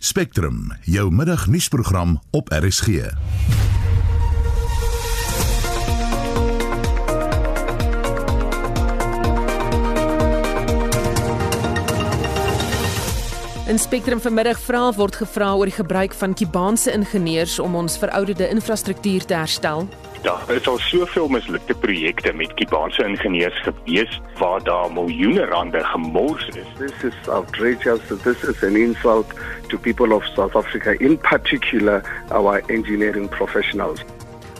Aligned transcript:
Spectrum, 0.00 0.72
jou 0.82 1.10
middagnuusprogram 1.10 2.20
op 2.30 2.48
RSG. 2.48 2.86
In 13.66 13.78
Spectrum 13.78 14.20
vanmiddag 14.20 14.60
vra 14.60 14.92
word 14.94 15.18
gevra 15.18 15.56
oor 15.56 15.66
die 15.66 15.74
gebruik 15.74 16.14
van 16.14 16.34
Kubaanse 16.34 16.94
ingenieurs 16.94 17.58
om 17.58 17.74
ons 17.74 17.98
verouderde 17.98 18.48
infrastruktuur 18.54 19.26
te 19.26 19.34
herstel. 19.34 19.88
Daar 20.22 20.50
is 20.50 20.66
al 20.66 20.78
soveel 20.78 21.28
mislukte 21.28 21.74
projekte 21.74 22.32
met 22.32 22.54
Kubaanse 22.54 23.04
ingenieurs 23.04 23.62
gewees 23.62 24.20
waar 24.38 24.62
daar 24.62 24.92
miljoene 24.92 25.44
rande 25.44 25.84
gemors 25.84 26.48
is. 26.48 26.66
This 26.78 27.02
is 27.02 27.28
outrageous. 27.28 28.00
This 28.22 28.42
is 28.42 28.64
an 28.64 28.76
insult 28.76 29.26
to 29.68 29.78
people 29.78 30.14
of 30.14 30.24
South 30.24 30.56
Africa, 30.56 30.90
in 30.98 31.18
particular 31.18 32.24
our 32.28 32.62
engineering 32.66 33.28
professionals. 33.28 34.04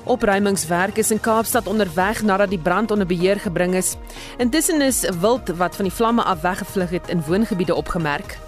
Opruimingswerk 0.05 0.97
is 0.97 1.11
in 1.11 1.21
Kaapstad 1.21 1.67
onderweg 1.67 2.23
nadat 2.23 2.49
die 2.49 2.59
brand 2.59 2.91
onder 2.91 3.07
beheer 3.07 3.41
gebring 3.41 3.75
is. 3.75 3.97
Intussen 4.37 4.81
is 4.81 5.09
wild 5.21 5.49
wat 5.57 5.77
van 5.77 5.85
die 5.85 5.95
vlamme 5.95 6.23
af 6.23 6.41
weggevlug 6.41 6.91
het 6.91 7.09
in 7.09 7.23
woongebiede 7.27 7.75
opgemerk. 7.75 8.39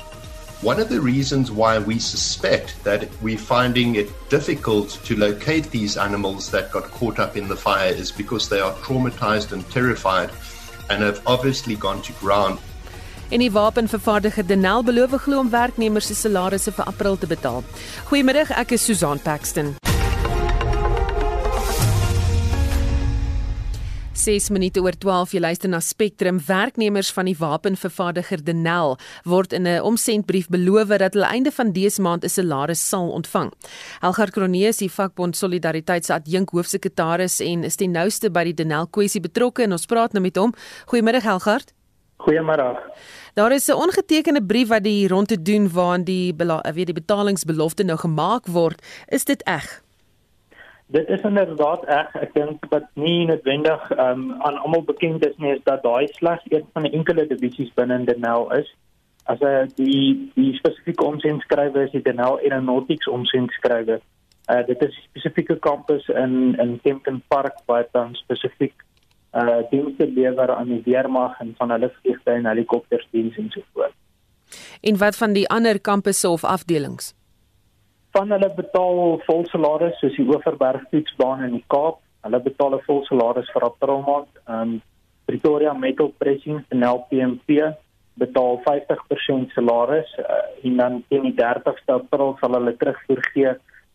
One 0.62 0.78
of 0.78 0.90
the 0.90 1.00
reasons 1.00 1.50
why 1.50 1.78
we 1.78 1.98
suspect 1.98 2.84
that 2.84 3.08
we're 3.22 3.38
finding 3.38 3.94
it 3.94 4.10
difficult 4.28 4.90
to 5.04 5.16
locate 5.16 5.70
these 5.70 5.96
animals 5.96 6.50
that 6.50 6.70
got 6.70 6.90
caught 6.90 7.18
up 7.18 7.34
in 7.34 7.48
the 7.48 7.56
fire 7.56 7.88
is 7.88 8.12
because 8.12 8.50
they 8.50 8.60
are 8.60 8.74
traumatized 8.84 9.52
and 9.52 9.64
terrified 9.70 10.28
and 10.90 11.02
have 11.02 11.22
obviously 11.24 11.76
gone 11.76 12.02
to 12.02 12.12
ground. 12.20 12.58
En 13.30 13.38
die 13.38 13.50
wapenvervaardiger 13.50 14.46
Denel 14.46 14.84
beloof 14.84 15.22
glo 15.24 15.38
om 15.38 15.50
werknemers 15.50 16.06
se 16.06 16.14
salarisse 16.14 16.72
vir 16.72 16.84
April 16.84 17.16
te 17.18 17.26
betaal. 17.26 17.64
Goeiemiddag, 18.04 18.50
ek 18.50 18.76
is 18.76 18.84
Susan 18.84 19.20
Paxton. 19.22 19.89
6 24.20 24.50
minute 24.52 24.80
oor 24.84 24.92
12 25.00 25.30
jy 25.32 25.40
luister 25.40 25.70
na 25.72 25.78
Spectrum 25.80 26.36
werknemers 26.44 27.08
van 27.16 27.24
die 27.24 27.36
wapenvervaardiger 27.38 28.42
Denel 28.44 28.98
word 29.24 29.54
in 29.56 29.66
'n 29.66 29.80
omsendbrief 29.80 30.48
beloof 30.52 30.88
dat 30.88 31.14
hulle 31.14 31.24
einde 31.24 31.50
van 31.50 31.72
dese 31.72 32.02
maand 32.02 32.24
'n 32.24 32.28
salaris 32.28 32.88
sal 32.88 33.10
ontvang. 33.10 33.50
Helgard 34.00 34.32
Kroneus, 34.32 34.76
die 34.76 34.90
vakbond 34.90 35.36
Solidariteit 35.36 36.04
se 36.04 36.12
adjunk 36.12 36.50
hoofsekretaris 36.50 37.40
en 37.40 37.64
is 37.64 37.76
ten 37.76 37.92
nouste 37.92 38.30
by 38.30 38.44
die 38.44 38.54
Denel 38.54 38.86
kwessie 38.86 39.20
betrokke 39.20 39.62
en 39.62 39.72
ons 39.72 39.86
praat 39.86 40.12
nou 40.12 40.22
met 40.22 40.36
hom. 40.36 40.52
Goeiemiddag 40.86 41.22
Helgard. 41.22 41.72
Goeiemôre. 42.18 42.76
Daar 43.34 43.52
is 43.52 43.68
'n 43.68 43.72
ongetekende 43.72 44.42
brief 44.42 44.68
wat 44.68 44.82
die 44.82 45.08
rond 45.08 45.28
te 45.28 45.42
doen 45.42 45.70
waarin 45.72 46.04
die 46.04 46.34
weet 46.74 46.86
die 46.86 47.00
betalingsbelofte 47.02 47.84
nou 47.84 47.98
gemaak 47.98 48.46
word. 48.46 48.82
Is 49.08 49.24
dit 49.24 49.42
reg? 49.46 49.82
Dit 50.90 51.08
is 51.08 51.20
inderdaad 51.20 51.84
reg. 51.84 52.14
Ek 52.18 52.32
dink 52.34 52.64
wat 52.72 52.88
nie 52.98 53.26
noodwendig 53.28 53.82
um, 53.94 54.24
aan 54.42 54.56
almal 54.58 54.82
bekend 54.88 55.26
is 55.26 55.36
nie 55.38 55.52
is 55.54 55.62
dat 55.62 55.84
daai 55.86 56.08
slegs 56.16 56.42
een 56.50 56.64
van 56.72 56.86
die 56.86 56.92
enkele 56.98 57.26
divisies 57.30 57.70
binne 57.78 58.00
Denel 58.08 58.48
is. 58.58 58.66
As 59.30 59.38
uh, 59.46 59.68
die 59.76 60.32
die 60.34 60.54
spesifieke 60.58 61.06
omsendskrywe 61.06 61.84
is 61.86 61.94
die 61.94 62.02
Denel 62.02 62.40
Aeronautics 62.42 63.06
omsendskrywe. 63.08 64.00
Uh, 64.50 64.64
dit 64.66 64.82
is 64.82 64.96
'n 64.96 65.06
spesifieke 65.10 65.58
kampus 65.58 66.08
in 66.08 66.58
in 66.58 66.80
Kempton 66.82 67.22
Park 67.28 67.62
wat 67.66 67.92
dan 67.92 68.14
spesifiek 68.24 68.74
uh 69.34 69.62
dienste 69.70 70.10
lewer 70.10 70.50
aan 70.50 70.74
die 70.74 70.82
weermag 70.84 71.38
en 71.40 71.54
van 71.58 71.70
hulle 71.70 71.92
vliegtuie 72.00 72.34
en 72.34 72.46
helikopters 72.46 73.06
diens 73.10 73.36
en 73.36 73.50
so 73.50 73.62
voort. 73.72 73.94
En 74.80 74.98
wat 74.98 75.16
van 75.16 75.32
die 75.32 75.48
ander 75.48 75.80
kampusse 75.80 76.28
of 76.28 76.44
afdelings? 76.44 77.14
Van 78.12 78.32
hulle 78.34 78.50
betaal 78.56 79.20
vol 79.26 79.44
salaris 79.50 79.98
soos 80.00 80.16
die 80.18 80.26
Oeverberg 80.26 80.86
fietsbaan 80.90 81.44
in 81.46 81.58
die 81.58 81.66
Kaap. 81.74 82.00
Hulle 82.26 82.40
betaal 82.40 82.74
'n 82.74 82.86
vol 82.86 83.04
salaris 83.06 83.50
vir 83.54 83.64
April 83.64 84.02
maand. 84.08 84.32
Um 84.46 84.80
Pretoria 85.26 85.72
Metal 85.72 86.10
Pressing 86.18 86.64
en 86.68 86.82
LPMP 86.84 87.74
betaal 88.18 88.60
50% 88.66 89.52
salaris 89.54 90.10
uh, 90.18 90.42
en 90.66 90.76
dan 90.76 91.04
teen 91.08 91.22
die 91.22 91.36
30ste 91.38 91.94
April 91.94 92.34
sal 92.40 92.56
hulle 92.58 92.74
terugvoer 92.80 93.22
gee 93.32 93.52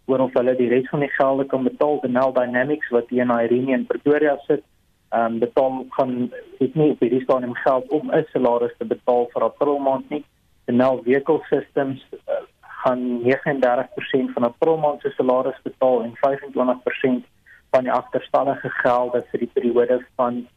oor 0.07 0.23
of 0.25 0.37
hulle 0.37 0.55
die 0.55 0.69
res 0.71 0.87
van 0.93 1.03
die 1.03 1.11
gelde 1.17 1.45
kan 1.51 1.67
betaal. 1.67 1.99
Denel 2.01 2.33
Dynamics 2.33 2.89
wat 2.95 3.09
hier 3.09 3.25
in 3.25 3.35
Irene 3.35 3.73
in 3.73 3.85
Pretoria 3.85 4.37
sit, 4.47 4.63
um 5.11 5.39
betaal 5.43 5.83
gaan 5.97 6.15
dit 6.59 6.75
nie 6.75 6.91
op 6.93 7.03
hierdie 7.03 7.23
stadium 7.23 7.55
geld 7.65 7.91
om 7.99 8.11
'n 8.11 8.25
salaris 8.31 8.77
te 8.77 8.85
betaal 8.85 9.27
vir 9.33 9.43
April 9.43 9.79
maand 9.79 10.09
nie. 10.09 10.23
Denel 10.65 11.03
Vehicle 11.03 11.41
Systems 11.49 12.01
uh, 12.13 12.41
gaan 12.85 13.21
39% 13.21 14.33
van 14.33 14.45
'n 14.45 14.55
promaand 14.57 15.01
se 15.01 15.09
salaris 15.09 15.59
betaal 15.63 16.03
en 16.03 16.13
25% 16.15 17.25
van 17.71 17.83
die 17.83 17.91
agterstallige 17.91 18.69
gelde 18.69 19.25
vir 19.29 19.39
die 19.39 19.51
periode 19.53 20.05
van 20.15 20.47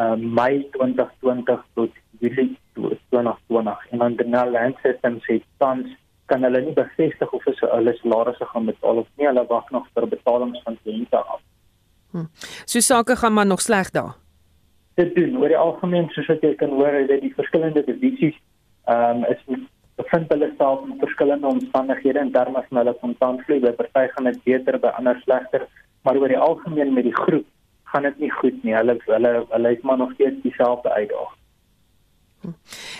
uh, 0.00 0.14
Mei 0.14 0.68
2020 0.70 1.64
tot 1.74 1.90
Julie 2.18 2.58
2020. 2.72 3.86
En 3.90 3.98
dan 3.98 4.16
die 4.16 4.28
Land 4.28 4.76
Systems 4.82 5.26
het 5.26 5.44
tans 5.56 5.88
kan 6.26 6.42
hulle 6.42 6.60
nie 6.60 6.72
bevestig 6.76 7.32
of 7.32 7.44
hulle 7.44 7.94
salarisse 8.00 8.44
gaan 8.44 8.64
betaal 8.64 8.96
of 8.96 9.08
nie. 9.16 9.26
Hulle 9.26 9.46
wag 9.48 9.70
nog 9.70 9.86
vir 9.94 10.08
betalings 10.08 10.62
van 10.64 10.78
kliënte 10.82 11.16
af. 11.16 11.40
Hm. 12.10 12.26
So 12.64 12.80
sake 12.80 13.16
gaan 13.16 13.32
maar 13.32 13.46
nog 13.46 13.60
sleg 13.60 13.90
daar. 13.90 14.14
Dit 14.94 15.14
doen 15.14 15.38
oor 15.38 15.48
die 15.48 15.56
algemeen 15.56 16.08
soos 16.08 16.26
wat 16.26 16.42
jy 16.42 16.54
kan 16.54 16.68
hoor 16.68 17.06
dat 17.06 17.20
die 17.20 17.34
verskillende 17.34 17.84
divisies 17.84 18.36
ehm 18.84 19.24
um, 19.24 19.24
is 19.24 19.42
bevind 19.98 20.30
hulle 20.32 20.48
self 20.56 20.86
in 20.86 20.98
verskillende 21.02 21.46
omstandighede 21.46 22.22
in 22.22 22.32
terme 22.32 22.62
van 22.68 22.80
hulle 22.80 22.94
kontantvloei. 23.02 23.60
By 23.64 23.74
party 23.80 24.06
gaan 24.14 24.30
dit 24.30 24.42
beter, 24.46 24.78
by 24.82 24.94
ander 25.00 25.18
slegter, 25.24 25.66
maar 26.06 26.16
oor 26.20 26.32
die 26.32 26.38
algemeen 26.38 26.94
met 26.94 27.08
die 27.08 27.16
groep 27.16 27.46
gaan 27.92 28.06
dit 28.08 28.18
nie 28.18 28.30
goed 28.40 28.62
nie. 28.64 28.76
Hulle 28.76 28.98
hulle 29.08 29.34
hulle 29.50 29.74
het 29.74 29.82
maar 29.82 29.98
nog 29.98 30.14
steeds 30.16 30.42
dieselfde 30.44 30.92
uitdaging. 30.92 31.36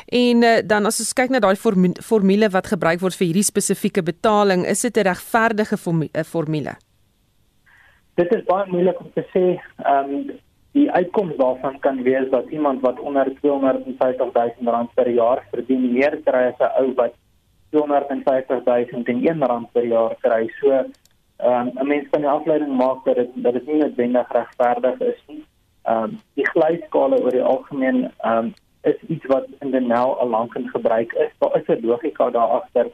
En 0.07 0.43
uh, 0.43 0.59
dan 0.67 0.89
as 0.89 0.99
ons 1.03 1.15
kyk 1.15 1.31
na 1.31 1.41
daai 1.43 1.57
formule 2.03 2.49
wat 2.51 2.71
gebruik 2.73 3.01
word 3.05 3.17
vir 3.19 3.29
hierdie 3.29 3.47
spesifieke 3.47 4.03
betaling, 4.03 4.67
is 4.67 4.83
dit 4.83 4.97
'n 4.97 5.07
regverdige 5.07 5.77
eh, 6.13 6.25
formule? 6.25 6.75
Dit 8.17 8.35
is 8.35 8.45
baie 8.45 8.67
moeilik 8.67 9.01
om 9.01 9.11
te 9.15 9.25
sê. 9.35 9.61
Ehm 9.85 10.15
um, 10.15 10.39
die 10.79 10.91
uitkoms 10.91 11.37
daarvan 11.37 11.79
kan 11.85 12.03
wees 12.07 12.31
dat 12.31 12.51
iemand 12.55 12.81
wat 12.81 13.01
onder 13.01 13.33
250 13.41 14.33
000 14.33 14.73
rand 14.75 14.95
per 14.95 15.11
jaar 15.11 15.43
verdien 15.51 15.93
meer 15.93 16.15
kry 16.25 16.45
as 16.51 16.61
'n 16.61 16.73
ou 16.81 16.95
wat 17.01 17.15
250 17.71 18.65
000 18.65 19.47
rand 19.51 19.73
per 19.73 19.85
jaar 19.85 20.15
kry. 20.21 20.43
So 20.61 20.71
ehm 20.71 21.69
um, 21.69 21.71
'n 21.83 21.87
mens 21.87 22.07
kan 22.11 22.23
'n 22.23 22.35
afleiding 22.39 22.77
maak 22.77 23.05
dat 23.05 23.17
dit 23.17 23.31
dat 23.35 23.53
dit 23.53 23.67
nie 23.67 23.81
noodwendig 23.83 24.33
regverdig 24.39 25.01
is 25.01 25.21
nie. 25.27 25.45
Ehm 25.83 26.03
um, 26.03 26.19
die 26.35 26.49
glyskale 26.53 27.23
oor 27.23 27.31
die 27.31 27.49
algemeen 27.53 27.99
ehm 28.19 28.39
um, 28.39 28.55
is 28.83 28.99
iets 29.09 29.27
wat 29.27 29.47
in 29.61 29.71
die 29.71 29.81
nou 29.81 30.07
al 30.19 30.29
lank 30.29 30.55
in 30.55 30.69
gebruik 30.69 31.13
is. 31.13 31.33
Daar 31.39 31.57
is 31.61 31.69
'n 31.69 31.87
logika 31.87 32.31
daar 32.31 32.51
agter. 32.61 32.87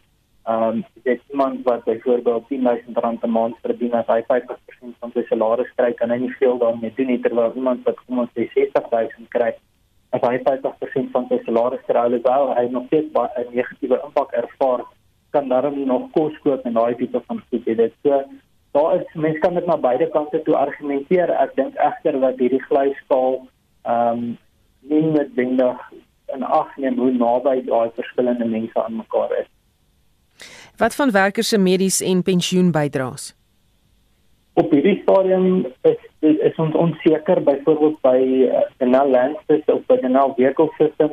Ehm 0.45 0.63
um, 0.63 0.85
dit 1.03 1.21
iemand 1.31 1.63
wat 1.65 1.85
byvoorbeeld 1.85 2.49
10000 2.49 2.97
rand 2.97 3.23
'n 3.23 3.31
maand 3.31 3.57
verdien 3.63 3.93
as 3.93 4.07
hy 4.07 4.23
50% 4.23 4.97
van 5.01 5.11
sy 5.15 5.23
salaris 5.29 5.71
kry, 5.77 5.93
kan 5.93 6.11
hy 6.11 6.19
nie 6.19 6.35
veel 6.39 6.59
daarmee 6.59 6.93
doen 6.97 7.07
nie 7.07 7.21
terwyl 7.21 7.53
iemand 7.55 7.85
wat 7.85 8.01
kom 8.05 8.19
ons 8.19 8.31
sê 8.37 8.45
60000 8.53 9.29
kry, 9.29 9.55
as 10.11 10.21
hy 10.21 10.39
50% 10.49 11.11
van 11.15 11.27
sy 11.29 11.39
salaris 11.45 11.87
kry, 11.87 12.01
alhoewel 12.01 12.53
hy 12.59 12.67
nog 12.69 12.87
steeds 12.87 13.09
'n 13.15 13.55
negatiewe 13.55 14.01
impak 14.05 14.33
ervaar, 14.33 14.85
kan 15.31 15.49
daarom 15.49 15.87
nog 15.87 16.11
kos 16.11 16.39
koop 16.43 16.67
en 16.67 16.73
daai 16.73 16.95
tipe 16.95 17.23
van 17.27 17.43
goed 17.49 17.65
hê. 17.65 17.75
Dit 17.75 17.95
so 18.03 18.23
daar 18.73 19.01
is 19.01 19.15
mense 19.15 19.39
kan 19.39 19.55
dit 19.55 19.67
na 19.67 19.77
beide 19.77 20.11
kante 20.11 20.43
toe 20.43 20.57
argumenteer. 20.57 21.31
Ek 21.31 21.57
dink 21.57 21.75
egter 21.75 22.21
dat 22.21 22.39
hierdie 22.39 22.65
glyskaal 22.69 23.41
ehm 23.83 24.19
um, 24.19 24.39
nie 24.81 25.03
noodwendig 25.03 25.81
in 26.35 26.43
ag 26.43 26.77
neem 26.77 26.99
hoe 26.99 27.11
naby 27.11 27.63
daai 27.67 27.91
verskillende 27.97 28.45
mense 28.45 28.83
aan 28.83 28.97
mekaar 28.97 29.33
is. 29.41 29.51
Wat 30.77 30.95
van 30.95 31.11
werkers 31.11 31.49
se 31.49 31.59
medies 31.59 32.01
en 32.01 32.23
pensioenbydraes? 32.23 33.35
Op 34.53 34.71
hierdie 34.71 35.01
stadium 35.03 35.67
is 35.83 36.01
is, 36.19 36.37
is 36.37 36.57
ons 36.57 36.75
onseker 36.75 37.43
byvoorbeeld 37.43 38.01
by 38.01 38.19
uh, 38.49 38.63
the 38.79 38.87
Nel 38.87 39.11
Landsys 39.11 39.65
of 39.67 39.87
by 39.87 39.99
Nel 40.03 40.35
Vehicle 40.37 40.73
System 40.79 41.11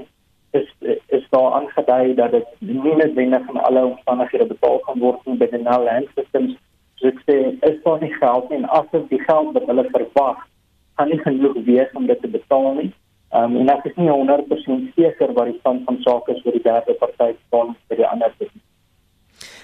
is 0.52 0.68
is 1.08 1.28
daar 1.30 1.52
aangedui 1.52 2.16
dat 2.16 2.32
dit 2.32 2.48
nie 2.60 2.96
noodwendig 2.96 3.46
van 3.46 3.62
alle 3.64 3.86
omstandighede 3.86 4.46
betaal 4.46 4.80
kan 4.80 5.00
word 5.00 5.22
by 5.26 5.48
the 5.54 5.58
Nel 5.58 5.84
Landsys. 5.84 6.58
So 6.96 7.08
ek 7.14 7.22
sê 7.30 7.38
is 7.70 7.78
daar 7.84 8.02
nie 8.02 8.14
geld 8.14 8.50
nie 8.50 8.58
en 8.64 8.70
as 8.80 8.90
dit 8.92 9.08
die 9.14 9.22
geld 9.30 9.54
wat 9.54 9.70
hulle 9.70 9.86
verwag 9.94 10.42
gaan 10.98 11.14
nie 11.14 11.22
genoeg 11.22 11.62
wees 11.70 11.94
om 11.94 12.10
dit 12.10 12.22
te 12.22 12.34
betaal 12.40 12.74
nie. 12.82 12.90
Um, 13.30 13.62
en 13.62 13.70
ek 13.70 13.86
is 13.86 13.96
nie 14.02 14.10
100% 14.10 14.90
seker 14.98 15.38
wat 15.38 15.54
die 15.54 15.60
stand 15.60 15.86
van 15.86 16.02
sake 16.02 16.34
is 16.34 16.44
vir 16.46 16.58
die 16.58 16.66
derde 16.66 16.98
party 17.06 17.34
staan 17.46 17.78
vir 17.88 18.02
die 18.02 18.10
ander 18.10 18.34
party. 18.42 18.66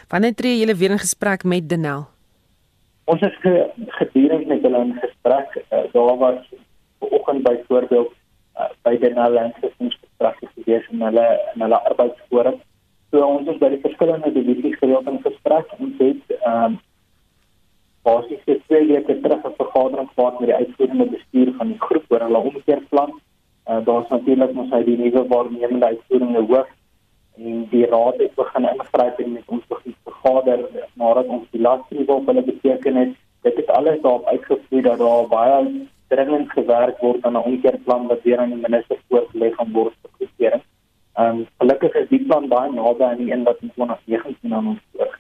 Wanneer 0.08 0.36
tree 0.36 0.60
julle 0.60 0.76
weer 0.76 0.92
in 0.96 1.00
gesprek 1.00 1.44
met 1.44 1.70
Denel? 1.70 2.06
Ons 3.12 3.22
is 3.22 3.36
ge, 3.44 3.72
gedurende 3.88 4.46
met 4.46 4.62
hulle 4.62 4.80
in 4.86 4.94
gesprek. 5.02 5.58
Uh, 5.72 5.84
daar 5.92 6.18
was 6.18 6.54
vanoggend 7.00 7.44
byvoorbeeld 7.44 8.14
uh, 8.56 8.70
by 8.82 8.98
Denel 8.98 9.52
Systems 9.62 10.00
gesprekke 10.02 10.48
gewees 10.56 10.88
in 10.92 11.02
hulle 11.02 11.28
in 11.54 11.62
hulle 11.62 11.82
arbeidsforum. 11.92 12.62
So 13.12 13.26
ons 13.26 13.52
is 13.52 13.60
by 13.60 13.74
die 13.76 13.82
verskillende 13.84 14.32
divisies 14.32 14.80
gereeld 14.80 15.12
in 15.12 15.20
gesprek 15.28 15.76
en 15.78 15.94
het 16.00 16.38
ehm 16.40 16.64
um, 16.64 16.80
basies 18.08 18.44
vir 18.48 18.60
twee 18.68 18.88
weke 18.88 19.20
terug 19.20 19.44
'n 19.44 19.56
vergadering 19.60 20.10
gehad 20.16 20.40
met 20.40 20.50
die 20.50 20.60
uitvoerende 20.62 21.10
bestuur 21.18 21.54
van 21.58 21.68
die 21.68 21.80
groep 21.80 22.06
oor 22.08 22.24
hulle 22.28 22.46
omkeerplan. 22.52 23.12
Uh, 23.68 23.80
Daar's 23.86 24.10
natuurlik 24.10 24.54
mos 24.54 24.72
hy 24.72 24.84
die 24.84 24.98
nuwe 24.98 25.28
waarnemende 25.28 25.86
uitvoerende 25.86 26.48
hoof 26.48 26.72
en 27.38 27.68
die 27.70 27.86
raad 27.86 28.18
het 28.18 28.36
begin 28.36 28.70
ingryp 28.70 29.20
en 29.20 29.32
met 29.34 29.44
ons 29.46 29.68
begin 29.68 29.96
vergader 30.04 30.66
nadat 30.94 31.28
ons 31.28 31.46
die 31.52 31.62
laaste 31.62 32.06
op 32.06 32.26
hulle 32.26 32.44
beteken 32.44 32.96
het. 32.96 33.14
Dit 33.42 33.56
het 33.56 33.70
alles 33.70 34.02
daarop 34.02 34.26
uitgevloei 34.26 34.82
dat 34.82 34.98
daar 34.98 35.28
baie 35.28 35.88
dringend 36.08 36.52
gewerk 36.52 36.98
word 37.00 37.26
aan 37.26 37.38
'n 37.38 37.48
omkeerplan 37.52 38.08
wat 38.08 38.24
weer 38.24 38.40
aan 38.40 38.54
die 38.56 38.66
minister 38.68 38.98
voorgelê 39.10 39.52
gaan 39.54 39.72
word 39.72 39.94
vir 40.02 40.12
goedkeuring. 40.18 40.64
Ehm 41.14 41.38
um, 41.38 41.48
gelukkig 41.58 41.94
is 41.94 42.10
die 42.10 42.26
plan 42.26 42.48
baie 42.48 42.72
naby 42.72 43.04
aan 43.04 43.18
die 43.18 43.32
een 43.32 43.44
wat 43.44 43.58
in 43.62 43.72
2019 43.76 44.54
aan 44.54 44.68
ons 44.68 44.84
voor. 44.92 45.20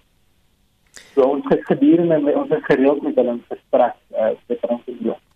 So 1.13 1.21
ons 1.21 1.45
het 1.49 1.65
gedurende 1.65 2.35
ons 2.35 2.49
gereeld 2.61 3.01
met 3.01 3.15
hulle 3.15 3.39
gesprek 3.49 3.95
eh 4.11 4.25
uh, 4.25 4.35
met 4.47 4.69
ons 4.69 4.81
gedoen. 4.85 5.26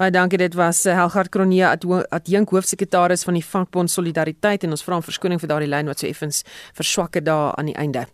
Baie 0.00 0.12
dankie 0.14 0.38
dit 0.40 0.54
was 0.56 0.86
uh, 0.88 0.94
Helgard 0.96 1.28
Kronee 1.28 1.66
adjunk 2.08 2.54
hoofsekretaris 2.54 3.20
van 3.26 3.36
die 3.36 3.42
Vakbond 3.44 3.92
Solidariteit 3.92 4.62
en 4.64 4.72
ons 4.72 4.84
vra 4.86 4.96
verskoning 5.04 5.42
vir 5.42 5.50
daardie 5.50 5.68
lyn 5.68 5.90
wat 5.92 6.00
so 6.00 6.08
effens 6.08 6.40
verswakke 6.78 7.20
daar 7.20 7.52
aan 7.60 7.68
die 7.68 7.76
einde. 7.76 8.06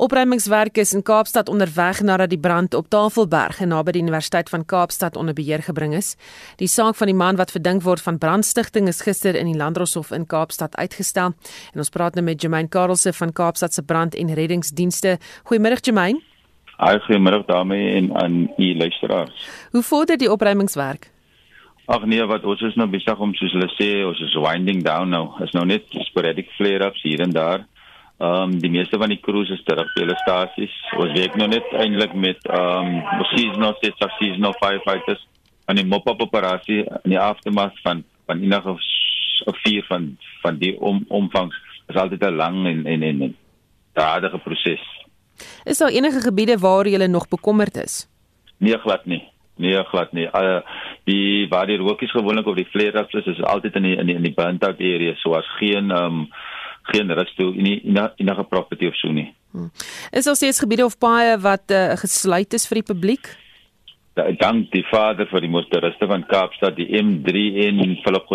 Opruimingswerkers 0.00 0.94
in 0.94 1.02
Kaapstad 1.02 1.50
onderweg 1.50 2.04
nadat 2.06 2.30
die 2.30 2.38
brand 2.38 2.78
op 2.78 2.86
Tafelberg 2.94 3.58
naby 3.66 3.96
die 3.98 4.04
Universiteit 4.06 4.54
van 4.54 4.62
Kaapstad 4.62 5.18
onder 5.18 5.34
beheer 5.34 5.66
gebring 5.66 5.98
is. 5.98 6.14
Die 6.62 6.70
saak 6.70 6.94
van 7.02 7.10
die 7.10 7.18
man 7.18 7.42
wat 7.42 7.50
verdink 7.58 7.82
word 7.82 8.06
van 8.06 8.22
brandstigting 8.22 8.86
is 8.86 9.02
gister 9.02 9.34
in 9.34 9.50
die 9.50 9.58
Landdroshof 9.58 10.14
in 10.14 10.30
Kaapstad 10.30 10.78
uitgestel. 10.78 11.34
En 11.74 11.82
ons 11.82 11.90
praat 11.90 12.14
nou 12.14 12.22
met 12.22 12.38
Germain 12.38 12.70
Karelse 12.70 13.10
van 13.18 13.34
Kaapstad 13.34 13.74
se 13.74 13.82
brand- 13.82 14.14
en 14.14 14.34
reddingsdienste. 14.34 15.18
Goeiemôre 15.50 15.82
Germain. 15.82 16.22
Hi, 16.80 16.96
goeiemôre 17.04 17.42
daarmee 17.44 17.90
en 17.92 18.06
aan 18.16 18.52
u 18.56 18.76
luisteraars. 18.76 19.48
Hoe 19.70 19.82
vorder 19.82 20.16
die 20.16 20.30
opruimingswerk? 20.32 21.10
Ag 21.84 22.04
nee, 22.04 22.24
wat 22.24 22.44
ons 22.44 22.60
is 22.64 22.76
nou 22.80 22.86
besig 22.88 23.18
om 23.20 23.34
soos 23.36 23.52
hulle 23.52 23.68
sê, 23.74 23.88
ons 24.08 24.20
is 24.24 24.36
winding 24.40 24.80
down 24.86 25.12
nou. 25.12 25.26
Is 25.44 25.52
nou 25.52 25.66
net 25.68 25.84
sporadic 26.08 26.48
flare-ups 26.56 27.02
hier 27.04 27.20
en 27.20 27.34
daar. 27.36 27.66
Ehm 28.20 28.54
um, 28.54 28.54
die 28.62 28.70
meeste 28.72 28.96
van 29.00 29.12
die 29.12 29.20
crews 29.20 29.52
is 29.52 29.60
terug 29.68 29.92
by 29.92 30.06
hulle 30.06 30.16
stasies. 30.22 30.78
Ons 30.96 31.12
werk 31.18 31.36
nou 31.36 31.50
net 31.52 31.68
eintlik 31.82 32.16
met 32.16 32.48
ehm 32.48 32.94
um, 32.94 33.26
seasonal 33.34 33.76
sets 33.82 34.06
of 34.06 34.16
seasonal 34.16 34.56
firefighters 34.62 35.26
aan 35.68 35.82
die 35.82 35.86
mop-up 35.88 36.24
operasie 36.24 36.80
in 37.02 37.12
die 37.12 37.20
aftermath 37.20 37.76
van 37.84 38.00
van 38.24 38.40
enige 38.40 38.78
vier 39.66 39.84
van 39.88 40.16
van 40.40 40.56
die 40.64 40.72
om, 40.80 41.04
omvangs 41.08 41.60
is 41.92 42.00
altyd 42.00 42.24
'n 42.24 42.40
lang 42.40 42.66
en 42.72 42.86
en 42.86 43.02
en 43.02 43.36
dadige 43.92 44.38
proses. 44.38 44.99
Is 45.64 45.78
daar 45.78 45.90
enige 45.90 46.20
gebiede 46.20 46.58
waar 46.58 46.88
jy 46.88 47.06
nog 47.06 47.28
bekommerd 47.28 47.76
is? 47.76 48.06
Nee, 48.58 48.78
glad 48.78 49.04
nie. 49.06 49.22
Nee, 49.56 49.84
glad 49.84 50.12
nie. 50.12 50.28
Uh 50.32 50.60
die 51.04 51.48
waar 51.48 51.66
die 51.66 51.76
rookies 51.76 52.10
gewoonlik 52.10 52.46
op 52.46 52.56
die 52.56 52.68
flare-ups 52.70 53.14
is, 53.14 53.26
is 53.26 53.42
altyd 53.42 53.74
in 53.74 53.82
die 53.82 53.96
in 53.96 54.06
die 54.06 54.14
in 54.14 54.22
die 54.22 54.34
burnt-out 54.34 54.80
area, 54.80 55.14
so 55.14 55.34
as 55.34 55.48
geen 55.58 55.90
ehm 55.90 56.20
um, 56.20 56.28
geen 56.82 57.12
rus 57.12 57.34
toe 57.36 57.54
in 57.54 58.10
enige 58.16 58.44
property 58.44 58.86
of 58.86 58.96
so 58.96 59.12
nie. 59.12 59.34
Hmm. 59.50 59.70
Is 60.10 60.24
daar 60.24 60.36
steeds 60.36 60.58
gebiede 60.58 60.84
of 60.84 60.98
paaie 60.98 61.38
wat 61.38 61.70
uh, 61.70 61.92
gesluit 62.00 62.52
is 62.52 62.66
vir 62.68 62.80
die 62.80 62.88
publiek? 62.92 63.36
Da, 64.14 64.30
dank 64.38 64.70
die 64.70 64.84
vader 64.90 65.26
vir 65.30 65.40
die 65.40 65.50
motoriste 65.50 66.06
van 66.06 66.26
Kaapstad, 66.26 66.76
die 66.76 66.88
M3 67.02 67.44
en 67.66 67.98
Philip 68.04 68.26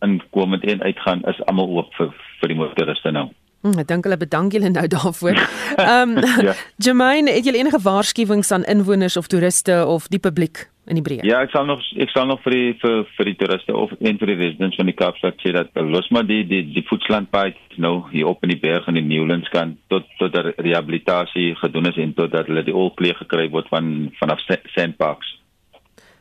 inkomend 0.00 0.64
en 0.64 0.82
uitgaan 0.82 1.22
is 1.22 1.40
almal 1.44 1.68
oop 1.68 1.94
vir 1.98 2.12
vir 2.40 2.52
die 2.52 2.56
motoriste 2.56 3.12
nou. 3.12 3.28
Hmm, 3.60 3.76
ek 3.78 3.88
dink 3.88 4.06
hulle 4.08 4.16
bedank 4.16 4.52
julle 4.56 4.72
nou 4.72 4.86
daarvoor. 4.96 5.38
Ehm 5.76 6.16
um, 6.16 6.28
ja. 6.48 6.56
Jermaine, 6.76 7.30
het 7.36 7.44
julle 7.44 7.60
enige 7.60 7.82
waarskuwings 7.82 8.52
aan 8.52 8.64
inwoners 8.64 9.16
of 9.16 9.26
toeriste 9.26 9.84
of 9.86 10.08
die 10.08 10.22
publiek? 10.22 10.68
in 10.90 10.98
die 10.98 11.04
breë. 11.06 11.24
Ja, 11.28 11.40
ek 11.44 11.52
sal 11.54 11.66
nog 11.68 11.82
ek 12.02 12.10
sal 12.10 12.26
nog 12.30 12.40
vir 12.44 12.56
die 12.56 12.70
vir 12.82 13.02
vir 13.16 13.30
die 13.30 13.36
toeriste 13.38 13.74
of 13.76 13.92
en 13.98 14.18
vir 14.20 14.32
die 14.32 14.38
residents 14.40 14.78
van 14.80 14.90
die 14.90 14.96
Kaapstad 14.98 15.38
sê 15.42 15.52
dat 15.54 15.70
los 15.86 16.08
maar 16.14 16.26
die 16.28 16.42
die 16.48 16.62
die 16.74 16.84
voetslandpad 16.88 17.58
nou 17.82 17.94
hier 18.10 18.30
op 18.30 18.42
in 18.46 18.54
die 18.54 18.60
berg 18.60 18.88
in 18.90 18.98
die 18.98 19.06
Newlands 19.06 19.50
kan 19.54 19.76
tot 19.92 20.08
tot 20.18 20.34
der 20.34 20.52
rehabilitasie 20.58 21.52
gedoen 21.62 21.90
is 21.92 22.00
en 22.02 22.14
tot 22.18 22.32
dat 22.34 22.50
hulle 22.50 22.66
die 22.66 22.76
olklee 22.76 23.14
gekry 23.22 23.48
word 23.54 23.70
van 23.70 24.10
vanaf 24.18 24.42
Sandparks. 24.74 25.36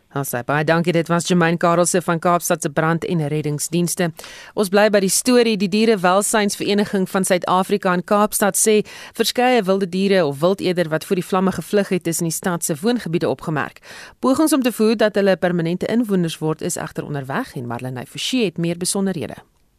Haai, 0.10 0.42
baie 0.42 0.64
dankie. 0.66 0.94
Dit 0.94 1.08
was 1.08 1.28
Germain 1.30 1.58
Karelse 1.58 2.02
van 2.02 2.20
Kaapstad 2.20 2.62
se 2.62 2.70
brand- 2.70 3.06
en 3.06 3.28
reddingsdienste. 3.28 4.12
Ons 4.54 4.70
bly 4.70 4.90
by 4.90 5.00
die 5.00 5.10
storie. 5.10 5.58
Die 5.58 5.70
Dierewelsynsvereniging 5.70 7.06
van 7.10 7.24
Suid-Afrika 7.24 7.94
in 7.94 8.04
Kaapstad 8.04 8.58
sê 8.58 8.82
verskeie 9.14 9.62
wilde 9.64 9.90
diere 9.90 10.26
of 10.26 10.40
wildeder 10.40 10.90
wat 10.90 11.06
voor 11.06 11.16
die 11.16 11.26
vlamme 11.26 11.52
gevlug 11.52 11.90
het, 11.90 12.08
in 12.08 12.26
die 12.26 12.34
stad 12.34 12.64
se 12.64 12.76
woongebiede 12.82 13.30
opgemerk. 13.30 13.80
Pogings 14.20 14.54
om 14.54 14.62
te 14.62 14.72
voer 14.72 14.98
dat 14.98 15.16
hulle 15.16 15.38
permanente 15.38 15.86
inwoners 15.86 16.38
word, 16.38 16.62
is 16.62 16.76
egter 16.76 17.06
onderweg 17.06 17.56
en 17.56 17.68
Marlenae 17.68 18.06
Forsie 18.06 18.46
het 18.46 18.58
meer 18.58 18.78
besonderhede. 18.78 19.36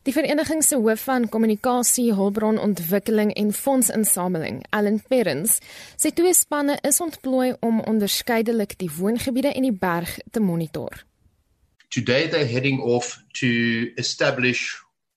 Die 0.09 0.13
vereniging 0.17 0.63
se 0.65 0.79
hoof 0.81 1.03
van 1.05 1.27
kommunikasie, 1.29 2.15
hulpbronontwikkeling 2.17 3.35
en 3.37 3.53
fondsinsameling, 3.53 4.63
Allan 4.73 5.03
Perrins, 5.09 5.59
sê 6.01 6.09
twee 6.17 6.33
spanne 6.33 6.79
is 6.89 7.03
ontplooi 7.05 7.51
om 7.61 7.83
onderskeidelik 7.85 8.79
die 8.81 8.89
woongebiede 8.97 9.53
en 9.53 9.67
die 9.69 9.77
berg 9.77 10.15
te 10.33 10.41
monitor. 10.41 11.03
Today 11.93 12.31
they're 12.33 12.49
heading 12.49 12.81
off 12.81 13.19
to 13.43 13.51
establish 14.01 14.73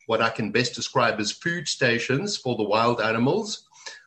what 0.08 0.20
I 0.20 0.28
can 0.36 0.52
best 0.52 0.76
describe 0.76 1.22
as 1.22 1.32
food 1.32 1.70
stations 1.70 2.36
for 2.36 2.58
the 2.58 2.68
wild 2.68 3.00
animals. 3.00 3.64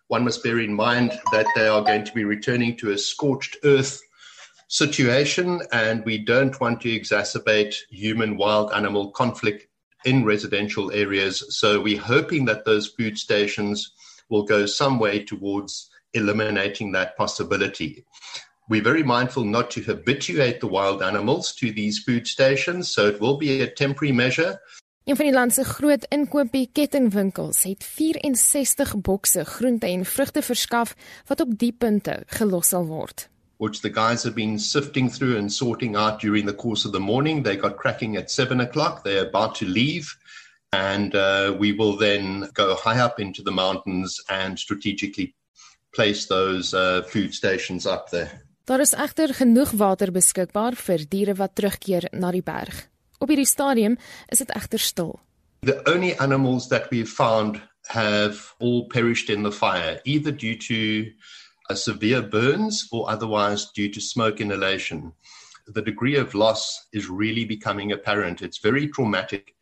One 0.08 0.24
must 0.24 0.42
bear 0.42 0.60
in 0.60 0.74
mind 0.74 1.16
that 1.32 1.46
they 1.54 1.68
are 1.68 1.82
going 1.82 2.04
to 2.04 2.12
be 2.12 2.24
returning 2.24 2.76
to 2.76 2.90
a 2.90 2.98
scorched 2.98 3.56
earth 3.64 4.02
situation 4.68 5.62
and 5.72 6.04
we 6.04 6.18
don't 6.18 6.60
want 6.60 6.82
to 6.82 6.90
exacerbate 6.90 7.74
human 7.88 8.36
wild 8.36 8.72
animal 8.72 9.10
conflict 9.12 9.68
in 10.06 10.24
residential 10.24 10.90
areas. 10.92 11.44
So 11.50 11.80
we're 11.80 12.00
hoping 12.00 12.46
that 12.46 12.64
those 12.64 12.86
food 12.86 13.18
stations 13.18 13.92
will 14.30 14.44
go 14.44 14.64
some 14.66 14.98
way 14.98 15.24
towards 15.24 15.90
eliminating 16.14 16.92
that 16.92 17.16
possibility. 17.16 18.04
We're 18.68 18.82
very 18.82 19.02
mindful 19.02 19.44
not 19.44 19.70
to 19.72 19.82
habituate 19.82 20.60
the 20.60 20.66
wild 20.66 21.02
animals 21.02 21.54
to 21.56 21.70
these 21.70 21.98
food 21.98 22.26
stations, 22.26 22.88
so 22.88 23.06
it 23.06 23.20
will 23.20 23.36
be 23.36 23.60
a 23.62 23.70
temporary 23.70 24.12
measure. 24.12 24.58
Een 25.06 25.16
van 25.16 25.24
die 25.24 25.34
land 25.34 25.52
se 25.54 25.64
groot 25.64 26.06
inkoopie 26.10 26.68
kettingwinkels 26.72 27.62
het 27.62 27.84
64 27.84 28.96
bokse 28.98 29.44
groente 29.44 29.86
en 29.86 30.04
vrugte 30.04 30.42
verskaf 30.42 30.96
wat 31.26 31.40
op 31.40 31.52
die 31.58 31.72
punte 31.72 32.22
gelos 32.26 32.74
sal 32.74 32.86
word. 32.90 33.28
Which 33.58 33.80
the 33.82 33.90
guys 33.90 34.22
have 34.22 34.34
been 34.34 34.58
sifting 34.58 35.08
through 35.08 35.36
and 35.36 35.52
sorting 35.52 35.96
out 35.96 36.20
during 36.20 36.46
the 36.46 36.52
course 36.52 36.84
of 36.84 36.92
the 36.92 37.00
morning. 37.00 37.42
They 37.42 37.56
got 37.56 37.76
cracking 37.76 38.16
at 38.16 38.30
seven 38.30 38.60
o'clock. 38.60 39.02
They're 39.02 39.26
about 39.26 39.54
to 39.56 39.66
leave. 39.66 40.14
And 40.72 41.14
uh, 41.14 41.56
we 41.58 41.72
will 41.72 41.96
then 41.96 42.50
go 42.54 42.74
high 42.74 43.00
up 43.00 43.18
into 43.18 43.42
the 43.42 43.52
mountains 43.52 44.20
and 44.28 44.58
strategically 44.58 45.34
place 45.94 46.26
those 46.26 46.74
uh, 46.74 47.02
food 47.02 47.32
stations 47.34 47.86
up 47.86 48.10
there. 48.10 48.42
Daar 48.66 48.80
is 48.80 48.94
egter 48.98 49.30
genoeg 49.30 49.76
water 49.78 50.10
beskikbaar 50.10 50.74
vir 50.74 51.04
diere 51.06 51.36
wat 51.38 51.54
terugkeer 51.54 52.08
na 52.12 52.32
die 52.34 52.42
berg. 52.42 52.88
Op 53.22 53.30
hierdie 53.30 53.46
stadium 53.46 53.94
is 54.28 54.42
dit 54.42 54.50
egter 54.58 54.82
stil. 54.82 55.12
The 55.62 55.78
only 55.86 56.16
animals 56.18 56.68
that 56.68 56.90
we've 56.90 57.08
found 57.08 57.60
have 57.88 58.54
all 58.58 58.88
perished 58.88 59.30
in 59.30 59.42
the 59.42 59.52
fire, 59.52 60.00
either 60.04 60.32
due 60.32 60.58
to 60.66 61.06
severe 61.74 62.22
burns 62.22 62.86
or 62.92 63.10
otherwise 63.10 63.70
due 63.72 63.90
to 63.90 64.00
smoke 64.00 64.40
inhalation. 64.40 65.12
The 65.66 65.82
degree 65.82 66.16
of 66.16 66.34
loss 66.34 66.86
is 66.92 67.08
really 67.08 67.44
becoming 67.44 67.90
apparent. 67.90 68.42
It's 68.42 68.58
very 68.58 68.86
traumatic. 68.86 69.56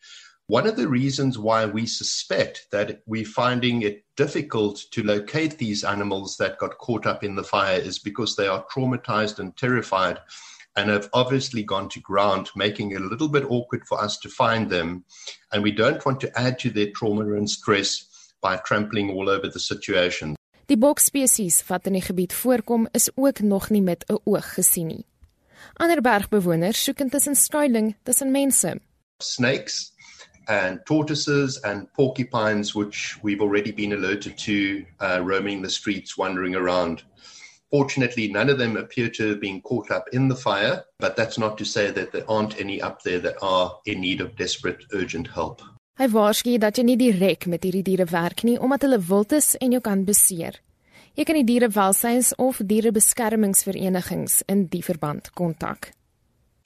One 0.46 0.66
of 0.66 0.76
the 0.76 0.88
reasons 0.88 1.38
why 1.38 1.64
we 1.64 1.86
suspect 1.86 2.66
that 2.70 3.00
we're 3.06 3.24
finding 3.24 3.80
it 3.80 4.04
difficult 4.14 4.82
to 4.90 5.02
locate 5.02 5.56
these 5.56 5.84
animals 5.84 6.36
that 6.36 6.58
got 6.58 6.76
caught 6.76 7.06
up 7.06 7.24
in 7.24 7.34
the 7.34 7.42
fire 7.42 7.78
is 7.78 7.98
because 7.98 8.36
they 8.36 8.46
are 8.46 8.66
traumatized 8.66 9.38
and 9.38 9.56
terrified 9.56 10.18
and 10.76 10.90
have 10.90 11.08
obviously 11.14 11.62
gone 11.62 11.88
to 11.88 12.00
ground, 12.00 12.50
making 12.54 12.90
it 12.90 13.00
a 13.00 13.04
little 13.06 13.28
bit 13.28 13.46
awkward 13.48 13.86
for 13.86 13.98
us 13.98 14.18
to 14.18 14.28
find 14.28 14.68
them. 14.68 15.04
And 15.52 15.62
we 15.62 15.72
don't 15.72 16.04
want 16.04 16.20
to 16.20 16.38
add 16.38 16.58
to 16.58 16.70
their 16.70 16.90
trauma 16.90 17.32
and 17.34 17.48
stress 17.48 18.04
by 18.42 18.56
trampling 18.58 19.10
all 19.10 19.30
over 19.30 19.48
the 19.48 19.60
situation. 19.60 20.36
Die 20.66 20.78
bokspesies 20.80 21.58
wat 21.68 21.86
in 21.86 21.98
die 21.98 22.04
gebied 22.04 22.32
voorkom, 22.32 22.86
is 22.96 23.10
ook 23.14 23.40
nog 23.40 23.68
nie 23.70 23.82
met 23.82 24.04
'n 24.08 24.20
oog 24.24 24.54
gesien 24.54 24.86
nie. 24.86 25.04
Ander 25.74 26.00
bergbewoners 26.00 26.84
soek 26.84 27.00
intussen 27.00 27.36
skuilings 27.36 27.94
tussen 28.02 28.30
mense. 28.30 28.80
Snakes 29.18 29.92
and 30.46 30.84
tortoises 30.86 31.60
and 31.62 31.92
porcupines 31.92 32.74
which 32.74 33.18
we've 33.22 33.42
already 33.42 33.72
been 33.72 33.92
alerted 33.92 34.38
to 34.38 34.84
uh, 35.00 35.20
roaming 35.24 35.62
the 35.62 35.70
streets 35.70 36.16
wandering 36.16 36.54
around. 36.54 37.04
Fortunately, 37.70 38.28
none 38.28 38.52
of 38.52 38.58
them 38.58 38.76
appear 38.76 39.10
to 39.10 39.28
have 39.28 39.40
been 39.40 39.60
caught 39.60 39.90
up 39.90 40.08
in 40.12 40.28
the 40.28 40.36
fire, 40.36 40.84
but 40.98 41.16
that's 41.16 41.38
not 41.38 41.58
to 41.58 41.64
say 41.64 41.90
that 41.90 42.12
there 42.12 42.30
aren't 42.30 42.60
any 42.60 42.80
up 42.80 43.02
there 43.02 43.18
that 43.18 43.36
are 43.42 43.80
in 43.84 44.00
need 44.00 44.20
of 44.20 44.36
desperate 44.36 44.84
urgent 44.92 45.28
help. 45.28 45.60
Hy 45.94 46.08
waarsku 46.10 46.56
dat 46.58 46.74
jy 46.74 46.82
nie 46.88 46.96
direk 46.98 47.44
met 47.46 47.62
hierdie 47.62 47.84
diere 47.86 48.08
werk 48.10 48.40
nie 48.42 48.56
omdat 48.58 48.82
hulle 48.82 48.96
wild 48.98 49.30
is 49.36 49.52
en 49.62 49.76
jou 49.76 49.80
kan 49.80 50.00
beseer. 50.02 50.56
Jy 51.14 51.22
kan 51.22 51.36
die 51.38 51.46
dierewelsyns 51.46 52.32
of 52.42 52.58
dierebeskermingsverenigings 52.58 54.40
in 54.50 54.64
die 54.72 54.82
verband 54.82 55.30
kontak. 55.38 55.92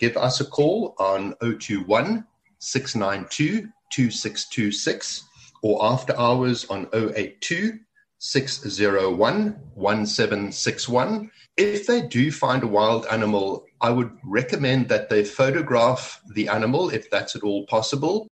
Give 0.01 0.17
us 0.17 0.41
a 0.41 0.47
call 0.49 0.95
on 0.97 1.35
021 1.45 2.25
692 2.57 3.69
2626 3.93 5.29
or 5.61 5.77
after 5.85 6.17
hours 6.17 6.65
on 6.73 6.89
082 6.97 7.85
601 8.17 9.53
1761. 9.77 11.31
If 11.59 11.85
they 11.87 12.01
do 12.01 12.33
find 12.33 12.63
a 12.63 12.67
wild 12.67 13.05
animal, 13.13 13.67
I 13.83 13.91
would 13.91 14.11
recommend 14.25 14.89
that 14.89 15.11
they 15.11 15.23
photograph 15.23 16.19
the 16.33 16.49
animal 16.49 16.89
if 16.89 17.11
that's 17.11 17.37
at 17.37 17.43
all 17.43 17.67
possible. 17.67 18.27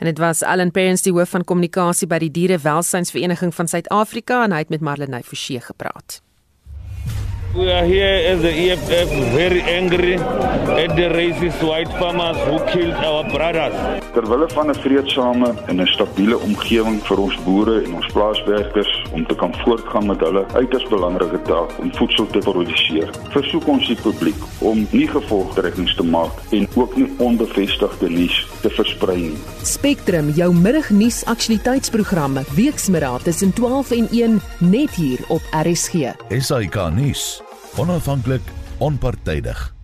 En 0.00 0.06
dit 0.06 0.18
was 0.18 0.42
Allan 0.42 0.70
Parents 0.70 1.02
die 1.04 1.12
hoof 1.12 1.28
van 1.36 1.44
kommunikasie 1.44 2.06
by 2.08 2.16
die 2.22 2.30
Dierewelsynsvereniging 2.32 3.52
van 3.52 3.68
Suid-Afrika 3.68 4.38
en 4.46 4.54
hy 4.56 4.62
het 4.64 4.72
met 4.72 4.80
Marlenae 4.80 5.20
Forsie 5.20 5.60
gepraat. 5.60 6.22
We 7.52 7.68
are 7.68 7.84
here 7.84 8.32
as 8.32 8.40
the 8.40 8.48
EFF 8.48 9.12
very 9.34 9.60
angry 9.60 10.14
at 10.16 10.96
the 10.96 11.10
racist 11.12 11.60
white 11.60 11.92
farmers 11.98 12.38
who 12.48 12.64
killed 12.72 12.94
our 12.94 13.28
brothers. 13.28 13.99
Terwille 14.12 14.48
van 14.48 14.70
'n 14.70 14.74
vreedsame 14.74 15.54
en 15.66 15.80
'n 15.80 15.86
stabiele 15.86 16.38
omgewing 16.38 17.00
vir 17.02 17.18
ons 17.18 17.36
boere 17.44 17.82
en 17.82 17.94
ons 17.94 18.06
plaaswerkers 18.12 19.04
om 19.12 19.26
te 19.26 19.34
kan 19.34 19.54
voortgaan 19.54 20.06
met 20.06 20.20
hulle 20.20 20.44
uiters 20.52 20.88
belangrike 20.88 21.42
taak 21.42 21.78
om 21.78 21.94
voedsel 21.94 22.26
te 22.26 22.38
produseer. 22.38 23.10
Versoek 23.28 23.66
ons 23.66 23.86
die 23.86 24.00
publiek 24.02 24.42
om 24.58 24.86
nie 24.90 25.08
gevolgtrekkings 25.08 25.94
te 25.94 26.02
maak 26.02 26.32
en 26.50 26.68
ook 26.74 26.96
nie 26.96 27.12
onbevestigde 27.18 28.10
nuus 28.10 28.46
te 28.60 28.70
versprei 28.70 29.20
nie. 29.20 29.38
Spectrum, 29.62 30.28
jou 30.28 30.54
middagnuus 30.54 31.24
aktualiteitsprogramme, 31.24 32.44
weksmiddag 32.54 33.22
tussen 33.22 33.52
12 33.52 33.90
en 33.90 34.08
1 34.10 34.40
net 34.58 34.90
hier 34.90 35.18
op 35.28 35.42
RSG. 35.50 35.94
SAK 36.38 36.90
nuus. 36.94 37.42
Onafhanklik, 37.76 38.42
onpartydig. 38.78 39.79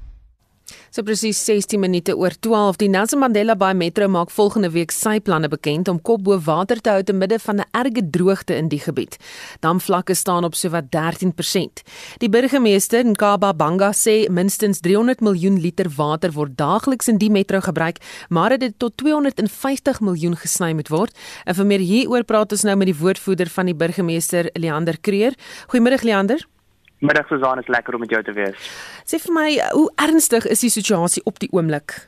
So 0.97 1.03
presies 1.05 1.37
16 1.45 1.77
minute 1.77 2.15
oor 2.17 2.33
12. 2.41 2.79
Die 2.81 2.89
Nelson 2.89 3.21
Mandela 3.21 3.53
Bay 3.55 3.75
Metro 3.77 4.07
maak 4.09 4.31
volgende 4.33 4.71
week 4.73 4.95
sy 4.97 5.19
planne 5.21 5.51
bekend 5.53 5.91
om 5.93 5.99
kop 6.01 6.23
bo 6.25 6.39
water 6.41 6.81
te 6.81 6.95
hou 6.95 7.03
te 7.05 7.13
midde 7.13 7.37
van 7.39 7.61
'n 7.61 7.67
erge 7.77 8.01
droogte 8.11 8.57
in 8.57 8.71
die 8.73 8.81
gebied. 8.81 9.19
Damvlakke 9.61 10.15
staan 10.15 10.45
op 10.45 10.55
sowat 10.55 10.89
13%. 10.91 11.83
Die 12.19 12.31
burgemeester 12.31 13.05
Nkaba 13.05 13.53
Banga 13.53 13.93
sê 13.93 14.31
minstens 14.31 14.81
300 14.81 15.21
miljoen 15.21 15.61
liter 15.61 15.91
water 15.97 16.33
word 16.33 16.57
daagliks 16.57 17.09
in 17.09 17.19
die 17.19 17.31
metro 17.31 17.61
gebruik, 17.61 17.99
maar 18.31 18.59
dit 18.59 18.73
tot 18.79 18.97
250 18.97 20.01
miljoen 20.01 20.37
gesny 20.37 20.73
moet 20.73 20.89
word. 20.89 21.13
En 21.45 21.55
vir 21.55 21.67
meer 21.67 21.81
hieroor 21.81 22.25
praat 22.25 22.53
ons 22.53 22.63
nou 22.63 22.77
met 22.77 22.87
die 22.87 22.99
woordvoerder 22.99 23.49
van 23.49 23.67
die 23.67 23.75
burgemeester, 23.75 24.49
Leander 24.55 24.97
Creer. 25.01 25.35
Goeiemôre 25.69 26.03
Leander. 26.03 26.56
Middag 26.99 27.29
Susan, 27.29 27.59
is 27.59 27.69
lekker 27.69 27.95
om 27.95 28.01
met 28.01 28.11
jou 28.11 28.23
te 28.23 28.33
wees. 28.33 28.69
Sê 29.05 29.21
vir 29.21 29.35
my, 29.37 29.49
hoe 29.77 29.89
ernstig 30.01 30.47
is 30.49 30.65
die 30.65 30.73
situasie 30.73 31.23
op 31.25 31.39
die 31.39 31.51
oomblik? 31.53 31.99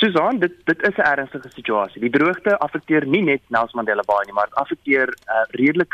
Susan, 0.00 0.38
dit 0.40 0.52
dit 0.64 0.82
is 0.88 0.96
'n 0.96 1.08
ernstige 1.12 1.48
situasie. 1.48 2.00
Die 2.00 2.10
droogte 2.10 2.58
affekteer 2.58 3.06
nie 3.06 3.22
net 3.22 3.40
Nelson 3.48 3.76
Mandela 3.80 4.02
Bay 4.06 4.24
nie, 4.24 4.32
maar 4.32 4.44
dit 4.44 4.54
affekteer 4.54 5.08
uh, 5.08 5.44
redelik 5.50 5.92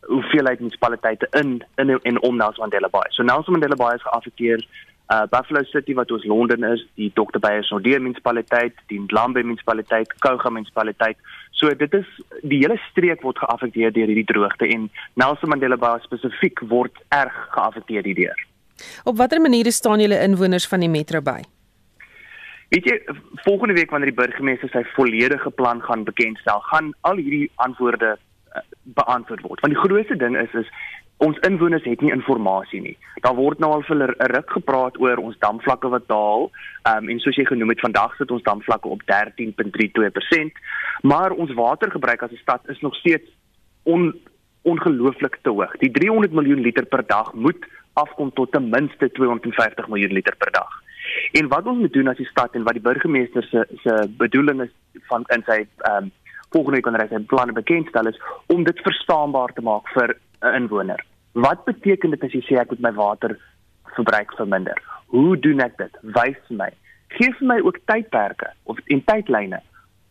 hoeveelheid 0.00 0.60
munisipaliteite 0.60 1.26
in 1.30 1.64
in 1.76 1.98
en 2.02 2.22
om 2.22 2.36
Nelson 2.36 2.64
Mandela 2.64 2.88
Bay. 2.88 3.08
So 3.08 3.22
Nelson 3.22 3.52
Mandela 3.52 3.76
Bay 3.76 3.94
is 3.94 4.02
geaffekteer 4.02 4.66
uh 5.12 5.22
Buffalo 5.30 5.62
City 5.62 5.94
wat 5.94 6.10
ons 6.10 6.24
Londen 6.24 6.64
is, 6.64 6.86
die 6.94 7.10
Dr. 7.14 7.38
Beyers 7.38 7.70
Nordee 7.70 7.98
munisipaliteit, 7.98 8.74
die 8.86 9.00
Ndlambe 9.00 9.42
munisipaliteit, 9.42 10.14
Kouga 10.18 10.50
munisipaliteit. 10.50 11.16
So 11.52 11.70
dit 11.78 11.94
is 11.94 12.08
die 12.42 12.62
hele 12.64 12.78
streek 12.90 13.22
word 13.22 13.38
geaffekteer 13.38 13.92
deur 13.92 14.10
hierdie 14.10 14.28
droogte 14.28 14.66
en 14.66 14.88
Nelson 15.20 15.52
Mandela 15.52 15.76
Bay 15.76 16.00
spesifiek 16.04 16.62
word 16.70 16.96
erg 17.14 17.36
geaffekteer 17.54 18.08
hierdeur. 18.08 18.38
Op 19.04 19.18
watter 19.20 19.40
maniere 19.40 19.70
staan 19.70 20.00
julle 20.00 20.18
inwoners 20.24 20.66
van 20.68 20.82
die 20.82 20.90
metro 20.90 21.20
by? 21.22 21.42
Weet 22.72 22.88
jy, 22.88 22.96
volgende 23.44 23.76
week 23.76 23.90
wanneer 23.92 24.08
die 24.14 24.16
burgemeester 24.16 24.70
sy 24.72 24.80
volledige 24.96 25.50
plan 25.50 25.82
gaan 25.84 26.06
bekendstel, 26.08 26.62
gaan 26.70 26.94
al 27.08 27.20
hierdie 27.20 27.50
antwoorde 27.60 28.14
uh, 28.16 28.62
beantwoord 28.96 29.44
word. 29.44 29.60
Want 29.60 29.74
die 29.74 29.82
grootste 29.82 30.16
ding 30.16 30.38
is 30.40 30.54
is 30.56 30.70
ons 31.16 31.38
inwoners 31.38 31.84
het 31.84 32.00
nie 32.00 32.12
inligting 32.12 32.82
nie. 32.82 32.96
Daar 33.22 33.34
word 33.34 33.58
nou 33.58 33.72
al 33.72 33.82
vir 33.82 33.96
'n 33.96 34.32
ruk 34.34 34.50
gepraat 34.50 35.00
oor 35.00 35.16
ons 35.16 35.38
damvlakke 35.38 35.88
wat 35.88 36.08
daal. 36.08 36.50
Ehm 36.82 37.04
um, 37.04 37.08
en 37.08 37.20
soos 37.20 37.36
jy 37.36 37.44
genoem 37.44 37.68
het, 37.68 37.80
vandag 37.80 38.16
sit 38.16 38.30
ons 38.30 38.42
damvlakke 38.42 38.88
op 38.88 39.02
13.32%, 39.02 40.58
maar 41.02 41.30
ons 41.30 41.52
watergebruik 41.52 42.22
as 42.22 42.32
'n 42.32 42.42
stad 42.42 42.68
is 42.68 42.80
nog 42.80 42.94
steeds 42.94 43.30
on 43.82 44.14
ongelooflik 44.62 45.38
te 45.42 45.50
hoog. 45.50 45.76
Die 45.78 45.90
300 45.90 46.32
miljoen 46.32 46.60
liter 46.60 46.84
per 46.86 47.06
dag 47.06 47.32
moet 47.32 47.66
afkom 47.92 48.32
tot 48.32 48.52
ten 48.52 48.68
minste 48.68 49.10
250 49.10 49.88
miljoen 49.88 50.12
liter 50.12 50.36
per 50.36 50.50
dag. 50.50 50.70
En 51.32 51.48
wat 51.48 51.66
ons 51.66 51.78
moet 51.78 51.92
doen 51.92 52.08
as 52.08 52.16
die 52.16 52.26
stad 52.30 52.54
en 52.54 52.62
wat 52.62 52.72
die 52.72 52.82
burgemeester 52.82 53.42
se 53.42 53.66
se 53.82 54.08
bedoeling 54.16 54.62
is 54.62 54.72
van 55.08 55.24
in 55.26 55.42
sy 55.46 55.66
ehm 55.78 55.96
um, 56.04 56.10
volgende 56.52 56.76
week 56.76 56.88
wanneer 56.88 57.06
hy 57.06 57.16
sy 57.16 57.24
planne 57.32 57.56
bekendstel 57.56 58.10
is 58.10 58.20
om 58.54 58.64
dit 58.64 58.84
verstaanbaar 58.86 59.52
te 59.56 59.64
maak 59.64 59.88
vir 59.96 60.16
'n 60.42 60.54
inwoner. 60.62 61.00
Wat 61.32 61.64
beteken 61.64 62.10
dit 62.10 62.24
as 62.24 62.32
jy 62.32 62.42
sê 62.44 62.60
ek 62.60 62.70
moet 62.70 62.80
my 62.80 62.92
water 62.92 63.38
verbruik 63.96 64.32
verminder? 64.36 64.78
Hoe 65.06 65.36
doen 65.36 65.60
ek 65.60 65.76
dit? 65.78 65.96
Wys 66.02 66.40
my. 66.50 66.70
Geef 67.08 67.40
my 67.40 67.60
ook 67.60 67.78
tydperke 67.84 68.52
of 68.64 68.78
en 68.86 69.04
tydlyne. 69.04 69.60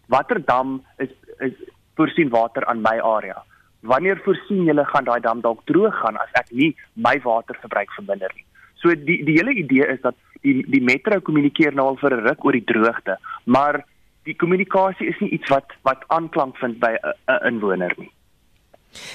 Watter 0.07 0.41
dam 0.45 0.81
is 0.97 1.09
is 1.39 1.53
voorsien 1.95 2.29
water 2.29 2.65
aan 2.65 2.81
my 2.81 2.97
area? 2.99 3.43
Wanneer 3.81 4.21
voorsien 4.25 4.65
julle 4.65 4.85
gaan 4.85 5.05
daai 5.05 5.21
dam 5.21 5.41
dalk 5.41 5.65
droog 5.65 5.95
gaan 6.01 6.17
as 6.17 6.33
ek 6.33 6.51
nie 6.51 6.75
my 6.93 7.19
waterverbruik 7.23 7.93
verminder 7.97 8.31
nie? 8.35 8.45
So 8.81 8.93
die 8.95 9.23
die 9.25 9.37
hele 9.37 9.53
idee 9.53 9.87
is 9.93 10.01
dat 10.01 10.15
die 10.41 10.61
die 10.65 10.81
metro 10.81 11.19
kommunikeer 11.21 11.73
nou 11.77 11.87
al 11.87 11.97
vir 12.01 12.17
'n 12.17 12.27
ruk 12.27 12.45
oor 12.45 12.57
die 12.57 12.69
droogte, 12.73 13.17
maar 13.45 13.85
die 14.23 14.35
kommunikasie 14.35 15.07
is 15.07 15.19
nie 15.19 15.29
iets 15.29 15.49
wat 15.49 15.73
wat 15.87 16.03
aanklank 16.07 16.57
vind 16.57 16.79
by 16.79 16.95
'n 17.01 17.45
inwoner 17.47 17.93
nie. 17.97 18.11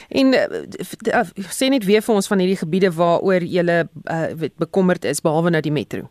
En 0.08 0.32
uh, 0.32 1.24
sê 1.52 1.68
net 1.68 1.84
weer 1.84 2.02
vir 2.02 2.14
ons 2.14 2.28
van 2.28 2.38
hierdie 2.38 2.62
gebiede 2.64 2.90
waaroor 2.92 3.42
jy 3.44 3.62
uh, 3.62 4.48
bekommerd 4.56 5.04
is 5.04 5.20
behalwe 5.20 5.50
nou 5.50 5.60
die 5.60 5.72
metro. 5.72 6.08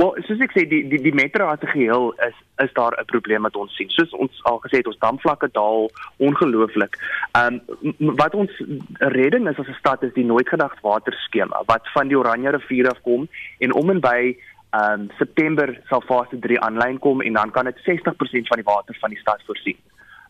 Wel, 0.00 0.14
soos 0.24 0.40
ek 0.40 0.54
sê, 0.56 0.62
die 0.68 0.80
die 0.88 1.00
die 1.04 1.12
metro 1.12 1.46
as 1.52 1.60
'n 1.60 1.72
geheel 1.74 2.12
is 2.26 2.36
is 2.64 2.72
daar 2.72 2.94
'n 2.98 3.04
probleem 3.04 3.42
wat 3.42 3.56
ons 3.56 3.76
sien. 3.76 3.90
Soos 3.90 4.12
ons 4.12 4.40
al 4.44 4.58
gesê 4.64 4.76
het, 4.80 4.86
ons 4.86 4.98
damvlakke 4.98 5.48
daal 5.52 5.90
ongelooflik. 6.16 6.96
Ehm 7.32 7.60
um, 7.82 8.16
wat 8.16 8.34
ons 8.34 8.50
redding 8.98 9.48
is 9.48 9.58
as 9.58 9.68
'n 9.68 9.78
stad 9.78 10.02
is 10.02 10.14
die 10.14 10.24
nooit 10.24 10.48
gedagte 10.48 10.80
waterskema 10.82 11.62
wat 11.66 11.84
van 11.94 12.08
die 12.08 12.18
Oranje 12.18 12.50
rivier 12.50 12.88
af 12.88 13.00
kom 13.02 13.28
en 13.58 13.74
om 13.74 13.90
en 13.90 14.00
by 14.00 14.36
ehm 14.72 15.00
um, 15.00 15.08
September 15.18 15.68
sal 15.88 16.00
fase 16.08 16.38
3 16.44 16.60
aanlyn 16.66 16.98
kom 16.98 17.20
en 17.20 17.32
dan 17.32 17.50
kan 17.50 17.68
dit 17.68 17.80
60% 17.88 18.48
van 18.50 18.60
die 18.60 18.68
water 18.68 18.96
van 19.00 19.10
die 19.10 19.18
stad 19.20 19.42
voorsien. 19.46 19.76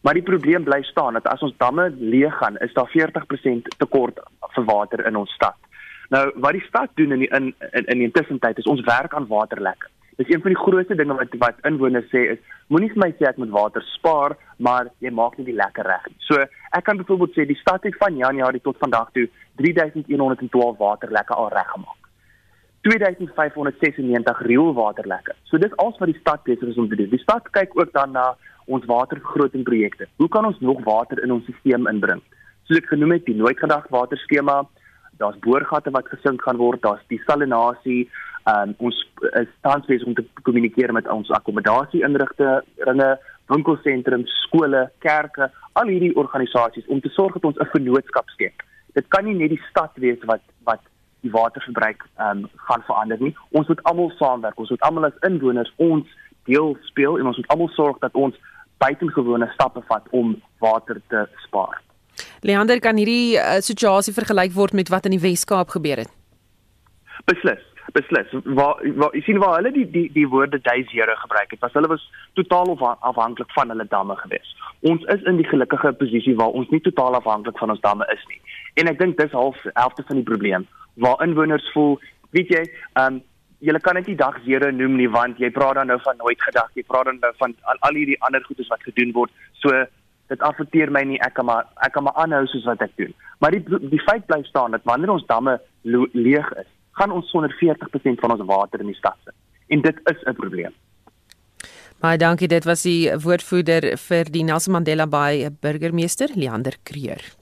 Maar 0.02 0.18
die 0.18 0.26
probleem 0.26 0.64
bly 0.64 0.82
staan 0.82 1.14
dat 1.14 1.28
as 1.30 1.42
ons 1.46 1.54
damme 1.56 1.90
leeg 1.98 2.34
gaan, 2.38 2.56
is 2.58 2.72
daar 2.74 2.90
40% 2.90 3.68
tekort 3.78 4.18
vir 4.54 4.64
water 4.64 5.06
in 5.06 5.16
ons 5.16 5.30
stad. 5.38 5.54
Nou, 6.10 6.24
wat 6.34 6.58
die 6.58 6.66
stad 6.66 6.90
doen 6.94 7.14
in 7.14 7.22
die 7.22 7.30
in 7.30 7.54
in, 7.70 7.86
in 7.94 8.02
die 8.02 8.10
tussentyd 8.10 8.58
is 8.58 8.70
ons 8.74 8.82
werk 8.88 9.14
aan 9.14 9.30
waterlekke. 9.30 9.88
Dis 10.16 10.28
een 10.28 10.42
van 10.42 10.52
die 10.52 10.62
grootste 10.64 10.98
dinge 10.98 11.14
wat 11.20 11.38
wat 11.44 11.62
inwoners 11.70 12.10
sê 12.10 12.26
is 12.34 12.42
moenie 12.66 12.90
vir 12.92 13.02
my 13.04 13.10
sê 13.14 13.30
ek 13.30 13.38
moet 13.40 13.54
water 13.54 13.86
spaar, 13.94 14.36
maar 14.58 14.90
jy 14.98 15.14
maak 15.14 15.38
nie 15.38 15.46
die 15.52 15.58
lekker 15.62 15.86
reg 15.86 16.10
nie. 16.10 16.18
So, 16.26 16.42
ek 16.76 16.84
kan 16.84 16.98
byvoorbeeld 16.98 17.38
sê 17.38 17.46
die 17.46 17.60
stad 17.62 17.86
het 17.86 17.96
van 18.02 18.18
Januarie 18.18 18.60
tot 18.66 18.82
vandag 18.82 19.14
toe 19.14 19.28
3112 19.62 20.78
waterlekke 20.82 21.38
al 21.38 21.52
reggemaak. 21.54 22.01
2596 22.82 24.40
rioolwaterlekke. 24.46 25.34
So 25.46 25.58
dis 25.58 25.76
alles 25.76 25.98
wat 26.02 26.10
die 26.10 26.18
stad 26.20 26.42
besig 26.42 26.68
is 26.68 26.78
om 26.80 26.88
te 26.88 26.98
doen. 26.98 27.10
Die 27.12 27.22
stad 27.22 27.46
kyk 27.54 27.76
ook 27.78 27.92
dan 27.94 28.10
na 28.16 28.32
ons 28.66 28.86
watervergrotingprojekte. 28.90 30.08
Hoe 30.16 30.28
kan 30.28 30.46
ons 30.46 30.58
nog 30.60 30.82
water 30.84 31.22
in 31.22 31.32
ons 31.32 31.46
stelsel 31.46 31.88
inbring? 31.90 32.22
Soos 32.66 32.82
ek 32.82 32.90
genoem 32.90 33.16
het, 33.16 33.26
die 33.26 33.38
nooit 33.38 33.58
gedag 33.58 33.86
waterskema, 33.90 34.62
daar's 35.22 35.38
boorgate 35.44 35.90
wat 35.94 36.10
gesink 36.10 36.42
gaan 36.42 36.58
word, 36.58 36.82
daar's 36.82 37.02
die 37.12 37.22
salinasie. 37.26 38.02
Um, 38.50 38.74
ons 38.82 38.98
is 39.38 39.50
tans 39.62 39.86
besig 39.86 40.06
om 40.10 40.16
te 40.18 40.24
kommunikeer 40.42 40.90
met 40.94 41.06
ons 41.10 41.30
akkommodasie-inrigtinge, 41.30 43.10
winkelsentrums, 43.52 44.32
skole, 44.48 44.88
kerke, 45.04 45.50
al 45.78 45.90
hierdie 45.92 46.14
organisasies 46.18 46.88
om 46.90 47.00
te 47.02 47.12
sorg 47.14 47.38
dat 47.38 47.44
ons 47.52 47.60
'n 47.62 47.70
vennootskap 47.74 48.28
skep. 48.34 48.62
Dit 48.94 49.06
kan 49.08 49.24
nie 49.24 49.34
net 49.34 49.50
die 49.50 49.62
stad 49.70 49.92
wees 49.94 50.18
wat 50.26 50.42
wat 50.64 50.82
die 51.22 51.30
waterverbruik 51.30 52.04
um, 52.18 52.46
gaan 52.68 52.82
verander 52.86 53.20
nie. 53.20 53.34
Ons 53.50 53.70
moet 53.70 53.82
almal 53.90 54.10
saamwerk. 54.18 54.58
Ons 54.58 54.74
moet 54.74 54.86
almal 54.88 55.08
as 55.10 55.22
inwoners 55.28 55.72
ons 55.76 56.08
deel 56.50 56.76
speel 56.90 57.18
en 57.18 57.30
ons 57.30 57.38
moet 57.38 57.50
almal 57.54 57.70
sorg 57.76 57.98
dat 58.02 58.14
ons 58.18 58.38
buitengewone 58.82 59.48
stappe 59.54 59.82
vat 59.88 60.06
om 60.10 60.34
water 60.62 61.00
te 61.08 61.26
spaar. 61.46 61.80
Leander 62.42 62.80
kan 62.82 62.98
hierdie 62.98 63.38
uh, 63.38 63.60
situasie 63.62 64.14
vergelyk 64.14 64.54
word 64.56 64.74
met 64.76 64.90
wat 64.92 65.06
in 65.06 65.14
die 65.16 65.22
Wes-Kaap 65.22 65.70
gebeur 65.76 66.02
het. 66.04 66.10
Beslis. 67.30 67.62
beslis. 67.92 68.28
Waar 68.44 68.80
waar 68.96 69.14
jy 69.16 69.20
sien 69.26 69.38
waar 69.42 69.58
hulle 69.58 69.72
die 69.74 69.86
die 69.90 70.06
die 70.14 70.26
woorde 70.28 70.58
duisere 70.60 71.16
gebruik 71.22 71.50
het, 71.50 71.60
was 71.60 71.74
hulle 71.76 71.90
was 71.92 72.04
totaal 72.38 72.72
afhanklik 73.10 73.50
van 73.52 73.68
hulle 73.68 73.86
damme 73.88 74.16
gewees. 74.16 74.54
Ons 74.80 75.04
is 75.14 75.22
in 75.30 75.36
die 75.36 75.48
gelukkige 75.48 75.92
posisie 76.00 76.34
waar 76.36 76.56
ons 76.58 76.70
nie 76.70 76.80
totaal 76.80 77.18
afhanklik 77.18 77.58
van 77.58 77.70
ons 77.70 77.80
damme 77.80 78.06
is 78.14 78.24
nie. 78.30 78.40
En 78.74 78.88
ek 78.88 78.98
dink 78.98 79.18
dis 79.18 79.32
half 79.36 79.58
helfte 79.74 80.04
van 80.08 80.16
die 80.16 80.28
probleem 80.28 80.66
waar 80.94 81.22
inwoners 81.24 81.70
voel, 81.72 81.98
weet 82.36 82.48
jy, 82.52 82.64
ehm 82.94 83.14
um, 83.14 83.22
jy 83.62 83.78
kan 83.78 83.94
net 83.94 84.08
nie 84.10 84.18
dag 84.18 84.38
zero 84.42 84.70
noem 84.74 84.96
nie 84.98 85.08
want 85.08 85.38
jy 85.38 85.50
praat 85.54 85.78
dan 85.78 85.86
nou 85.92 85.98
van 86.02 86.16
nooit 86.18 86.40
gedag, 86.42 86.70
jy 86.74 86.82
praat 86.82 87.06
dan 87.06 87.20
nou 87.22 87.30
van 87.38 87.54
al, 87.70 87.78
al 87.88 87.94
hierdie 87.94 88.18
ander 88.26 88.42
goedes 88.42 88.70
wat 88.72 88.82
gedoen 88.82 89.12
word. 89.14 89.30
So 89.62 89.84
dit 90.32 90.42
affekteer 90.42 90.90
my 90.90 91.04
nie, 91.06 91.20
ek 91.22 91.36
kan 91.36 91.46
maar 91.46 91.68
ek 91.86 91.94
kan 91.94 92.06
maar 92.08 92.18
aanhou 92.18 92.42
soos 92.50 92.66
wat 92.66 92.82
ek 92.82 92.96
doen. 92.98 93.12
Maar 93.38 93.54
die 93.54 93.62
die 93.92 94.02
feit 94.02 94.26
bly 94.26 94.40
staan 94.48 94.74
dat 94.74 94.86
wanneer 94.88 95.14
ons 95.14 95.26
damme 95.30 95.60
leeg 95.84 96.48
is, 96.58 96.70
gaan 96.98 97.14
ons 97.14 97.30
sonder 97.30 97.54
40% 97.60 98.24
van 98.24 98.34
ons 98.34 98.46
water 98.48 98.82
in 98.82 98.90
die 98.90 98.98
stad 98.98 99.18
sit. 99.24 99.36
En 99.68 99.84
dit 99.86 100.00
is 100.10 100.24
'n 100.26 100.34
probleem. 100.34 100.74
Baie 102.02 102.18
dankie, 102.18 102.48
dit 102.48 102.64
was 102.64 102.82
die 102.82 103.14
woordvoerder 103.14 103.96
vir 103.96 104.24
die 104.24 104.42
Nelson 104.42 104.72
Mandela 104.72 105.06
Bay 105.06 105.50
burgemeester 105.60 106.28
Leander 106.34 106.74
Creer. 106.82 107.41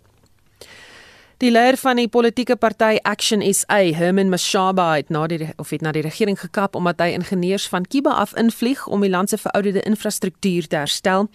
Die 1.41 1.49
leier 1.49 1.79
van 1.81 1.97
die 1.97 2.09
politieke 2.13 2.53
party 2.61 2.99
Action 3.09 3.41
SA, 3.41 3.79
Herman 3.97 4.29
Mashaba, 4.29 4.91
het 4.99 5.09
na 5.09 5.23
die 5.25 5.47
of 5.57 5.71
het 5.73 5.81
na 5.81 5.89
die 5.97 6.03
regering 6.05 6.37
gekap 6.37 6.75
omdat 6.77 6.99
hy 7.01 7.15
ingenieurs 7.17 7.65
van 7.73 7.87
Kiba 7.89 8.13
af 8.21 8.35
invlieg 8.37 8.83
om 8.85 9.01
die 9.01 9.09
land 9.09 9.33
se 9.33 9.39
verouderde 9.41 9.81
infrastruktuur 9.89 10.69
te 10.69 10.77
herstel. 10.77 11.31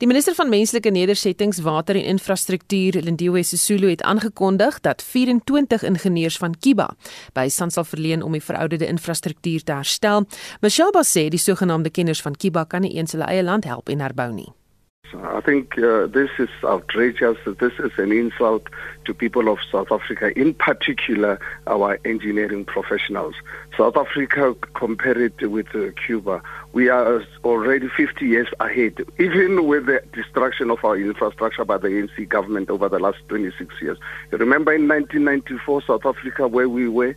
Die 0.00 0.08
minister 0.08 0.32
van 0.38 0.48
menslike 0.48 0.88
nedersettings, 0.88 1.60
water 1.60 1.98
en 2.00 2.08
infrastruktuur, 2.14 3.02
Lindiwe 3.04 3.42
Sisulu, 3.44 3.90
het 3.90 4.00
aangekondig 4.00 4.78
dat 4.80 5.04
24 5.04 5.84
ingenieurs 5.90 6.38
van 6.40 6.56
Kiba 6.56 6.88
by 7.36 7.44
stand 7.52 7.76
sal 7.76 7.84
verleen 7.84 8.24
om 8.24 8.32
die 8.32 8.40
verouderde 8.40 8.88
infrastruktuur 8.88 9.60
te 9.60 9.76
herstel. 9.76 10.24
Mashaba 10.64 11.04
sê 11.04 11.28
die 11.28 11.42
sogenaamde 11.42 11.92
kenners 11.92 12.24
van 12.24 12.32
Kiba 12.32 12.64
kan 12.64 12.80
nie 12.88 12.94
eens 12.96 13.12
hulle 13.12 13.28
eie 13.28 13.44
land 13.44 13.68
help 13.68 13.92
en 13.92 14.00
herbou 14.00 14.30
nie. 14.32 14.48
I 15.22 15.40
think 15.40 15.76
uh, 15.78 16.06
this 16.06 16.30
is 16.38 16.48
outrageous. 16.62 17.36
This 17.44 17.72
is 17.78 17.90
an 17.98 18.12
insult 18.12 18.68
to 19.06 19.14
people 19.14 19.48
of 19.48 19.58
South 19.70 19.90
Africa, 19.90 20.38
in 20.38 20.54
particular 20.54 21.40
our 21.66 21.98
engineering 22.04 22.64
professionals. 22.64 23.34
South 23.76 23.96
Africa, 23.96 24.54
compared 24.74 25.40
with 25.40 25.74
uh, 25.74 25.90
Cuba, 26.06 26.42
we 26.72 26.88
are 26.88 27.22
already 27.44 27.88
50 27.88 28.24
years 28.24 28.48
ahead, 28.60 29.02
even 29.18 29.66
with 29.66 29.86
the 29.86 30.02
destruction 30.12 30.70
of 30.70 30.84
our 30.84 30.96
infrastructure 30.96 31.64
by 31.64 31.78
the 31.78 31.88
ANC 31.88 32.28
government 32.28 32.70
over 32.70 32.88
the 32.88 32.98
last 32.98 33.18
26 33.28 33.74
years. 33.82 33.98
Remember 34.30 34.72
in 34.72 34.86
1994, 34.88 35.82
South 35.82 36.06
Africa, 36.06 36.46
where 36.46 36.68
we 36.68 36.88
were, 36.88 37.16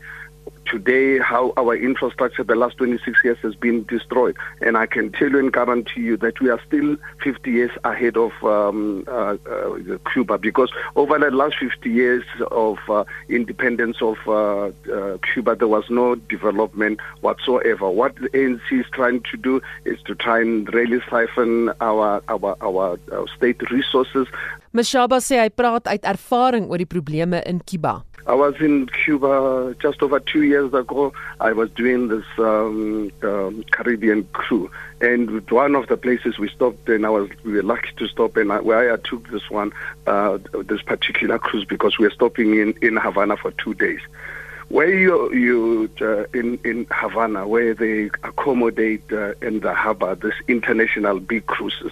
today 0.65 1.19
how 1.19 1.53
our 1.57 1.75
infrastructure 1.75 2.43
the 2.43 2.55
last 2.55 2.77
26 2.77 3.23
years 3.23 3.37
has 3.41 3.55
been 3.55 3.83
destroyed. 3.85 4.35
And 4.61 4.77
I 4.77 4.85
can 4.85 5.11
tell 5.11 5.29
you 5.29 5.39
and 5.39 5.51
guarantee 5.51 6.01
you 6.01 6.17
that 6.17 6.39
we 6.39 6.49
are 6.49 6.59
still 6.67 6.97
50 7.23 7.51
years 7.51 7.71
ahead 7.83 8.17
of 8.17 8.31
um, 8.43 9.03
uh, 9.07 9.37
uh, 9.49 9.97
Cuba 10.11 10.37
because 10.37 10.71
over 10.95 11.17
the 11.19 11.31
last 11.31 11.55
50 11.59 11.89
years 11.89 12.23
of 12.51 12.77
uh, 12.89 13.03
independence 13.29 13.97
of 14.01 14.17
uh, 14.27 14.71
uh, 14.91 15.17
Cuba, 15.33 15.55
there 15.55 15.67
was 15.67 15.85
no 15.89 16.15
development 16.15 16.99
whatsoever. 17.21 17.89
What 17.89 18.15
the 18.15 18.29
ANC 18.29 18.71
is 18.71 18.85
trying 18.91 19.21
to 19.31 19.37
do 19.37 19.61
is 19.85 20.01
to 20.03 20.15
try 20.15 20.41
and 20.41 20.71
really 20.73 21.01
siphon 21.09 21.71
our, 21.81 22.21
our, 22.27 22.55
our, 22.61 22.99
our 23.11 23.27
state 23.35 23.61
resources. 23.71 24.27
Mashaba 24.73 25.19
sê 25.21 25.37
hy 25.37 25.51
praat 25.53 25.85
uit 25.85 26.07
ervaring 26.09 26.65
oor 26.71 26.81
die 26.81 26.89
probleme 26.89 27.43
in 27.45 27.61
Cuba. 27.61 28.01
I 28.25 28.33
was 28.33 28.55
in 28.59 28.87
Cuba 28.87 29.75
just 29.79 30.01
over 30.01 30.19
two 30.19 30.43
years 30.43 30.62
ago. 30.71 31.13
I 31.39 31.51
was 31.53 31.71
doing 31.71 32.09
this 32.09 32.25
um, 32.37 33.11
um, 33.23 33.63
Caribbean 33.71 34.25
crew, 34.33 34.69
and 35.01 35.49
one 35.49 35.73
of 35.73 35.87
the 35.87 35.97
places 35.97 36.37
we 36.37 36.49
stopped, 36.49 36.87
and 36.87 37.05
I 37.05 37.09
was 37.09 37.29
we 37.43 37.53
were 37.53 37.63
lucky 37.63 37.89
to 37.97 38.07
stop, 38.07 38.37
and 38.37 38.51
I, 38.51 38.59
where 38.59 38.93
I 38.93 38.97
took 38.97 39.29
this 39.31 39.49
one, 39.49 39.73
uh, 40.05 40.37
this 40.65 40.81
particular 40.83 41.39
cruise, 41.39 41.65
because 41.65 41.97
we 41.97 42.05
were 42.05 42.11
stopping 42.11 42.55
in 42.55 42.75
in 42.81 42.97
Havana 42.97 43.35
for 43.37 43.51
two 43.51 43.73
days. 43.73 44.01
Where 44.69 44.93
you 44.93 45.33
you 45.33 45.89
uh, 46.01 46.25
in 46.37 46.59
in 46.63 46.87
Havana, 46.91 47.47
where 47.47 47.73
they 47.73 48.05
accommodate 48.23 49.11
uh, 49.11 49.33
in 49.41 49.59
the 49.59 49.73
harbor 49.73 50.15
this 50.15 50.35
international 50.47 51.19
big 51.19 51.45
cruises 51.47 51.91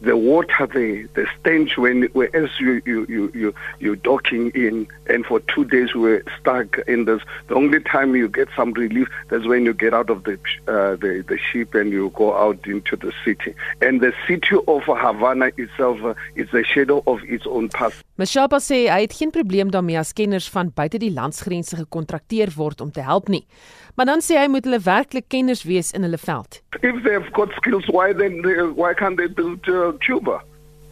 the 0.00 0.16
water 0.16 0.66
there, 0.66 1.08
the 1.14 1.26
stench 1.38 1.76
when 1.76 2.04
as 2.34 2.50
you, 2.60 2.82
you, 2.84 3.06
you, 3.08 3.30
you, 3.34 3.54
you're 3.80 3.96
docking 3.96 4.50
in, 4.50 4.86
and 5.08 5.26
for 5.26 5.40
two 5.40 5.64
days 5.64 5.94
we 5.94 6.00
were 6.00 6.24
stuck 6.40 6.78
in 6.86 7.04
this. 7.04 7.22
The 7.48 7.54
only 7.54 7.80
time 7.80 8.14
you 8.14 8.28
get 8.28 8.48
some 8.56 8.72
relief, 8.72 9.08
that's 9.28 9.46
when 9.46 9.64
you 9.64 9.74
get 9.74 9.94
out 9.94 10.10
of 10.10 10.24
the, 10.24 10.34
uh, 10.68 10.96
the, 10.96 11.24
the 11.26 11.38
ship 11.38 11.74
and 11.74 11.90
you 11.90 12.10
go 12.14 12.36
out 12.36 12.66
into 12.66 12.96
the 12.96 13.12
city. 13.24 13.54
And 13.80 14.00
the 14.00 14.12
city 14.26 14.56
of 14.66 14.82
Havana 14.84 15.50
itself 15.56 16.02
uh, 16.02 16.14
is 16.36 16.52
a 16.54 16.62
shadow 16.62 17.02
of 17.06 17.22
its 17.24 17.46
own 17.46 17.68
past. 17.68 18.04
Mashaba 18.18 18.58
sê 18.58 18.88
hy 18.90 19.04
het 19.04 19.14
geen 19.14 19.30
probleem 19.30 19.70
daarmee 19.70 19.98
as 20.00 20.10
kenners 20.12 20.48
van 20.50 20.72
buite 20.74 20.98
die 20.98 21.12
landsgrense 21.14 21.76
gekontrakteer 21.78 22.50
word 22.56 22.80
om 22.82 22.90
te 22.90 23.04
help 23.06 23.28
nie. 23.30 23.44
Maar 23.98 24.06
dan 24.06 24.20
sê 24.22 24.36
hy 24.38 24.46
moet 24.46 24.62
hulle 24.64 24.78
werklik 24.78 25.24
kenners 25.26 25.64
wees 25.66 25.90
in 25.90 26.04
hulle 26.06 26.18
veld. 26.22 26.60
If 26.80 27.02
they 27.02 27.12
have 27.12 27.32
got 27.32 27.50
skills, 27.50 27.86
why 27.86 28.12
then 28.12 28.42
they, 28.42 28.62
why 28.80 28.94
can't 28.94 29.16
they 29.16 29.26
build 29.26 29.68
uh, 29.68 29.90
Cuba? 29.98 30.40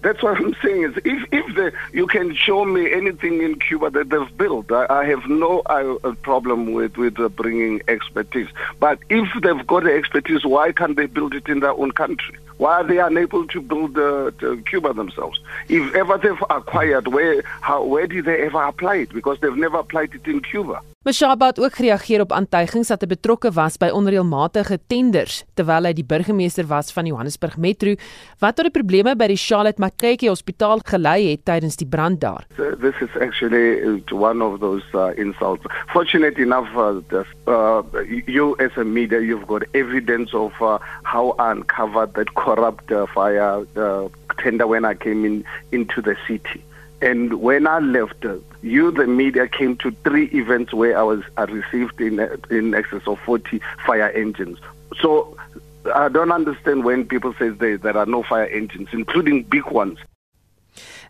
That's 0.03 0.21
what 0.25 0.38
I'm 0.38 0.57
saying 0.62 0.83
is 0.83 0.97
if 1.05 1.23
if 1.31 1.75
you 1.92 2.09
can 2.09 2.35
show 2.35 2.64
me 2.64 2.92
anything 2.92 3.42
in 3.42 3.61
Cuba 3.61 3.90
that 3.90 4.11
they've 4.11 4.37
built, 4.37 4.73
I, 4.73 4.87
I 4.90 5.05
have 5.05 5.25
no 5.29 5.61
uh, 5.61 6.14
problem 6.23 6.73
with 6.73 6.97
with 6.97 7.21
uh, 7.21 7.29
bringing 7.29 7.81
expertise. 7.87 8.49
But 8.81 8.99
if 9.09 9.29
they've 9.40 9.66
got 9.69 9.85
the 9.85 9.95
expertise, 9.95 10.45
why 10.45 10.73
can't 10.73 10.97
they 10.97 11.07
build 11.07 11.33
it 11.35 11.47
in 11.49 11.61
their 11.61 11.77
own 11.83 11.92
country? 11.92 12.37
Why 12.57 12.81
are 12.81 12.85
they 12.85 12.99
unable 12.99 13.47
to 13.47 13.61
build 13.61 13.97
uh, 13.97 14.33
to 14.40 14.61
Cuba 14.69 14.95
themselves? 14.95 15.38
If 15.69 15.95
ever 15.95 16.19
they've 16.19 16.45
acquired, 16.51 17.07
where 17.07 17.42
how 17.61 17.85
where 17.85 18.09
did 18.09 18.25
they 18.25 18.42
ever 18.42 18.62
apply 18.64 18.97
it? 19.05 19.11
Because 19.14 19.38
they've 19.38 19.62
never 19.66 19.79
applied 19.79 20.12
it 20.12 20.27
in 20.27 20.40
Cuba. 20.40 20.83
Mashaba 21.07 21.47
het 21.47 21.61
ook 21.61 21.75
gereageer 21.75 22.21
op 22.21 22.33
aantuigings 22.35 22.88
dat 22.90 23.05
hy 23.05 23.07
betrokke 23.07 23.53
was 23.55 23.77
by 23.79 23.92
onreëlmatige 23.95 24.81
tenders 24.90 25.37
terwyl 25.55 25.87
hy 25.87 25.92
die 25.95 26.05
burgemeester 26.12 26.66
was 26.66 26.90
van 26.97 27.07
Johannesburg 27.07 27.55
Metro 27.62 27.95
wat 28.42 28.59
tot 28.59 28.66
die 28.66 28.75
probleme 28.75 29.14
by 29.14 29.29
die 29.31 29.38
Charlotte 29.38 29.79
Maxeke 29.79 30.27
Hospitaal 30.27 30.83
gelei 30.90 31.29
het 31.29 31.45
tydens 31.47 31.79
die 31.79 31.87
brand 31.87 32.19
daar. 32.27 32.42
This 32.83 32.99
is 33.07 33.14
actually 33.23 34.03
one 34.11 34.42
of 34.42 34.59
those 34.59 34.83
uh, 34.99 35.14
insults. 35.14 35.62
Fortunate 35.95 36.42
enough 36.42 36.75
uh, 36.75 36.99
that, 37.14 37.31
uh, 37.47 37.87
you 38.27 38.57
as 38.59 38.75
a 38.75 38.83
media 38.83 39.23
you've 39.23 39.47
got 39.47 39.62
evidence 39.79 40.35
of 40.35 40.59
uh, 40.61 40.81
how 41.05 41.37
uncovered 41.38 42.19
that 42.19 42.35
corrupt 42.35 42.90
uh, 42.90 43.07
fire 43.14 43.62
uh, 43.79 44.09
tender 44.42 44.66
when 44.66 44.85
I 44.85 44.95
came 44.95 45.25
in 45.25 45.45
into 45.71 46.03
the 46.03 46.16
city. 46.27 46.66
And 47.02 47.35
when 47.40 47.66
I 47.66 47.78
left, 47.78 48.24
you, 48.62 48.90
the 48.90 49.06
media, 49.06 49.48
came 49.48 49.76
to 49.78 49.90
three 50.04 50.26
events 50.26 50.72
where 50.72 50.98
I 50.98 51.02
was 51.02 51.22
I 51.37 51.44
received 51.44 52.00
in 52.00 52.20
in 52.50 52.74
excess 52.74 53.02
of 53.06 53.18
40 53.20 53.61
fire 53.85 54.11
engines. 54.11 54.59
So 55.00 55.37
I 55.94 56.09
don't 56.09 56.32
understand 56.32 56.85
when 56.85 57.06
people 57.06 57.35
say 57.35 57.50
there, 57.50 57.76
there 57.76 57.96
are 57.96 58.06
no 58.06 58.22
fire 58.22 58.46
engines, 58.46 58.88
including 58.92 59.42
big 59.44 59.66
ones. 59.66 59.98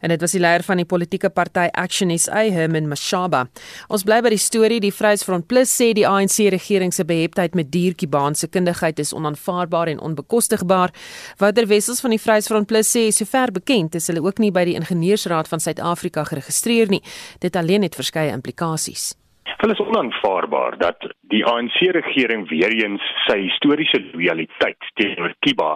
En 0.06 0.12
dit 0.14 0.22
was 0.22 0.36
die 0.36 0.40
leier 0.42 0.62
van 0.62 0.78
die 0.78 0.86
politieke 0.86 1.32
party 1.34 1.66
Action 1.74 2.12
SA 2.14 2.44
Herman 2.54 2.86
Mashaba. 2.86 3.42
Ons 3.90 4.04
bly 4.06 4.20
by 4.22 4.30
die 4.30 4.38
storie 4.38 4.78
die 4.82 4.92
Vryheidsfront 4.94 5.48
Plus 5.50 5.72
sê 5.74 5.90
die 5.98 6.06
ANC 6.06 6.46
regering 6.54 6.94
se 6.94 7.02
beheptheid 7.08 7.58
met 7.58 7.72
diertjie 7.74 8.06
baan 8.10 8.38
se 8.38 8.46
kundigheid 8.46 9.02
is 9.02 9.10
onaanvaarbaar 9.16 9.90
en 9.90 10.02
onbekostigbaar. 10.06 10.94
Wouter 11.42 11.66
Wessels 11.66 12.04
van 12.04 12.14
die 12.14 12.22
Vryheidsfront 12.22 12.70
Plus 12.70 12.92
sê 12.94 13.08
sover 13.10 13.50
bekend 13.58 13.98
is 13.98 14.06
hulle 14.12 14.22
ook 14.22 14.38
nie 14.38 14.52
by 14.54 14.62
die 14.68 14.78
ingenieursraad 14.78 15.50
van 15.50 15.62
Suid-Afrika 15.64 16.24
geregistreer 16.30 16.92
nie. 16.92 17.02
Dit 17.42 17.58
alleen 17.58 17.82
het 17.82 17.98
verskeie 17.98 18.30
implikasies. 18.30 19.16
Hulle 19.58 19.74
is 19.74 19.82
onaanvaarbaar 19.82 20.78
dat 20.78 21.02
die 21.32 21.42
ANC 21.50 21.82
regering 21.98 22.46
weer 22.50 22.70
eens 22.78 23.02
sy 23.26 23.40
historiese 23.48 24.04
lojaliteit 24.12 24.90
teenoor 25.00 25.34
Kiba 25.42 25.74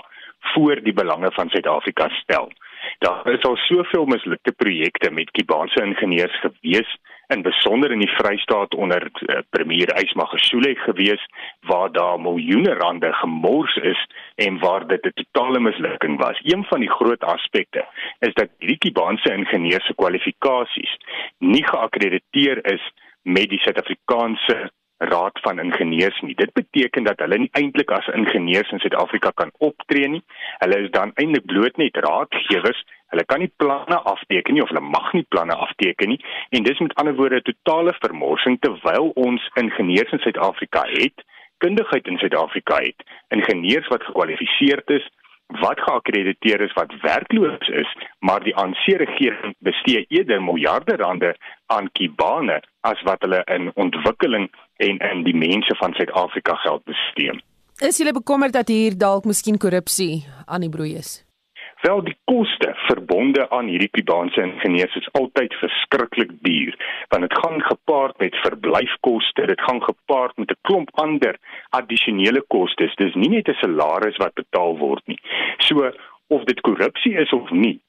voor 0.54 0.82
die 0.86 0.94
belange 0.94 1.34
van 1.34 1.50
Suid-Afrika 1.50 2.08
stel. 2.22 2.52
Daar 2.98 3.26
is 3.32 3.42
al 3.42 3.56
soveel 3.56 4.04
mislukte 4.04 4.52
projekte 4.52 5.10
met 5.10 5.30
Kubaanse 5.30 5.84
ingenieurs 5.84 6.40
gewees 6.40 6.96
in 7.28 7.42
besonder 7.42 7.92
in 7.92 8.02
die 8.02 8.14
Vrystaat 8.16 8.74
onder 8.74 9.10
uh, 9.10 9.38
premier 9.50 9.92
Ysmagashule 10.02 10.74
gewees 10.74 11.26
waar 11.60 11.92
daar 11.92 12.20
miljoene 12.20 12.74
rande 12.74 13.12
gemors 13.12 13.76
is 13.76 14.06
en 14.34 14.58
waar 14.58 14.86
dit 14.86 15.04
'n 15.04 15.12
totale 15.14 15.60
mislukking 15.60 16.18
was. 16.18 16.40
Een 16.42 16.64
van 16.64 16.80
die 16.80 16.90
groot 16.90 17.20
aspekte 17.20 17.86
is 18.18 18.34
dat 18.34 18.48
hierdie 18.58 18.78
Kubaanse 18.78 19.32
ingenieurs 19.32 19.86
se 19.86 19.94
kwalifikasies 19.94 20.96
nie 21.38 21.64
geakkrediteer 21.66 22.72
is 22.72 22.92
met 23.22 23.48
die 23.48 23.58
Suid-Afrikaanse 23.58 24.70
raad 25.00 25.40
van 25.40 25.58
ingenieurs 25.58 26.20
nie. 26.20 26.34
Dit 26.34 26.52
beteken 26.52 27.04
dat 27.04 27.18
hulle 27.24 27.38
nie 27.38 27.50
eintlik 27.52 27.90
as 27.90 28.08
ingenieurs 28.12 28.70
in 28.70 28.82
Suid-Afrika 28.82 29.30
kan 29.34 29.52
optree 29.58 30.08
nie. 30.08 30.22
Hulle 30.58 30.80
is 30.84 30.90
dan 30.96 31.12
eintlik 31.14 31.46
bloot 31.48 31.76
net 31.80 31.96
raadgewers. 32.04 32.82
Hulle 33.12 33.24
kan 33.24 33.40
nie 33.40 33.52
planne 33.56 33.96
afteken 34.12 34.54
nie 34.54 34.62
of 34.62 34.68
hulle 34.68 34.84
mag 34.84 35.12
nie 35.16 35.24
planne 35.28 35.56
afteken 35.56 36.12
nie. 36.12 36.20
En 36.50 36.68
dis 36.68 36.82
met 36.84 36.94
ander 37.00 37.16
woorde 37.16 37.40
'n 37.40 37.48
totale 37.48 37.94
vermorsing 38.00 38.60
terwyl 38.60 39.10
ons 39.14 39.50
ingenieurs 39.54 40.12
in 40.12 40.22
Suid-Afrika 40.26 40.84
het, 40.92 41.24
kundigheid 41.58 42.06
in 42.06 42.18
Suid-Afrika 42.18 42.76
het, 42.76 43.00
ingenieurs 43.28 43.88
wat 43.88 44.02
gekwalifiseerd 44.02 44.90
is, 44.90 45.08
wat 45.58 45.80
geakkrediteer 45.80 46.60
is 46.60 46.72
wat 46.72 46.92
werkloos 47.02 47.68
is, 47.68 47.96
maar 48.18 48.42
die 48.44 48.56
ANC 48.56 48.84
regering 48.86 49.54
bestee 49.58 50.04
eerder 50.08 50.42
miljarde 50.42 50.96
rande 50.96 51.36
aan 51.66 51.90
kibane 51.92 52.62
as 52.80 53.02
wat 53.02 53.20
hulle 53.20 53.42
in 53.44 53.70
ontwikkeling 53.74 54.50
en 54.88 55.00
in 55.12 55.24
die 55.24 55.36
mense 55.36 55.76
van 55.80 55.92
Suid-Afrika 55.94 56.54
geld 56.64 56.84
bestee. 56.84 57.34
Is 57.80 57.98
jy 58.00 58.12
bekommerd 58.12 58.52
dat 58.52 58.68
hier 58.68 58.96
dalk 58.98 59.24
miskien 59.24 59.58
korrupsie 59.58 60.24
aan 60.46 60.64
die 60.64 60.72
broei 60.72 60.94
is? 61.00 61.20
Wel 61.80 62.02
die 62.04 62.16
koste 62.28 62.74
verbonde 62.88 63.46
aan 63.56 63.70
hierdie 63.72 63.88
Kubaanse 63.88 64.42
ingenieurs 64.44 64.96
is 65.00 65.08
altyd 65.16 65.54
verskriklik 65.62 66.34
duur, 66.44 66.76
want 67.08 67.24
dit 67.24 67.38
gaan 67.40 67.62
gepaard 67.64 68.18
met 68.20 68.36
verblyfkoste, 68.44 69.46
dit 69.48 69.62
gaan 69.68 69.80
gepaard 69.82 70.36
met 70.36 70.52
'n 70.52 70.60
klomp 70.68 70.90
ander 71.04 71.38
addisionele 71.70 72.44
kostes. 72.52 72.96
Dis 72.96 73.14
nie 73.14 73.30
net 73.36 73.48
'n 73.48 73.60
salaris 73.62 74.16
wat 74.16 74.34
betaal 74.34 74.76
word 74.78 75.06
nie. 75.06 75.20
So 75.58 75.90
of 76.28 76.44
dit 76.44 76.60
korrupsie 76.60 77.14
is 77.16 77.32
of 77.32 77.50
nie, 77.50 77.80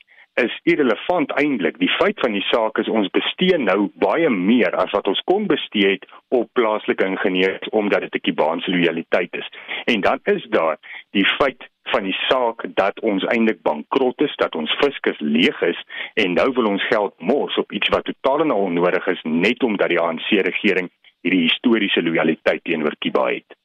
is 0.44 0.60
irrelevant 0.64 1.32
eintlik. 1.40 1.78
Die 1.80 1.92
feit 2.00 2.20
van 2.20 2.36
die 2.36 2.44
saak 2.50 2.80
is 2.82 2.90
ons 2.90 3.10
bestee 3.16 3.58
nou 3.58 3.90
baie 4.02 4.30
meer 4.30 4.76
as 4.84 4.92
wat 4.96 5.08
ons 5.12 5.22
kon 5.30 5.48
bestee 5.50 5.96
het 5.96 6.08
op 6.30 6.50
plaaslike 6.58 7.06
ingenieurs 7.06 7.70
omdat 7.72 8.02
dit 8.08 8.16
'n 8.16 8.26
Kubaanse 8.28 8.72
loyaliteit 8.72 9.36
is. 9.42 9.50
En 9.86 10.02
dan 10.02 10.20
is 10.24 10.46
daar 10.50 10.78
die 11.12 11.26
feit 11.26 11.70
van 11.84 12.04
die 12.04 12.18
saak 12.30 12.66
dat 12.76 13.00
ons 13.00 13.24
eintlik 13.24 13.62
bankrot 13.62 14.22
is, 14.22 14.36
dat 14.36 14.56
ons 14.56 14.78
fiskus 14.80 15.20
leeg 15.20 15.62
is 15.62 15.80
en 16.14 16.34
nou 16.34 16.52
wil 16.54 16.66
ons 16.66 16.88
geld 16.88 17.14
mors 17.20 17.58
op 17.58 17.72
iets 17.72 17.90
wat 17.90 18.06
totaal 18.06 18.46
en 18.46 18.52
al 18.52 18.68
onnodig 18.70 19.08
is 19.08 19.22
net 19.24 19.64
omdat 19.64 19.90
die 19.90 20.00
ANC 20.00 20.30
regering 20.30 20.90
hierdie 21.22 21.46
historiese 21.50 22.02
loyaliteit 22.02 22.64
teenoor 22.64 22.96
Kuba 23.00 23.28
het. 23.34 23.58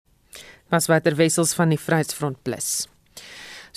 Was 0.69 0.89
watter 0.91 1.15
wessels 1.17 1.55
van 1.55 1.69
die 1.69 1.81
Vryheidsfront 1.81 2.43
Plus. 2.43 2.89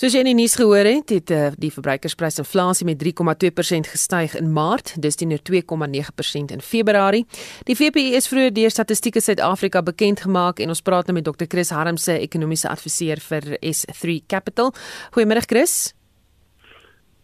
Soos 0.00 0.14
jy 0.16 0.22
in 0.22 0.30
die 0.30 0.38
nuus 0.38 0.54
gehoor 0.56 0.86
het, 0.88 1.10
het 1.12 1.30
uh, 1.36 1.50
die 1.60 1.68
verbruikersprysinflasie 1.68 2.86
met 2.88 3.02
3,2% 3.02 3.90
gestyg 3.92 4.32
in 4.38 4.46
Maart, 4.56 4.94
dis 5.04 5.20
teenoor 5.20 5.42
2,9% 5.44 6.54
in 6.56 6.64
Februarie. 6.64 7.26
Die 7.68 7.76
VPI 7.76 8.14
is 8.16 8.30
vroeër 8.32 8.54
deur 8.56 8.72
Statistieke 8.72 9.20
Suid-Afrika 9.20 9.84
bekend 9.84 10.24
gemaak 10.24 10.64
en 10.64 10.72
ons 10.72 10.80
praat 10.80 11.10
nou 11.10 11.18
met 11.18 11.28
Dr. 11.28 11.44
Chris 11.52 11.74
Harmse, 11.76 12.16
ekonomiese 12.16 12.72
adviseur 12.72 13.20
vir 13.26 13.52
S3 13.60 14.22
Capital. 14.24 14.72
Goeiemôre 15.12 15.44
Chris. 15.44 15.92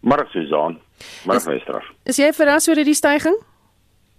Môre 0.04 0.28
Susan. 0.36 0.76
Môre 1.24 1.40
Wester. 1.48 1.92
Is 2.04 2.20
jy 2.20 2.28
verras 2.36 2.68
oor 2.68 2.76
hierdie 2.76 3.00
stygings? 3.00 3.40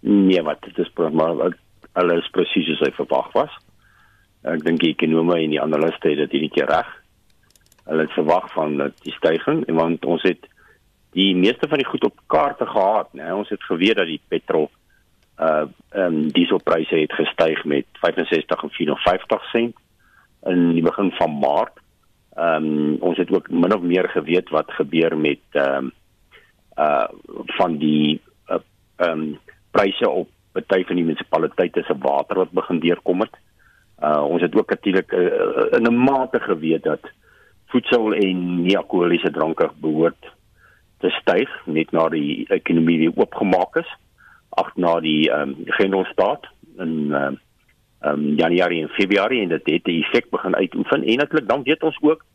Nee, 0.02 0.41
wat 0.41 0.65
dit 0.65 0.82
is 0.82 0.96
maar 0.98 1.52
alles 1.93 2.34
presies 2.34 2.72
soos 2.74 2.88
hy 2.89 2.96
verwag 2.98 3.30
was. 3.38 3.62
Ek 4.50 4.65
dink 4.65 4.82
die 4.82 4.96
ekonome 4.98 5.43
en 5.43 5.54
die 5.54 5.62
analiste 5.62 6.10
het 6.10 6.26
dit 6.26 6.39
hierdie 6.39 6.56
keer 6.58 6.74
reg 6.74 6.97
hulle 7.88 8.06
het 8.06 8.15
verwag 8.15 8.52
van 8.54 8.78
die 8.78 9.13
stygings 9.15 9.67
en 9.67 9.76
want 9.76 10.06
ons 10.06 10.23
het 10.28 10.47
die 11.15 11.36
meeste 11.36 11.67
van 11.67 11.82
die 11.82 11.88
goed 11.88 12.04
op 12.04 12.19
kaarte 12.28 12.65
gehad 12.65 13.13
nê 13.17 13.32
ons 13.34 13.50
het 13.50 13.63
geweet 13.63 13.97
dat 13.97 14.10
die 14.12 14.21
petrol 14.28 14.69
uh 15.38 15.65
ehm 15.91 16.13
um, 16.13 16.32
dieselpryse 16.32 16.95
het 16.95 17.13
gestyg 17.13 17.63
met 17.65 17.86
65 18.02 18.63
en 18.63 18.69
54 18.69 19.50
sent 19.52 19.76
in 20.45 20.71
die 20.73 20.82
begin 20.82 21.12
van 21.12 21.39
Maart. 21.39 21.80
Ehm 22.36 22.65
um, 22.65 22.95
ons 23.00 23.17
het 23.17 23.32
ook 23.32 23.50
min 23.50 23.76
of 23.76 23.82
meer 23.82 24.10
geweet 24.10 24.50
wat 24.50 24.71
gebeur 24.71 25.17
met 25.17 25.39
ehm 25.52 25.76
um, 25.76 25.91
uh 26.78 27.08
van 27.60 27.78
die 27.78 28.21
uh 28.50 28.58
ehm 28.95 29.12
um, 29.12 29.38
pryse 29.71 30.10
op 30.10 30.30
party 30.52 30.84
van 30.86 30.95
die 30.95 31.06
munisipaliteite 31.06 31.84
se 31.86 31.97
water 32.00 32.38
wat 32.38 32.52
begin 32.52 32.80
deurkom 32.80 33.21
het. 33.21 33.36
Uh 34.02 34.23
ons 34.23 34.41
het 34.41 34.56
ook 34.56 34.69
natuurlik 34.69 35.12
uh, 35.12 35.78
in 35.78 35.86
'n 35.86 36.04
mate 36.04 36.39
geweet 36.39 36.84
dat 36.84 37.02
voedsel 37.71 38.13
en 38.15 38.43
nie-alkoholiese 38.63 39.32
dranke 39.32 39.69
behoort 39.84 40.30
te 41.03 41.10
styg 41.19 41.49
net 41.65 41.91
na 41.91 42.08
die 42.10 42.45
ekonomie 42.53 42.97
weer 43.03 43.15
oopgemaak 43.15 43.75
is 43.84 43.89
ag 44.58 44.71
na 44.75 44.99
die 45.03 45.27
ehm 45.30 45.53
um, 45.53 45.73
genderstaat 45.80 46.47
in 46.77 46.95
ehm 47.12 47.36
um, 47.36 47.38
um, 48.01 48.23
Januarie 48.39 48.82
en 48.82 48.95
Februarie 48.95 49.41
en 49.41 49.53
dit 49.53 49.69
het 49.73 49.86
die 49.86 50.01
effek 50.03 50.30
begin 50.30 50.56
uitoefen 50.56 51.03
en 51.03 51.17
natuurlik 51.17 51.49
dan 51.49 51.63
weet 51.63 51.84
ons 51.84 51.97
ook 52.01 52.25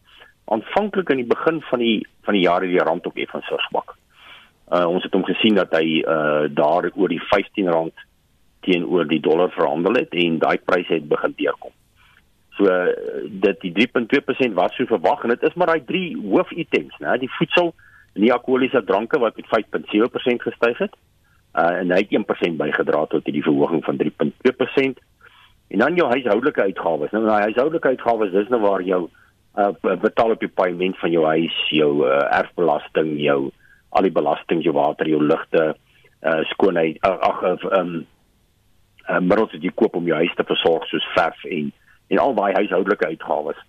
aanvanklik 0.45 1.11
in 1.11 1.23
die 1.23 1.33
begin 1.35 1.61
van 1.71 1.79
die 1.79 2.07
van 2.23 2.35
die 2.35 2.43
jaar 2.43 2.61
het 2.61 2.71
die 2.71 2.87
rand 2.89 3.07
ook 3.07 3.17
effens 3.17 3.47
verswak. 3.47 3.95
Uh 4.73 4.87
ons 4.87 5.03
het 5.03 5.13
hom 5.13 5.25
gesien 5.25 5.55
dat 5.55 5.75
hy 5.77 6.03
uh 6.03 6.49
daar 6.49 6.91
oor 6.95 7.09
die 7.09 7.21
R15 7.21 7.93
teenoor 8.63 9.07
die 9.09 9.21
dollar 9.21 9.51
verhandel 9.51 9.99
het 9.99 10.15
en 10.15 10.39
daai 10.39 10.59
pryse 10.59 10.95
het 10.95 11.09
begin 11.09 11.35
deurkom. 11.37 11.75
So 12.57 12.69
dit 13.45 13.63
die 13.65 13.73
3.2% 13.73 14.59
was 14.59 14.75
so 14.77 14.89
verwag 14.91 15.23
en 15.25 15.33
dit 15.33 15.43
is 15.49 15.55
maar 15.57 15.73
daai 15.73 15.85
drie 15.89 16.11
hoofitems, 16.21 16.99
né? 17.01 17.17
Die 17.23 17.31
voedsel 17.39 17.73
en 18.13 18.27
die 18.27 18.33
alkoholiese 18.33 18.85
dranke 18.85 19.21
wat 19.23 19.39
met 19.41 19.49
5.7% 19.49 20.45
gestyg 20.45 20.85
het. 20.85 20.95
Uh 21.57 21.81
en 21.81 21.93
hy 21.93 22.03
het 22.05 22.13
1% 22.17 22.61
bygedra 22.61 23.07
tot 23.13 23.25
hierdie 23.29 23.45
verhoging 23.45 23.85
van 23.85 24.01
3.2%. 24.01 25.01
En 25.73 25.79
dan 25.79 25.97
jou 25.97 26.09
huishoudelike 26.09 26.63
uitgawes. 26.63 27.11
Nou 27.13 27.25
daai 27.27 27.49
huishoudelike 27.49 27.95
uitgawes 27.97 28.33
dis 28.33 28.53
nou 28.53 28.61
waar 28.61 28.85
jou 28.85 29.07
uh 29.57 29.97
betaal 30.01 30.37
op 30.37 30.41
die 30.41 30.53
paaiement 30.53 30.97
van 30.99 31.13
jou 31.13 31.25
huis, 31.27 31.57
jou 31.69 32.07
uh, 32.07 32.23
erfbelasting, 32.39 33.19
jou 33.21 33.51
al 33.93 34.09
die 34.09 34.13
belastings, 34.13 34.65
jou 34.65 34.73
water, 34.77 35.09
jou 35.09 35.21
ligte, 35.21 35.73
uh 36.25 36.41
skoonheid, 36.53 37.01
ag 37.05 37.21
ag 37.29 37.65
um 37.81 37.93
uh 39.09 39.21
middels 39.21 39.53
wat 39.53 39.65
jy 39.65 39.73
koop 39.77 39.97
om 39.97 40.09
jou 40.09 40.17
huis 40.17 40.37
te 40.37 40.45
versorg 40.49 40.85
soos 40.89 41.09
verf 41.17 41.45
en 41.45 41.73
en 42.13 42.19
al 42.19 42.35
daai 42.37 42.53
huishoudelike 42.59 43.07
uitgawes. 43.15 43.61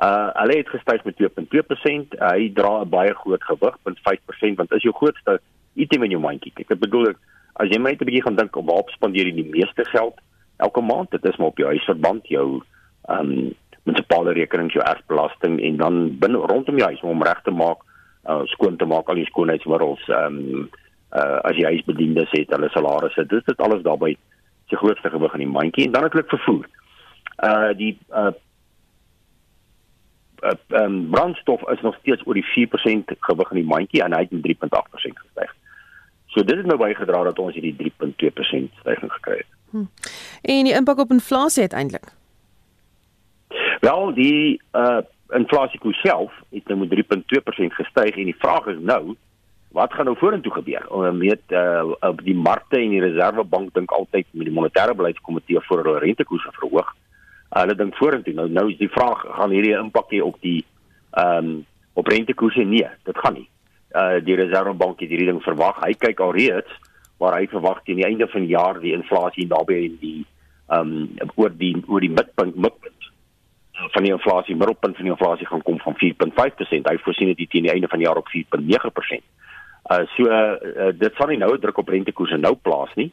Uh 0.00 0.28
hulle 0.38 0.56
het 0.60 0.70
gestyg 0.72 1.04
met 1.04 1.18
2.2%. 1.18 2.14
Uh, 2.16 2.30
hy 2.32 2.52
dra 2.54 2.80
'n 2.80 2.88
baie 2.88 3.14
groot 3.22 3.42
gewig, 3.44 3.76
0.5% 3.84 4.56
want 4.56 4.72
is 4.72 4.86
jou 4.86 4.94
grootste 4.94 5.40
item 5.74 6.06
in 6.06 6.14
jou 6.16 6.22
mandjie. 6.22 6.52
Ek 6.56 6.78
bedoel 6.78 7.12
as 7.60 7.68
jy 7.68 7.78
net 7.78 8.00
'n 8.00 8.08
bietjie 8.08 8.22
gaan 8.22 8.38
dink 8.38 8.56
op 8.56 8.70
waar 8.70 8.88
spandeer 8.94 9.26
jy 9.26 9.34
die 9.42 9.50
meeste 9.56 9.84
geld 9.84 10.16
elke 10.56 10.80
maand, 10.80 11.10
dit 11.10 11.24
is 11.24 11.36
maar 11.36 11.52
op 11.52 11.58
jou 11.58 11.68
huisverband, 11.68 12.28
jou 12.28 12.62
um 13.08 13.54
munisipale 13.82 14.32
rekenings, 14.32 14.74
jou 14.74 14.84
erfbelasting 14.84 15.60
en 15.60 15.76
dan 15.76 16.18
binne 16.18 16.38
rondom 16.38 16.76
jou 16.76 16.88
huis 16.88 17.00
om 17.00 17.22
reg 17.22 17.40
te 17.42 17.50
maak, 17.50 17.78
uh 18.28 18.42
skoon 18.44 18.76
te 18.76 18.86
maak 18.86 19.08
al 19.08 19.20
die 19.20 19.30
skoonheidsmiddels, 19.32 20.08
um 20.08 20.68
uh 21.12 21.38
as 21.44 21.56
jy 21.56 21.64
huisbedienis 21.64 22.30
het, 22.30 22.50
hulle 22.50 22.68
salarisse, 22.68 23.26
dit 23.26 23.48
is 23.48 23.56
alles 23.56 23.82
daarbey 23.82 24.16
se 24.68 24.76
grootste 24.76 25.10
gewig 25.10 25.32
in 25.34 25.44
die 25.44 25.54
mandjie 25.58 25.84
en 25.86 25.92
dan 25.92 26.02
natuurlik 26.02 26.28
vervoer 26.28 26.68
uh 27.44 27.72
die 27.76 27.98
uh 28.10 28.32
uh 30.42 30.82
um, 30.82 31.10
brandstof 31.10 31.68
is 31.68 31.80
nog 31.80 31.96
steeds 32.00 32.26
oor 32.26 32.34
die 32.34 32.68
4% 32.68 33.16
gewig 33.18 33.50
in 33.50 33.56
die 33.56 33.66
mandjie 33.68 34.02
en 34.02 34.12
hy 34.12 34.20
het 34.20 34.30
met 34.30 34.46
3.8% 34.46 35.22
gestyg. 35.24 35.54
So 36.26 36.44
dit 36.44 36.56
het 36.56 36.66
nou 36.66 36.78
bygedra 36.78 37.22
dat 37.22 37.38
ons 37.38 37.54
hierdie 37.54 37.92
3.2% 37.92 38.80
stygings 38.80 39.14
gekry 39.14 39.36
het. 39.36 39.50
Hm. 39.70 39.84
En 40.42 40.64
die 40.64 40.74
impak 40.74 40.98
op 40.98 41.10
inflasie 41.10 41.60
uiteindelik. 41.60 42.12
Wel, 43.80 44.14
die 44.14 44.60
uh 44.72 45.00
inflasie 45.30 45.78
self 46.02 46.32
het 46.50 46.66
nou 46.68 46.78
met 46.78 46.90
3.2% 46.90 47.74
gestyg 47.78 48.16
en 48.16 48.24
die 48.24 48.38
vraag 48.38 48.66
is 48.66 48.78
nou 48.78 49.14
wat 49.70 49.92
gaan 49.92 50.04
nou 50.04 50.16
vorentoe 50.18 50.52
gebeur? 50.52 50.88
Ons 50.90 51.18
weet 51.18 51.52
uh 51.54 51.92
op 52.00 52.24
die 52.24 52.34
markte 52.34 52.80
en 52.80 52.90
die 52.90 53.00
reservebank 53.00 53.74
dink 53.74 53.90
altyd 53.90 54.26
met 54.30 54.48
die 54.48 54.54
monetêre 54.54 54.94
beleidskomitee 54.94 55.62
voor 55.68 55.84
hulle 55.84 55.98
rentekoerse 55.98 56.50
verhoog 56.58 56.94
hulle 57.58 57.74
dink 57.74 57.96
vorentoe. 57.98 58.34
Nou 58.34 58.48
nou 58.48 58.68
is 58.70 58.78
die 58.78 58.90
vraag 58.92 59.24
gaan 59.36 59.54
hierdie 59.54 59.74
impak 59.78 60.12
hê 60.14 60.22
op 60.22 60.38
die 60.44 60.60
ehm 61.18 61.50
um, 61.50 61.56
op 61.98 62.06
rentekoerse? 62.06 62.62
Nee, 62.64 62.86
dit 63.04 63.18
gaan 63.18 63.34
nie. 63.34 63.48
Uh 63.94 64.20
die 64.24 64.38
Reservebank 64.38 65.00
het 65.02 65.10
hierdie 65.10 65.30
ding 65.32 65.42
verwag. 65.42 65.80
Hy 65.84 65.94
kyk 65.98 66.20
alreeds 66.20 66.78
waar 67.18 67.36
hy 67.36 67.48
verwag 67.50 67.82
teen 67.84 67.98
die 68.00 68.06
einde 68.06 68.28
van 68.30 68.46
die 68.46 68.54
jaar 68.54 68.78
die 68.80 68.94
inflasie 68.94 69.48
naby 69.50 69.82
in 69.88 69.98
die 70.00 70.20
ehm 70.70 70.94
um, 70.94 71.32
oor 71.34 71.50
die 71.50 71.74
oor 71.88 72.00
die 72.00 72.14
midpunt 72.14 72.56
midpunt 72.56 73.10
van 73.88 74.04
die 74.04 74.12
inflasie 74.12 74.56
middelpunt 74.56 74.96
van 74.96 75.04
die 75.04 75.12
inflasie 75.12 75.46
gaan 75.46 75.62
kom 75.62 75.78
van 75.80 75.96
4.5%. 75.96 76.88
Hy 76.90 76.96
voorsien 77.04 77.32
dit 77.32 77.50
teen 77.50 77.66
die 77.66 77.72
einde 77.72 77.88
van 77.88 77.98
die 77.98 78.06
jaar 78.06 78.20
op 78.20 78.28
4.9%. 78.28 79.24
Uh 79.90 80.04
so 80.14 80.28
uh, 80.28 80.92
dit 80.94 81.16
sal 81.16 81.32
nie 81.32 81.40
nou 81.40 81.56
druk 81.58 81.78
op 81.82 81.88
rentekoerse 81.88 82.36
nou 82.38 82.54
plaas 82.54 82.92
nie. 83.00 83.10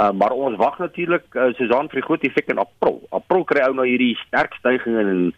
Uh, 0.00 0.10
maar 0.16 0.32
ons 0.32 0.56
wag 0.56 0.78
natuurlik 0.78 1.34
uh, 1.34 1.50
Susan 1.58 1.88
vir 1.92 2.00
die 2.00 2.06
groot 2.06 2.22
effek 2.24 2.48
in 2.48 2.60
April. 2.62 3.02
April 3.12 3.42
kry 3.44 3.66
ou 3.66 3.74
nou 3.76 3.84
hierdie 3.84 4.14
sterk 4.26 4.54
stygings 4.60 5.00
in 5.04 5.34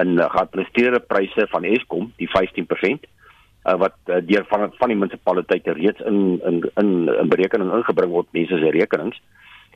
in 0.00 0.18
uh, 0.20 0.28
geadministreerde 0.32 1.00
pryse 1.08 1.46
van 1.52 1.64
Eskom, 1.64 2.10
die 2.20 2.28
15% 2.28 3.04
uh, 3.66 3.74
wat 3.82 3.96
uh, 4.06 4.20
deur 4.24 4.44
van 4.48 4.72
van 4.78 4.92
die 4.92 4.96
munisipaliteite 4.96 5.74
reeds 5.76 6.00
in 6.00 6.40
in 6.48 6.62
in 6.82 6.90
in 7.12 7.28
berekening 7.32 7.72
ingebring 7.72 8.12
word 8.12 8.32
mense 8.36 8.58
se 8.62 8.70
rekenings. 8.70 9.20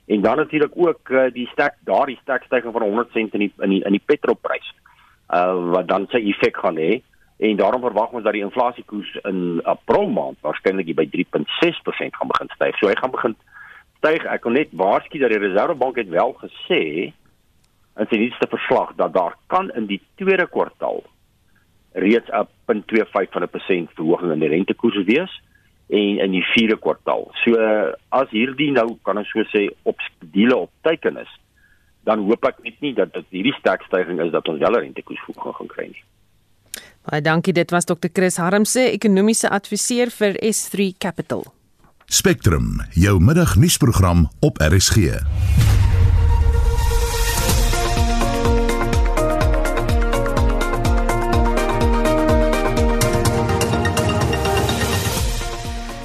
En 0.06 0.20
dan 0.20 0.36
natuurlik 0.36 0.72
ook 0.74 1.10
uh, 1.10 1.26
die 1.32 1.48
sterk 1.52 1.76
daardie 1.84 2.18
sterk 2.22 2.44
styging 2.48 2.72
van 2.72 2.82
100 2.82 3.12
sent 3.12 3.34
in 3.34 3.46
die 3.46 3.52
in 3.58 3.76
die 3.76 3.84
in 3.84 3.98
die 3.98 4.06
petrolprys. 4.06 4.74
Uh 5.28 5.70
wat 5.76 5.88
dan 5.88 6.06
sy 6.10 6.22
effek 6.32 6.56
gaan 6.56 6.80
hê 6.80 7.02
en 7.40 7.56
daarom 7.56 7.80
verwag 7.80 8.12
ons 8.12 8.24
dat 8.24 8.36
die 8.36 8.44
inflasiekoers 8.44 9.12
in 9.24 9.60
April 9.64 10.08
maand 10.08 10.40
waarskynlik 10.40 10.94
by 10.96 11.06
3.6% 11.12 12.18
gaan 12.18 12.32
begin 12.32 12.50
styg. 12.54 12.76
So 12.78 12.88
hy 12.88 12.96
gaan 12.98 13.14
begin 13.14 13.36
styg. 14.00 14.24
Ek 14.26 14.42
kon 14.44 14.56
net 14.56 14.72
waarsku 14.72 15.20
dat 15.20 15.32
die 15.32 15.40
Reservebank 15.40 16.00
het 16.00 16.10
wel 16.10 16.34
gesê 16.40 16.82
in 18.00 18.08
sy 18.08 18.18
nuutste 18.18 18.48
verslag 18.48 18.94
dat 18.96 19.12
daar 19.14 19.36
kan 19.52 19.70
in 19.76 19.86
die 19.90 20.00
tweede 20.20 20.48
kwartaal 20.48 21.04
reeds 21.92 22.30
'n 22.30 22.46
0.25% 22.66 23.90
verhoging 23.98 24.32
in 24.32 24.42
die 24.44 24.48
rentekoers 24.48 25.04
wees 25.04 25.32
en 25.90 26.18
in 26.18 26.30
die 26.30 26.44
vierde 26.54 26.78
kwartaal. 26.78 27.30
So 27.44 27.58
as 28.08 28.30
hierdie 28.30 28.70
nou 28.72 28.98
kan 29.02 29.18
ons 29.18 29.30
so 29.30 29.42
sê 29.50 29.68
op 29.82 29.98
diele 30.32 30.56
op 30.56 30.70
teiken 30.82 31.16
is, 31.16 31.32
dan 32.06 32.22
hoop 32.24 32.44
ek 32.44 32.62
net 32.62 32.80
nie 32.80 32.94
dat 32.94 33.12
dit 33.12 33.26
hierdie 33.30 33.56
sterk 33.58 33.82
stygings 33.82 34.22
is 34.22 34.32
dat 34.32 34.48
ons 34.48 34.58
wel 34.58 34.76
'n 34.76 34.80
rentekoersverhoging 34.80 35.56
gaan 35.56 35.66
kry 35.66 35.86
nie. 35.86 36.04
Baie 37.10 37.22
dankie, 37.22 37.52
dit 37.52 37.70
was 37.70 37.84
Dr. 37.84 38.08
Chris 38.12 38.36
Harmse, 38.36 38.80
ekonomiese 38.80 39.48
adviseur 39.48 40.10
vir 40.10 40.32
S3 40.42 40.92
Capital. 40.98 41.59
Spectrum, 42.12 42.80
jou 42.90 43.20
middagnuusprogram 43.22 44.30
op 44.38 44.58
RSG. 44.58 44.96
In 44.96 45.06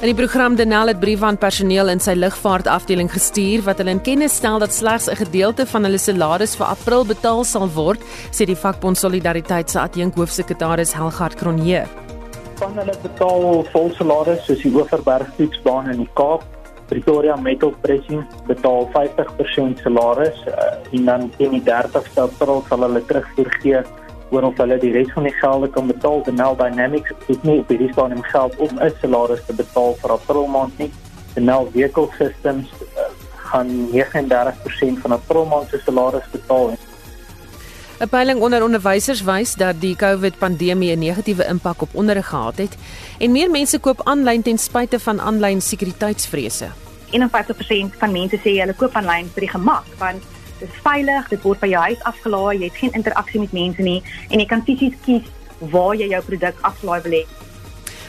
die 0.06 0.14
program 0.14 0.54
Denel 0.54 0.86
het 0.86 1.00
brief 1.00 1.22
aan 1.22 1.38
personeel 1.38 1.90
in 1.90 1.98
sy 1.98 2.14
lugvaartafdeling 2.14 3.10
gestuur 3.10 3.66
wat 3.66 3.82
hulle 3.82 3.98
in 3.98 4.00
kennis 4.06 4.38
stel 4.38 4.62
dat 4.62 4.74
slegs 4.74 5.10
'n 5.10 5.18
gedeelte 5.18 5.66
van 5.66 5.82
hulle 5.82 5.98
salaris 5.98 6.54
vir 6.54 6.66
April 6.66 7.04
betaal 7.04 7.44
sal 7.44 7.68
word, 7.68 8.00
sê 8.30 8.46
die 8.46 8.54
vakbond 8.54 8.96
Solidariteit 8.98 9.70
se 9.70 9.80
adjunk 9.80 10.14
hoofsekretaris 10.14 10.94
Helgard 10.94 11.34
Cronje. 11.34 12.05
Van 12.56 12.72
hulle 12.72 12.94
betaal 13.02 13.66
vol 13.68 13.90
salaris 13.98 14.46
soos 14.46 14.62
die 14.64 14.70
Oeverberg 14.72 15.28
fietsbaan 15.36 15.90
in 15.92 15.98
die 16.00 16.12
Kaap. 16.16 16.44
Pretoria 16.88 17.34
Metal 17.36 17.74
Pressing 17.82 18.22
betaal 18.46 18.86
50% 18.94 19.82
salaris 19.84 20.38
uh, 20.48 20.70
en 20.96 21.04
dan 21.10 21.26
teen 21.36 21.56
die 21.58 21.64
30ste 21.66 22.22
April 22.24 22.62
sal 22.68 22.86
hulle 22.86 23.02
terugvoer 23.10 23.50
gee 23.60 23.82
oor 24.30 24.46
of 24.48 24.62
hulle 24.62 24.78
die 24.80 24.94
res 24.94 25.12
van 25.12 25.28
die 25.28 25.34
gelde 25.36 25.68
kan 25.74 25.90
betaal. 25.90 26.22
Denel 26.24 26.56
Dynamics 26.62 27.12
het 27.26 27.44
nie 27.44 27.58
op 27.60 27.74
hierdie 27.74 27.90
stadium 27.92 28.24
geld 28.30 28.56
om 28.56 28.72
'n 28.80 28.94
salaris 29.02 29.44
te 29.44 29.58
betaal 29.60 29.92
vir 30.00 30.16
April 30.16 30.48
maand 30.56 30.78
nie. 30.78 30.90
Denel 31.34 31.68
Vehicle 31.76 32.08
Systems 32.16 32.72
uh, 32.96 33.10
gaan 33.50 33.68
39% 33.92 35.04
van 35.04 35.12
April 35.20 35.44
maand 35.44 35.68
se 35.68 35.82
salaris 35.84 36.30
betaal. 36.32 36.72
'n 37.98 38.08
Peiling 38.08 38.40
onder 38.40 38.62
onderwysers 38.62 39.22
wys 39.24 39.54
dat 39.54 39.80
die 39.80 39.96
COVID-pandemie 39.96 40.92
'n 40.92 40.98
negatiewe 40.98 41.46
impak 41.46 41.82
op 41.82 41.88
onderrig 41.92 42.26
gehad 42.28 42.58
het 42.58 42.76
en 43.18 43.32
meer 43.32 43.50
mense 43.50 43.78
koop 43.78 44.00
aanlyn 44.04 44.42
ten 44.42 44.58
spyte 44.58 45.00
van 45.00 45.20
aanlyn 45.20 45.60
sekuriteitsvrese. 45.60 46.68
51% 47.10 47.96
van 47.98 48.12
mense 48.12 48.36
sê 48.36 48.60
hulle 48.60 48.74
koop 48.74 48.94
aanlyn 48.94 49.30
vir 49.34 49.40
die 49.40 49.50
gemak 49.50 49.84
want 49.98 50.22
Dit 50.58 50.68
is 50.68 50.80
veilig, 50.80 51.28
dit 51.28 51.42
word 51.42 51.60
by 51.60 51.68
jou 51.68 51.80
huis 51.84 52.02
afgelaai, 52.08 52.58
jy 52.58 52.64
het 52.64 52.76
geen 52.80 52.92
interaksie 52.92 53.40
met 53.40 53.52
mense 53.52 53.82
nie 53.82 54.02
en 54.30 54.40
jy 54.40 54.46
kan 54.48 54.62
fisies 54.64 54.94
kies 55.04 55.26
waar 55.60 55.94
jy 55.94 56.08
jou 56.08 56.22
produk 56.24 56.54
aflaai 56.60 57.00
wil 57.04 57.12
hê. 57.12 57.24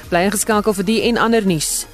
Bly 0.07 0.21
ingeskakel 0.29 0.73
vir 0.73 0.87
die 0.87 1.01
en 1.09 1.17
ander 1.17 1.43
nuus. 1.45 1.87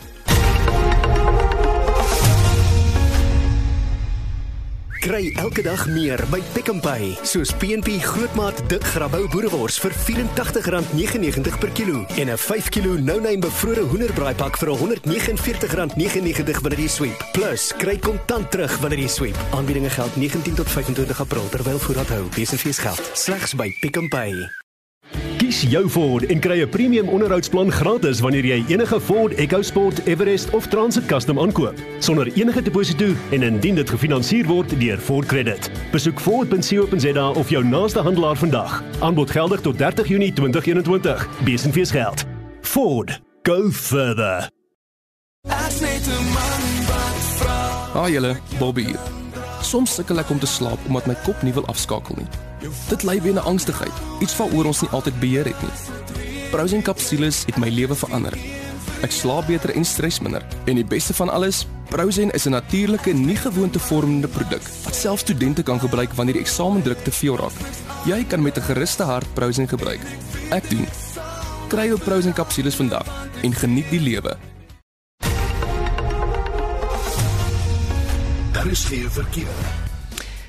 Kry 5.03 5.33
elke 5.35 5.59
dag 5.59 5.81
meer 5.91 6.21
by 6.31 6.39
Pick 6.55 6.69
n 6.71 6.77
Pay, 6.79 7.09
soos 7.27 7.49
PNP 7.59 7.97
grootmaat 8.05 8.61
dik 8.71 8.85
grabouw 8.93 9.25
boerewors 9.33 9.75
vir 9.83 9.91
R84.99 9.99 11.59
per 11.59 11.73
kilo 11.75 12.05
en 12.15 12.31
'n 12.31 12.37
5 12.39 12.69
kg 12.71 13.03
no-name 13.03 13.43
bevrore 13.43 13.83
hoenderbraaipak 13.83 14.55
vir 14.57 14.71
R149.99 14.71 16.63
wanneer 16.63 16.79
jy 16.79 16.87
sweep. 16.87 17.19
Plus, 17.33 17.73
kry 17.75 17.99
kontant 17.99 18.47
terug 18.49 18.79
wanneer 18.79 19.03
jy 19.03 19.11
sweep. 19.11 19.37
Aanbiedinge 19.51 19.89
geld 19.89 20.15
19 20.15 20.55
tot 20.55 20.69
25 20.71 21.19
April 21.19 21.49
terwyl 21.49 21.79
voorraad 21.79 22.07
hou. 22.07 22.23
Besenfees 22.35 22.79
geld 22.79 23.03
slegs 23.13 23.55
by 23.55 23.75
Pick 23.81 23.99
n 23.99 24.07
Pay. 24.07 24.62
Kies 25.53 25.69
jou 25.69 25.83
Ford 25.85 26.25
en 26.33 26.39
kry 26.41 26.63
'n 26.63 26.69
premium 26.69 27.09
onderhoudsplan 27.09 27.71
gratis 27.71 28.19
wanneer 28.19 28.45
jy 28.45 28.63
enige 28.67 28.99
Ford 28.99 29.33
EcoSport, 29.33 30.05
Everest 30.05 30.49
of 30.49 30.67
Transit 30.67 31.05
Custom 31.05 31.39
aankoop, 31.39 31.77
sonder 31.99 32.27
enige 32.33 32.61
deposito 32.61 33.13
en 33.31 33.43
indien 33.43 33.75
dit 33.75 33.89
gefinansier 33.89 34.45
word 34.45 34.79
deur 34.79 34.97
Ford 34.97 35.27
Credit. 35.27 35.71
Besoek 35.91 36.19
ford.co.za 36.19 37.29
of 37.29 37.49
jou 37.49 37.65
naaste 37.65 37.99
handelaar 37.99 38.35
vandag. 38.35 38.83
Aanbod 38.99 39.31
geldig 39.31 39.61
tot 39.61 39.77
30 39.77 40.07
Junie 40.07 40.33
2021. 40.33 41.27
Besenfees 41.43 41.91
geld. 41.91 42.25
Ford, 42.61 43.21
go 43.43 43.69
further. 43.71 44.49
Haai 47.93 48.11
julle, 48.11 48.35
Bobby 48.59 48.83
hier. 48.83 48.99
Soms 49.61 49.93
sukkel 49.93 50.17
ek 50.17 50.29
om 50.29 50.39
te 50.39 50.45
slaap 50.45 50.79
omdat 50.87 51.05
my 51.05 51.15
kop 51.23 51.43
nie 51.43 51.53
wil 51.53 51.65
afskakel 51.65 52.15
nie. 52.15 52.42
Dit 52.89 53.03
lei 53.03 53.21
weer 53.21 53.33
na 53.33 53.41
angstigheid, 53.41 53.93
iets 54.19 54.35
waaroor 54.37 54.65
ons 54.65 54.81
nie 54.81 54.89
altyd 54.89 55.19
beheer 55.19 55.45
het 55.45 55.61
nie. 55.61 55.71
Prousing 56.51 56.83
kapsules 56.83 57.43
het 57.45 57.57
my 57.57 57.69
lewe 57.69 57.95
verander. 57.95 58.35
Ek 59.03 59.11
slaap 59.11 59.49
beter 59.49 59.73
en 59.75 59.85
stres 59.85 60.19
minder. 60.23 60.45
En 60.69 60.77
die 60.79 60.85
beste 60.87 61.13
van 61.17 61.29
alles, 61.29 61.65
Prousing 61.89 62.31
is 62.31 62.45
'n 62.45 62.51
natuurlike, 62.51 63.13
nie 63.13 63.35
gewoonte 63.35 63.79
vormende 63.79 64.27
produk 64.27 64.61
wat 64.83 64.95
selfs 64.95 65.21
studente 65.21 65.63
kan 65.63 65.79
gebruik 65.79 66.13
wanneer 66.13 66.33
die 66.33 66.43
eksamendruk 66.43 67.03
te 67.03 67.11
veel 67.11 67.37
raak. 67.37 67.57
Jy 68.05 68.23
kan 68.23 68.41
met 68.41 68.57
'n 68.57 68.61
gerusde 68.61 69.03
hart 69.03 69.33
Prousing 69.33 69.69
gebruik. 69.69 70.01
Ek 70.49 70.69
doen. 70.69 70.87
Kry 71.67 71.85
jou 71.87 71.99
Prousing 71.99 72.33
kapsules 72.33 72.75
vandag 72.75 73.05
en 73.41 73.53
geniet 73.53 73.89
die 73.89 73.99
lewe. 74.01 74.37
Daar 78.51 78.67
is 78.67 78.83
geen 78.85 79.09
verkeer. 79.11 79.82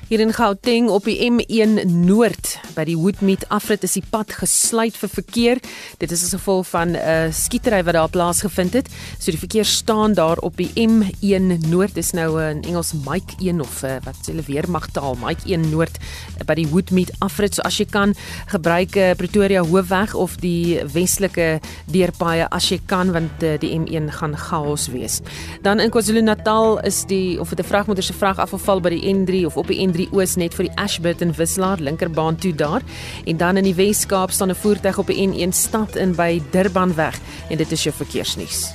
Hier 0.05 0.19
in 0.19 0.33
Gauteng 0.33 0.89
op 0.93 1.07
die 1.09 1.17
M1 1.17 1.79
Noord 1.89 2.59
by 2.75 2.83
die 2.85 2.93
Woodmead 2.93 3.47
afrit 3.49 3.81
is 3.87 3.95
die 3.97 4.03
pad 4.05 4.35
gesluit 4.37 4.93
vir 5.01 5.09
verkeer. 5.09 5.61
Dit 5.97 6.11
is 6.13 6.21
as 6.27 6.35
gevolg 6.35 6.67
van 6.69 6.93
'n 6.93 6.99
uh, 7.01 7.31
skietery 7.33 7.81
wat 7.83 7.97
daar 7.97 8.09
plaasgevind 8.13 8.73
het. 8.77 8.87
So 9.17 9.31
die 9.31 9.39
verkeer 9.41 9.65
staan 9.65 10.13
daar 10.13 10.37
op 10.45 10.57
die 10.57 10.69
M1 10.77 11.57
Noord. 11.69 11.95
Dis 11.95 12.11
nou 12.11 12.37
in 12.43 12.61
Engels 12.61 12.93
Mike 12.93 13.33
1 13.41 13.61
of 13.61 13.81
uh, 13.83 13.97
wat 14.03 14.29
hulle 14.29 14.43
weer 14.45 14.69
mag 14.69 14.91
taal 14.91 15.17
Mike 15.25 15.41
1 15.49 15.69
Noord 15.71 15.97
uh, 15.97 16.45
by 16.45 16.53
die 16.53 16.67
Woodmead 16.67 17.09
afrit. 17.19 17.55
So 17.55 17.61
as 17.61 17.77
jy 17.77 17.85
kan 17.89 18.13
gebruik 18.45 18.95
uh, 18.95 19.15
Pretoria 19.17 19.63
Hoofweg 19.65 20.13
of 20.13 20.37
die 20.37 20.85
westelike 20.85 21.59
deurpaaie 21.89 22.45
as 22.49 22.69
jy 22.69 22.79
kan 22.85 23.11
want 23.11 23.41
uh, 23.41 23.57
die 23.57 23.73
M1 23.73 24.13
gaan 24.21 24.37
chaos 24.37 24.87
wees. 24.87 25.21
Dan 25.61 25.79
in 25.79 25.89
KwaZulu-Natal 25.89 26.79
is 26.85 27.05
die 27.05 27.39
of 27.41 27.49
dit 27.49 27.59
'n 27.59 27.69
vragmotor 27.69 28.03
se 28.03 28.13
vragafval 28.13 28.81
by 28.81 28.89
die 28.89 29.13
N3 29.13 29.45
of 29.45 29.57
op 29.57 29.67
die 29.67 29.81
N3 29.81 29.94
N3 29.95 30.11
Oos 30.11 30.35
net 30.35 30.55
vir 30.57 30.67
die 30.67 30.75
Ashburton 30.81 31.31
Wisselaar 31.37 31.79
linkerbaan 31.79 32.35
toe 32.35 32.51
daar. 32.55 32.83
En 33.25 33.37
dan 33.37 33.57
in 33.57 33.69
die 33.69 33.75
Wes-Kaap 33.75 34.31
staan 34.31 34.51
'n 34.51 34.55
voertuig 34.55 34.97
op 34.97 35.07
die 35.07 35.27
N1 35.27 35.53
stad 35.53 35.95
in 35.95 36.15
by 36.15 36.41
Durbanweg 36.51 37.19
en 37.49 37.57
dit 37.57 37.71
is 37.71 37.83
jou 37.83 37.95
verkeersnuus. 37.95 38.73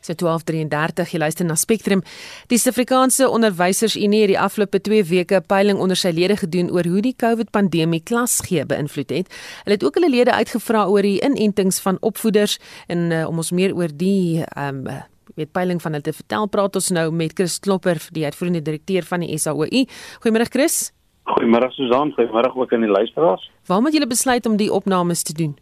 Se 0.00 0.14
1233 0.14 1.10
jy 1.10 1.18
luister 1.18 1.44
na 1.44 1.54
Spectrum. 1.54 2.02
Die 2.48 2.58
Suid-Afrikaanse 2.58 3.28
Onderwysersunie 3.28 4.20
het 4.20 4.28
die 4.28 4.40
afgelope 4.40 4.80
2 4.80 5.04
weke 5.04 5.36
'n 5.36 5.46
peiling 5.46 5.78
onder 5.78 5.96
sy 5.96 6.10
lede 6.10 6.36
gedoen 6.36 6.70
oor 6.70 6.84
hoe 6.84 7.00
die 7.00 7.14
COVID-pandemie 7.16 8.02
klasgee 8.02 8.66
beïnvloed 8.66 9.10
het. 9.10 9.26
Hulle 9.64 9.74
het 9.74 9.84
ook 9.84 9.94
hulle 9.94 10.10
lede 10.10 10.32
uitgevra 10.32 10.86
oor 10.86 11.02
die 11.02 11.20
inentings 11.20 11.78
van 11.78 11.96
opvoeders 12.00 12.58
en 12.86 13.10
uh, 13.10 13.28
om 13.28 13.36
ons 13.36 13.50
meer 13.50 13.74
oor 13.74 13.88
die 13.96 14.44
um, 14.56 14.88
weet 15.36 15.52
peiling 15.52 15.82
van 15.82 15.92
hulle 15.92 16.04
te 16.04 16.12
vertel. 16.12 16.48
Praat 16.48 16.76
ons 16.76 16.90
nou 16.90 17.10
met 17.10 17.32
Chris 17.34 17.58
Klopper, 17.58 18.00
die 18.12 18.24
uitvoerende 18.24 18.62
direkteur 18.62 19.06
van 19.08 19.24
die 19.24 19.38
SAOI. 19.38 19.86
Goeiemôre 20.24 20.48
Chris. 20.50 20.92
Goeiemôre 21.32 21.70
Susan, 21.76 22.12
goeiemôre 22.16 22.52
ook 22.54 22.72
aan 22.72 22.86
die 22.86 22.90
luisteraars. 22.90 23.50
Waarom 23.66 23.86
het 23.88 23.94
julle 23.94 24.10
besluit 24.10 24.46
om 24.46 24.56
die 24.56 24.72
opnames 24.72 25.22
te 25.22 25.32
doen? 25.32 25.56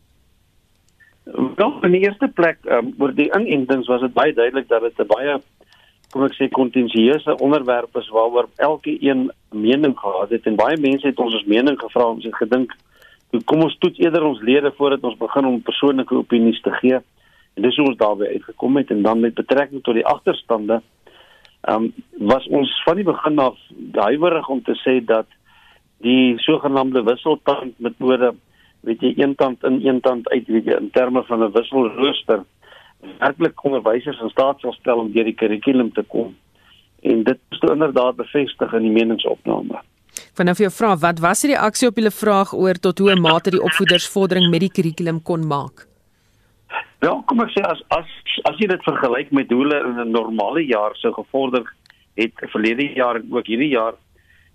Wel, 1.57 1.73
in 1.87 1.93
die 1.95 2.01
eerste 2.01 2.29
plek, 2.29 2.59
um, 2.65 2.95
oor 2.99 3.13
die 3.15 3.29
inentings 3.37 3.89
was 3.89 4.01
dit 4.01 4.13
baie 4.13 4.33
duidelik 4.35 4.69
dat 4.69 4.83
dit 4.83 4.99
'n 4.99 5.07
baie 5.07 5.41
kom 6.11 6.25
ek 6.27 6.35
sê 6.35 6.49
kontensieuse 6.51 7.37
onderwerp 7.39 7.97
is 7.97 8.09
waaroor 8.09 8.49
elke 8.57 8.97
een 9.01 9.31
mening 9.55 9.95
gehad 9.99 10.31
het 10.31 10.47
en 10.47 10.57
baie 10.57 10.77
mense 10.77 11.07
het 11.07 11.19
ons 11.19 11.35
ons 11.35 11.47
mening 11.47 11.79
gevra 11.79 12.09
om 12.11 12.21
se 12.21 12.33
gedink 12.33 12.75
kom 13.45 13.63
ons 13.63 13.77
toets 13.79 13.99
eerder 14.03 14.25
ons 14.27 14.41
lede 14.43 14.73
voordat 14.77 15.05
ons 15.07 15.19
begin 15.19 15.47
om 15.47 15.63
persoonlike 15.63 16.15
opinies 16.15 16.61
te 16.65 16.73
gee. 16.81 16.99
En 17.55 17.63
dis 17.63 17.77
hoe 17.77 17.87
ons 17.87 17.97
daarby 17.97 18.25
uitgekom 18.25 18.77
het 18.77 18.91
en 18.91 19.03
dan 19.03 19.21
met 19.21 19.35
betrekking 19.35 19.83
tot 19.83 19.95
die 19.95 20.07
agterstande, 20.07 20.83
ehm 21.61 21.83
um, 21.85 21.93
was 22.33 22.47
ons 22.49 22.83
van 22.85 22.97
die 22.97 23.05
begin 23.05 23.39
af 23.39 23.59
huiwerig 23.93 24.49
om 24.49 24.63
te 24.63 24.77
sê 24.85 25.05
dat 25.05 25.27
die 26.01 26.39
sogenaamde 26.39 27.03
wisseltand 27.03 27.77
metode, 27.79 28.33
weet 28.81 29.01
jy, 29.01 29.13
een 29.17 29.35
tand 29.35 29.65
in 29.65 29.81
een 29.87 30.01
tand 30.01 30.29
uit, 30.29 30.47
weet 30.47 30.65
jy, 30.65 30.79
in 30.81 30.91
terme 30.91 31.23
van 31.29 31.45
'n 31.45 31.53
wisselrooster 31.53 32.45
werklik 33.19 33.65
onderwysers 33.65 34.21
in 34.21 34.29
staat 34.29 34.61
sal 34.61 34.73
stel 34.73 35.05
om 35.05 35.13
deur 35.13 35.25
die 35.25 35.35
kurrikulum 35.35 35.93
te 35.93 36.03
kom. 36.03 36.35
En 37.03 37.23
dit 37.25 37.39
is 37.51 37.59
inderdaad 37.59 38.17
bevestig 38.17 38.73
in 38.73 38.83
die 38.83 38.91
meningsopname. 38.93 39.81
Vanaf 40.37 40.59
jou 40.59 40.71
vra 40.71 40.97
wat 40.97 41.21
was 41.25 41.45
die 41.45 41.53
reaksie 41.55 41.89
op 41.89 41.97
julle 41.97 42.13
vraag 42.13 42.53
oor 42.55 42.75
tot 42.75 42.99
hoe 42.99 43.17
mate 43.17 43.51
die 43.51 43.63
opvoeders 43.63 44.09
vordering 44.09 44.51
met 44.51 44.61
die 44.61 44.73
kurrikulum 44.73 45.23
kon 45.23 45.47
maak? 45.47 45.90
Ja, 47.01 47.15
kom 47.25 47.41
ek 47.41 47.53
sê 47.55 47.63
as 47.65 47.79
as 47.97 48.09
as 48.49 48.59
jy 48.61 48.67
dit 48.69 48.83
vergelyk 48.85 49.31
met 49.33 49.53
hoe 49.53 49.63
hulle 49.63 49.79
in 49.89 50.01
'n 50.03 50.13
normale 50.13 50.61
jaar 50.69 50.97
sou 51.01 51.13
gevorder 51.17 51.65
het 52.21 52.43
verlede 52.53 52.93
jaar 52.93 53.17
en 53.17 53.33
ook 53.33 53.47
hierdie 53.47 53.73
jaar 53.73 53.95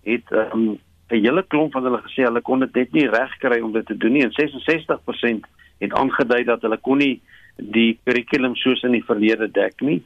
het 0.05 0.29
um, 0.31 0.77
'n 1.09 1.25
hele 1.25 1.43
klomp 1.43 1.73
van 1.73 1.83
hulle 1.83 2.01
gesê 2.05 2.21
hulle 2.27 2.41
kon 2.41 2.59
dit 2.59 2.75
net 2.75 2.93
nie 2.93 3.07
regkry 3.09 3.59
om 3.61 3.73
dit 3.73 3.85
te 3.85 3.97
doen 3.97 4.13
nie 4.13 4.23
en 4.23 4.31
66% 4.37 5.49
het 5.79 5.93
aangedui 5.93 6.43
dat 6.43 6.61
hulle 6.61 6.77
kon 6.77 6.97
nie 6.97 7.21
die 7.57 7.97
kurrikulum 8.05 8.55
soos 8.55 8.83
in 8.83 8.91
die 8.91 9.05
verlede 9.09 9.51
dek 9.51 9.81
nie 9.81 10.03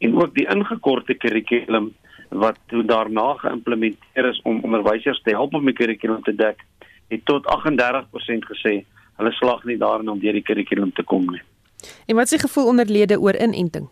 en 0.00 0.16
ook 0.16 0.34
die 0.34 0.48
ingekorte 0.48 1.14
kurrikulum 1.14 1.92
wat 2.30 2.58
toe 2.68 2.82
daarna 2.82 3.34
geïmplementeer 3.44 4.32
is 4.32 4.40
om 4.42 4.64
onderwysers 4.64 5.20
te 5.22 5.36
help 5.36 5.54
om 5.54 5.64
die 5.64 5.76
kurrikulum 5.76 6.22
te 6.22 6.32
dek 6.32 6.64
het 7.10 7.24
tot 7.24 7.44
38% 7.44 8.52
gesê 8.52 8.84
hulle 9.16 9.32
slag 9.32 9.64
nie 9.64 9.76
daarin 9.76 10.08
om 10.08 10.20
deur 10.20 10.32
die 10.32 10.48
kurrikulum 10.48 10.92
te 10.92 11.02
kom 11.02 11.28
nie. 11.30 11.44
En 12.06 12.16
wat 12.16 12.24
is 12.30 12.36
die 12.36 12.44
gevoel 12.46 12.66
onder 12.72 12.86
lede 12.86 13.20
oor 13.20 13.36
inenting? 13.36 13.88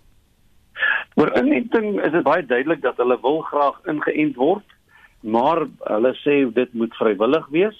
Oor 1.14 1.32
inenting 1.36 1.98
is 2.00 2.12
dit 2.12 2.24
baie 2.24 2.44
duidelik 2.46 2.82
dat 2.82 2.96
hulle 2.96 3.18
wil 3.20 3.40
graag 3.48 3.80
ingeënt 3.92 4.36
word, 4.40 4.64
maar 5.20 5.66
hulle 5.88 6.12
sê 6.22 6.42
dit 6.54 6.72
moet 6.72 6.94
vrywillig 6.96 7.48
wees. 7.54 7.78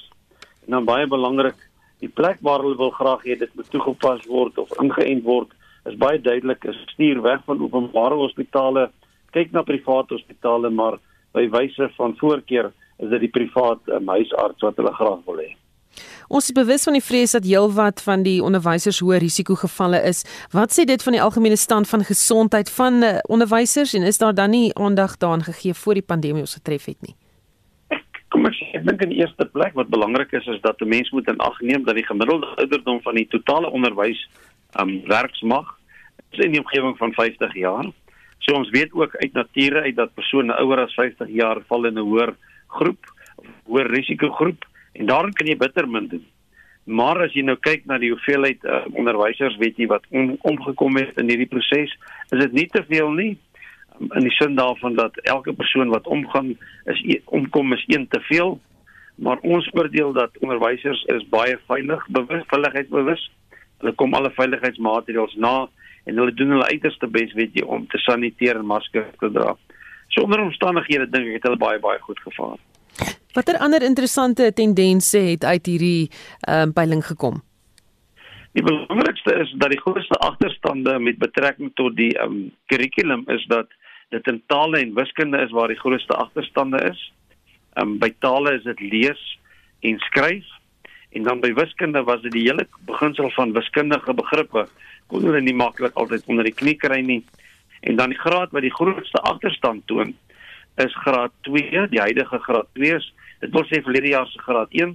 En 0.66 0.76
dan 0.76 0.84
baie 0.84 1.06
belangrik, 1.06 1.56
die 2.04 2.10
plek 2.10 2.38
waar 2.40 2.60
hulle 2.62 2.76
wil 2.76 2.92
graag 2.98 3.24
hê 3.24 3.38
dit 3.38 3.54
moet 3.56 3.70
toegepas 3.70 4.26
word 4.28 4.58
of 4.58 4.74
ingeënt 4.82 5.24
word, 5.24 5.48
is 5.88 5.98
baie 5.98 6.20
duidelik, 6.20 6.64
is 6.64 6.78
stuur 6.92 7.22
weg 7.22 7.40
van 7.48 7.62
openbare 7.62 8.20
hospitale, 8.20 8.90
kyk 9.32 9.52
na 9.52 9.64
private 9.66 10.14
hospitale, 10.14 10.70
maar 10.70 11.00
by 11.32 11.48
wyse 11.50 11.88
van 11.96 12.14
voorkeur 12.20 12.70
is 13.02 13.10
dit 13.10 13.24
die 13.24 13.32
privaat 13.32 13.88
um, 13.96 14.10
huisarts 14.12 14.62
wat 14.62 14.78
hulle 14.78 14.92
graag 14.94 15.24
wil 15.26 15.40
hê. 15.42 15.50
Ons 16.32 16.46
is 16.48 16.54
bewus 16.56 16.86
van 16.88 16.94
die 16.96 17.04
vrees 17.04 17.34
dat 17.36 17.44
heelwat 17.44 18.00
van 18.00 18.22
die 18.24 18.38
onderwysers 18.40 19.02
hoë 19.04 19.18
risikogevalle 19.20 19.98
is. 20.08 20.22
Wat 20.56 20.72
sê 20.72 20.86
dit 20.88 21.02
van 21.04 21.12
die 21.12 21.20
algemene 21.20 21.58
stand 21.60 21.90
van 21.90 22.06
gesondheid 22.08 22.70
van 22.72 23.04
uh, 23.04 23.18
onderwysers 23.28 23.92
en 23.98 24.06
is 24.08 24.16
daar 24.22 24.32
dan 24.32 24.54
nie 24.56 24.70
aandag 24.80 25.18
daaraan 25.20 25.44
gegee 25.44 25.76
voor 25.76 26.00
die 26.00 26.06
pandemie 26.12 26.40
ons 26.40 26.56
getref 26.56 26.88
het 26.88 26.96
nie? 27.04 27.12
Kom 28.32 28.48
ek 28.48 28.56
sê, 28.56 28.70
ek 28.80 28.88
dink 28.88 29.04
in 29.04 29.12
die 29.12 29.20
eerste 29.20 29.44
plek 29.52 29.76
wat 29.76 29.92
belangrik 29.92 30.32
is 30.40 30.48
is 30.54 30.62
dat 30.64 30.80
'n 30.80 30.88
mens 30.88 31.12
moet 31.12 31.28
in 31.28 31.44
ag 31.50 31.60
neem 31.60 31.84
dat 31.84 32.00
die 32.00 32.08
gemiddelde 32.08 32.48
ouderdom 32.64 33.02
van 33.04 33.20
die 33.20 33.28
totale 33.28 33.68
onderwys 33.68 34.24
um 34.80 35.04
werksmag 35.04 35.68
is 36.32 36.40
in 36.48 36.56
die 36.56 36.64
omgewing 36.64 36.96
van 36.96 37.12
50 37.12 37.54
jaar. 37.54 37.92
So 38.38 38.56
ons 38.56 38.72
weet 38.72 38.92
ook 38.92 39.16
uit 39.20 39.32
nature 39.32 39.84
uit 39.84 39.96
dat 39.96 40.14
persone 40.14 40.56
ouer 40.56 40.80
as 40.88 40.94
50 40.94 41.28
jaar 41.28 41.60
val 41.68 41.84
in 41.84 41.98
'n 41.98 42.08
hoër 42.08 42.32
groep 42.68 43.04
hoër 43.68 43.86
risikogroep 43.92 44.71
en 44.92 45.06
daarin 45.06 45.32
kan 45.32 45.46
jy 45.46 45.56
bitter 45.56 45.88
min 45.88 46.08
doen. 46.08 46.24
Maar 46.84 47.20
as 47.28 47.34
jy 47.36 47.44
nou 47.46 47.56
kyk 47.62 47.84
na 47.86 47.98
die 48.02 48.10
hoeveelheid 48.10 48.64
uh, 48.66 48.82
onderwysers 48.98 49.56
weet 49.62 49.78
jy 49.78 49.86
wat 49.90 50.06
om, 50.10 50.34
omgekom 50.50 50.98
het 50.98 51.18
in 51.22 51.30
hierdie 51.30 51.50
proses, 51.50 51.94
is 52.34 52.40
dit 52.40 52.56
nie 52.58 52.66
te 52.72 52.82
veel 52.88 53.12
nie 53.14 53.30
um, 54.00 54.08
in 54.18 54.26
die 54.26 54.34
sin 54.34 54.58
daarvan 54.58 54.98
dat 54.98 55.20
elke 55.30 55.54
persoon 55.54 55.94
wat 55.94 56.10
omgaan 56.10 56.56
is 56.90 57.02
e, 57.06 57.20
omkom 57.30 57.72
is 57.76 57.84
een 57.86 58.08
te 58.10 58.20
veel. 58.26 58.58
Maar 59.22 59.38
ons 59.46 59.68
oordeel 59.76 60.10
dat 60.16 60.38
onderwysers 60.40 61.04
is 61.14 61.28
baie 61.30 61.54
veilig, 61.68 62.02
bewus, 62.08 62.42
veiligheidsbewus. 62.50 63.28
Hulle 63.78 63.94
kom 63.94 64.14
alle 64.18 64.32
veiligheidsmaatreëls 64.34 65.38
na 65.38 65.68
en 66.04 66.18
hulle 66.18 66.34
doen 66.34 66.56
hulle 66.56 66.70
uiterste 66.74 67.06
bes 67.06 67.30
weet 67.38 67.54
jy 67.60 67.62
om 67.62 67.86
te 67.86 68.00
saniteer 68.02 68.58
en 68.58 68.66
maskers 68.66 69.14
te 69.22 69.30
dra. 69.30 69.54
So 70.10 70.26
onder 70.26 70.42
omstandighede 70.42 71.06
dink 71.12 71.30
ek 71.30 71.38
het 71.38 71.50
hulle 71.50 71.62
baie 71.62 71.78
baie 71.78 72.02
goed 72.02 72.18
gevaar. 72.26 72.58
Watter 73.32 73.56
ander 73.58 73.82
interessante 73.82 74.52
tendense 74.52 75.18
het 75.18 75.44
uit 75.44 75.66
hierdie 75.66 76.10
ehm 76.40 76.68
um, 76.68 76.72
peiling 76.72 77.04
gekom? 77.06 77.40
Die 78.52 78.62
belangrikste 78.62 79.34
is 79.40 79.52
dat 79.56 79.70
die 79.72 79.80
grootste 79.80 80.18
agterstande 80.20 80.98
met 80.98 81.18
betrekking 81.18 81.70
tot 81.74 81.96
die 81.96 82.12
ehm 82.18 82.32
um, 82.32 82.50
kurrikulum 82.66 83.24
is 83.32 83.46
dat 83.48 83.72
dit 84.12 84.26
in 84.28 84.42
tale 84.46 84.78
en 84.78 84.94
wiskunde 84.94 85.40
is 85.40 85.50
waar 85.50 85.72
die 85.72 85.80
grootste 85.80 86.14
agterstande 86.14 86.82
is. 86.90 87.12
Ehm 87.72 87.88
um, 87.88 87.98
by 87.98 88.12
tale 88.18 88.52
is 88.58 88.66
dit 88.68 88.80
lees 88.80 89.22
en 89.80 89.98
skryf 89.98 90.44
en 91.12 91.22
dan 91.22 91.40
by 91.40 91.52
wiskunde 91.56 92.02
was 92.04 92.20
dit 92.22 92.32
die 92.32 92.44
hele 92.48 92.66
beginsel 92.88 93.30
van 93.30 93.52
wiskundige 93.52 94.14
begrippe 94.14 94.66
kon 95.06 95.24
hulle 95.24 95.40
nie 95.40 95.56
maklik 95.56 95.96
altyd 96.00 96.28
onder 96.28 96.44
die 96.44 96.56
knie 96.56 96.76
kry 96.76 97.00
nie. 97.00 97.22
En 97.80 97.96
dan 97.96 98.12
die 98.12 98.20
graad 98.20 98.52
wat 98.52 98.64
die 98.64 98.76
grootste 98.76 99.20
agterstand 99.32 99.86
toon 99.86 100.14
is 100.76 100.94
graad 101.04 101.32
2, 101.40 101.88
die 101.90 102.00
huidige 102.00 102.38
graad 102.38 102.68
2 102.78 102.96
is 102.96 103.12
dit 103.42 103.50
wil 103.50 103.66
sê 103.68 103.82
verlede 103.82 104.12
jaar 104.14 104.28
se 104.30 104.38
graad 104.38 104.70
1 104.70 104.94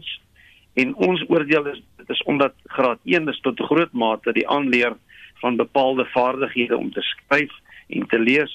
en 0.81 0.93
ons 1.09 1.23
oordeel 1.27 1.71
is 1.73 1.81
dit 2.01 2.13
is 2.15 2.23
omdat 2.31 2.55
graad 2.77 2.99
1 3.03 3.27
is 3.33 3.41
tot 3.45 3.65
groot 3.69 3.93
mate 3.93 4.33
die 4.33 4.47
aanleer 4.47 4.95
van 5.41 5.59
bepaalde 5.59 6.05
vaardighede 6.13 6.77
om 6.77 6.91
te 6.91 7.01
skryf 7.01 7.53
en 7.87 8.07
te 8.07 8.19
lees 8.19 8.53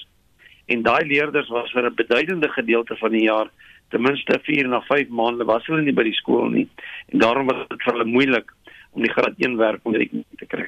en 0.65 0.83
daai 0.83 1.03
leerders 1.05 1.49
was 1.49 1.71
vir 1.71 1.89
'n 1.89 1.95
beduidende 1.95 2.49
gedeelte 2.49 2.95
van 2.95 3.11
die 3.11 3.25
jaar 3.27 3.51
ten 3.89 4.01
minste 4.01 4.39
4 4.43 4.67
na 4.67 4.81
5 4.81 5.09
maande 5.09 5.45
was 5.45 5.65
hulle 5.67 5.81
nie 5.81 5.93
by 5.93 6.03
die 6.03 6.19
skool 6.21 6.49
nie 6.49 6.67
en 7.13 7.19
daarom 7.19 7.47
was 7.47 7.67
dit 7.69 7.83
vir 7.83 7.93
hulle 7.93 8.09
moeilik 8.15 8.51
om 8.91 9.01
die 9.01 9.13
graad 9.13 9.37
1 9.37 9.57
werk 9.57 9.81
onder 9.83 9.99
die 9.99 10.09
knie 10.09 10.25
te 10.37 10.45
kry. 10.45 10.67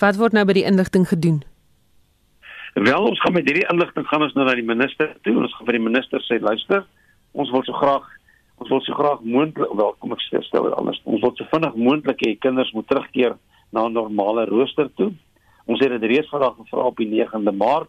Wat 0.00 0.16
word 0.16 0.32
nou 0.32 0.44
by 0.44 0.52
die 0.52 0.66
inligting 0.66 1.06
gedoen? 1.08 1.42
Wel, 2.76 3.02
ons 3.02 3.20
gaan 3.20 3.32
met 3.32 3.46
hierdie 3.48 3.68
inligting 3.72 4.04
gaan 4.04 4.20
ons 4.20 4.34
nou 4.36 4.44
na 4.44 4.52
die 4.52 4.66
minister 4.68 5.14
toe. 5.24 5.32
Ons 5.40 5.54
gaan 5.56 5.64
vir 5.64 5.78
die 5.78 5.84
minister 5.86 6.20
sê, 6.26 6.36
luister, 6.44 6.82
ons 7.32 7.48
wil 7.48 7.62
so 7.64 7.72
graag 7.72 8.04
ons 8.60 8.68
wil 8.68 8.80
so 8.84 8.96
graag 8.96 9.20
moontlik 9.24 9.70
wel 9.80 9.94
kom 10.00 10.12
ek 10.12 10.20
stel 10.20 10.66
dit 10.66 10.74
anders. 10.76 10.98
Ons 11.08 11.22
wil 11.24 11.32
so 11.38 11.46
vinnig 11.54 11.78
moontlik 11.80 12.20
hê 12.26 12.34
kinders 12.36 12.72
moet 12.76 12.84
terugkeer 12.92 13.38
na 13.72 13.86
'n 13.86 13.96
normale 13.96 14.44
rooster 14.50 14.90
toe. 14.96 15.08
Ons 15.64 15.80
het 15.80 15.88
dit 15.88 16.04
reeds 16.04 16.28
vandag 16.28 16.56
gevra 16.56 16.84
op 16.90 16.96
die 16.96 17.08
9de 17.08 17.52
Maart. 17.52 17.88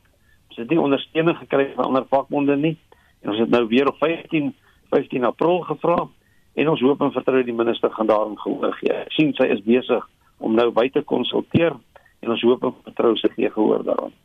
Ons 0.49 0.57
het 0.57 0.69
nie 0.69 0.79
ondersteuning 0.79 1.37
gekry 1.37 1.73
van 1.75 1.85
ander 1.85 2.05
vakbonde 2.07 2.55
nie. 2.55 2.77
En 3.23 3.31
ons 3.31 3.39
het 3.39 3.49
nou 3.49 3.67
weer 3.67 3.87
op 3.87 3.97
15 3.99 4.53
15 4.89 5.23
April 5.23 5.61
gevra 5.61 6.07
en 6.53 6.69
ons 6.69 6.81
hoop 6.81 7.01
en 7.01 7.11
vertrou 7.11 7.43
die 7.43 7.53
minister 7.53 7.91
gaan 7.91 8.07
daarin 8.07 8.39
gehoor 8.39 8.73
gee. 8.79 8.93
Ek 8.93 9.11
sien 9.11 9.33
sy 9.33 9.51
is 9.51 9.63
besig 9.63 10.07
om 10.37 10.55
nou 10.55 10.71
buite 10.71 11.03
konsulteer 11.03 11.75
en 12.19 12.29
ons 12.29 12.41
hoop 12.41 12.63
en 12.63 12.73
vertrou 12.83 13.15
sy 13.17 13.27
gee 13.35 13.49
gehoor 13.49 13.83
daaraan. 13.83 14.15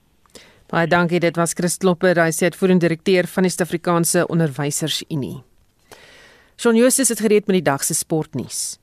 Baie 0.73 0.89
dankie, 0.89 1.21
dit 1.21 1.37
was 1.37 1.53
Chris 1.53 1.75
Klopper, 1.77 2.17
hy 2.17 2.33
sê 2.33 2.49
uitvoerende 2.49 2.87
direkteur 2.87 3.27
van 3.29 3.45
die 3.45 3.51
Suid-Afrikaanse 3.53 4.23
Onderwysersunie. 4.33 5.43
Shaun 6.57 6.79
Jooste 6.81 7.05
het 7.11 7.21
gereed 7.21 7.45
met 7.51 7.59
die 7.59 7.67
dag 7.67 7.85
se 7.85 7.93
sportnuus. 7.95 8.79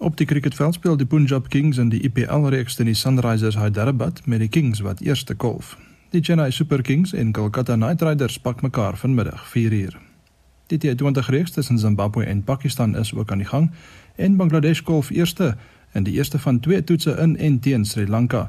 Op 0.00 0.16
die 0.16 0.24
cricketveld 0.26 0.78
speel 0.78 0.96
die 0.96 1.06
Punjab 1.06 1.50
Kings 1.52 1.76
in 1.76 1.90
die 1.92 2.00
IPL 2.08 2.48
reeks 2.54 2.78
teen 2.78 2.88
die 2.88 2.96
Sunrisers 2.96 3.60
Hyderabad 3.60 4.22
met 4.24 4.40
die 4.40 4.48
Kings 4.48 4.80
wat 4.80 5.04
eerste 5.04 5.36
kolf. 5.36 5.76
Die 6.16 6.24
Chennai 6.24 6.48
Super 6.50 6.80
Kings 6.80 7.12
en 7.12 7.36
Kolkata 7.36 7.76
Knight 7.76 8.00
Riders 8.02 8.40
pak 8.40 8.64
mekaar 8.64 8.96
vanmiddag 8.96 9.44
4uur. 9.52 10.00
Die 10.72 10.80
T20 10.80 11.28
reeks 11.28 11.52
tussen 11.52 11.78
Zimbabwe 11.78 12.24
en 12.24 12.40
Pakistan 12.44 12.96
is 12.96 13.12
ook 13.12 13.30
aan 13.30 13.44
die 13.44 13.52
gang 13.52 13.68
en 14.16 14.40
Bangladesh 14.40 14.80
kolf 14.80 15.10
eerste 15.10 15.56
in 15.92 16.08
die 16.08 16.16
eerste 16.16 16.38
van 16.38 16.60
twee 16.60 16.84
toetse 16.84 17.18
in 17.20 17.36
en 17.36 17.60
teen 17.60 17.84
Sri 17.84 18.08
Lanka. 18.08 18.48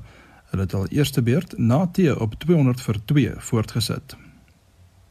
Hulle 0.55 0.67
het 0.67 0.75
al 0.75 0.87
eerste 0.87 1.21
beurt 1.21 1.57
na 1.57 1.87
T 1.87 1.97
op 2.15 2.33
200 2.39 2.81
vir 2.81 2.99
2 3.05 3.31
voortgesit. 3.37 4.15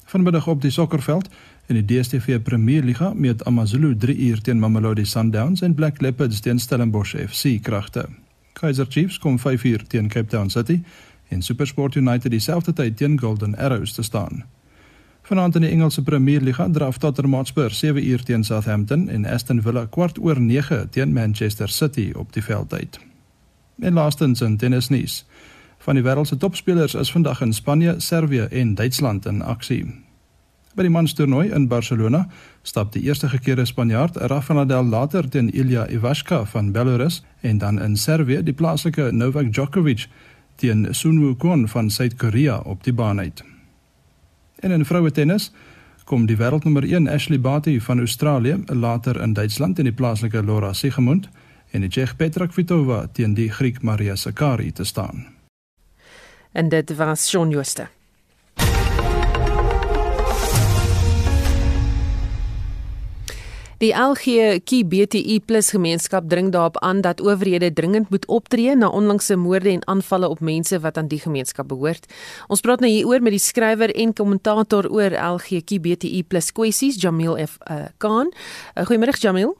Vanmiddag 0.04 0.46
op 0.48 0.62
die 0.62 0.70
sokkerveld 0.70 1.28
in 1.66 1.76
die 1.76 1.84
DStv 1.84 2.38
Premierliga 2.42 3.10
meet 3.12 3.44
AmaZulu 3.44 3.96
3 3.96 4.16
uur 4.16 4.40
teen 4.40 4.58
Mamelodi 4.58 5.04
Sundowns 5.04 5.60
en 5.60 5.74
Black 5.74 6.00
Leopards 6.00 6.40
teen 6.40 6.58
Stellenbosch 6.58 7.14
FC 7.28 7.60
kragte. 7.62 8.06
Kaizer 8.52 8.86
Chiefs 8.88 9.18
kom 9.18 9.38
5 9.38 9.64
uur 9.64 9.86
teen 9.86 10.08
Cape 10.08 10.28
Town 10.28 10.50
City 10.50 10.82
en 11.28 11.42
SuperSport 11.42 11.94
United 11.94 12.30
dieselfde 12.30 12.72
tyd 12.72 12.96
teen 12.96 13.20
Golden 13.20 13.56
Arrows 13.56 13.92
te 13.92 14.02
staan. 14.02 14.44
Vanaand 15.22 15.54
in 15.54 15.60
die 15.60 15.70
Engelse 15.70 16.02
Premierliga 16.02 16.68
draf 16.68 16.98
Tottenham 16.98 17.34
Hotspur 17.34 17.70
7 17.70 18.06
uur 18.06 18.22
teen 18.22 18.44
Southampton 18.44 19.08
en 19.08 19.26
Aston 19.26 19.62
Villa 19.62 19.86
kwart 19.86 20.18
oor 20.18 20.40
9 20.40 20.88
teen 20.90 21.12
Manchester 21.12 21.68
City 21.68 22.12
op 22.16 22.32
die 22.32 22.42
veld 22.42 22.72
uit. 22.72 23.00
En 23.78 23.92
laastens 23.92 24.40
in 24.40 24.56
tennisnuus. 24.56 25.24
Van 25.78 25.94
die 25.94 26.04
wêreld 26.04 26.26
se 26.26 26.36
topspelers 26.36 26.94
is 26.94 27.12
vandag 27.12 27.40
in 27.40 27.52
Spanje, 27.52 27.94
Servië 27.98 28.46
en 28.50 28.74
Duitsland 28.74 29.26
in 29.26 29.42
aksie. 29.42 29.84
By 30.74 30.82
die 30.82 30.90
manstoernooi 30.90 31.52
in 31.54 31.68
Barcelona 31.70 32.24
stap 32.66 32.92
die 32.92 33.04
eerste 33.06 33.28
gekeerde 33.30 33.64
Spanjaard 33.64 34.16
Rafael 34.16 34.58
Nadal 34.58 34.88
later 34.90 35.28
teen 35.30 35.52
Ilya 35.54 35.86
Ivashka 35.86 36.44
van 36.50 36.72
Belarus 36.72 37.20
en 37.40 37.58
dan 37.58 37.78
in 37.82 37.96
Servië 37.96 38.42
die 38.42 38.54
plaaslike 38.54 39.12
Novak 39.12 39.52
Djokovic 39.52 40.08
teen 40.56 40.88
Sun 40.90 41.20
Wukong 41.20 41.68
van 41.70 41.90
Suid-Korea 41.90 42.58
op 42.58 42.82
die 42.84 42.92
baan 42.92 43.20
uit. 43.20 43.44
En 44.58 44.70
in 44.70 44.84
vroue 44.84 45.10
tennis 45.10 45.52
kom 46.04 46.26
die 46.26 46.36
wêreldnommer 46.36 46.84
1 46.90 47.06
Ashley 47.08 47.40
Barty 47.40 47.80
van 47.80 47.98
Australië 47.98 48.58
later 48.66 49.20
in 49.22 49.32
Duitsland 49.32 49.78
in 49.78 49.84
die 49.84 49.94
plaaslike 49.94 50.42
Laura 50.42 50.72
Siegemund 50.72 51.28
en 51.74 51.82
die 51.82 51.90
Tsjeeg 51.90 52.14
Petra 52.16 52.46
Kvitova 52.46 53.04
teen 53.12 53.34
die 53.34 53.50
Griek 53.50 53.82
Maria 53.82 54.14
Sakkari 54.16 54.70
te 54.72 54.86
staan. 54.86 55.26
En 56.52 56.68
dit 56.70 56.96
was 56.96 57.28
Shaun 57.28 57.50
Jooste. 57.50 57.88
Die 63.82 63.90
LGBTI+ 63.92 65.42
gemeenskap 65.46 66.28
dring 66.28 66.52
daarop 66.52 66.78
aan 66.78 67.00
dat 67.00 67.20
owerhede 67.20 67.72
dringend 67.72 68.08
moet 68.10 68.26
optree 68.26 68.76
na 68.76 68.88
onlangse 68.88 69.36
moorde 69.36 69.70
en 69.70 69.86
aanvalle 69.86 70.28
op 70.28 70.40
mense 70.40 70.80
wat 70.80 70.96
aan 70.96 71.08
die 71.08 71.18
gemeenskap 71.18 71.68
behoort. 71.68 72.06
Ons 72.48 72.60
praat 72.60 72.80
nou 72.80 72.92
hieroor 72.92 73.20
met 73.20 73.34
die 73.34 73.42
skrywer 73.42 73.90
en 73.90 74.14
kommentator 74.14 74.88
oor 74.88 75.10
LGBTI+ 75.10 76.24
kwessies, 76.52 77.02
Jamil 77.02 77.36
F. 77.46 77.58
Uh, 77.70 77.90
Khan. 77.98 78.32
Uh, 78.78 78.86
Goeiemôre 78.86 79.18
Jamil. 79.18 79.56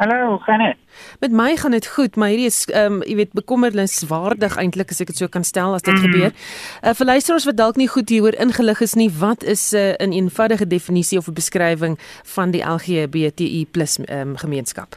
Hallo, 0.00 0.28
hoe 0.28 0.42
gaan 0.42 0.58
dit? 0.58 0.76
Met 1.20 1.32
my 1.32 1.56
gaan 1.56 1.70
dit 1.70 1.86
goed, 1.86 2.16
maar 2.16 2.28
hierdie 2.28 2.46
is 2.46 2.64
ehm 2.64 2.92
um, 2.92 3.02
jy 3.04 3.14
weet 3.18 3.32
bekommerniswaardig 3.36 4.54
eintlik 4.56 4.94
as 4.94 5.02
ek 5.04 5.10
dit 5.12 5.18
so 5.20 5.28
kan 5.28 5.44
stel 5.44 5.74
as 5.76 5.84
dit 5.84 5.92
mm. 5.92 6.06
gebeur. 6.06 6.32
Uh, 6.80 6.94
vir 6.96 7.06
luisteraars 7.10 7.44
wat 7.44 7.58
dalk 7.58 7.76
nie 7.76 7.88
goed 7.88 8.08
hieroor 8.08 8.38
ingelig 8.40 8.80
is 8.80 8.96
nie, 8.96 9.10
wat 9.18 9.44
is 9.44 9.74
'n 9.76 9.76
uh, 9.76 10.06
'n 10.06 10.16
eenvoudige 10.16 10.66
definisie 10.66 11.18
of 11.18 11.28
'n 11.28 11.36
beskrywing 11.36 11.98
van 12.34 12.50
die 12.50 12.64
LGBTI+ 12.64 13.66
ehm 13.74 14.28
um, 14.28 14.36
gemeenskap? 14.36 14.96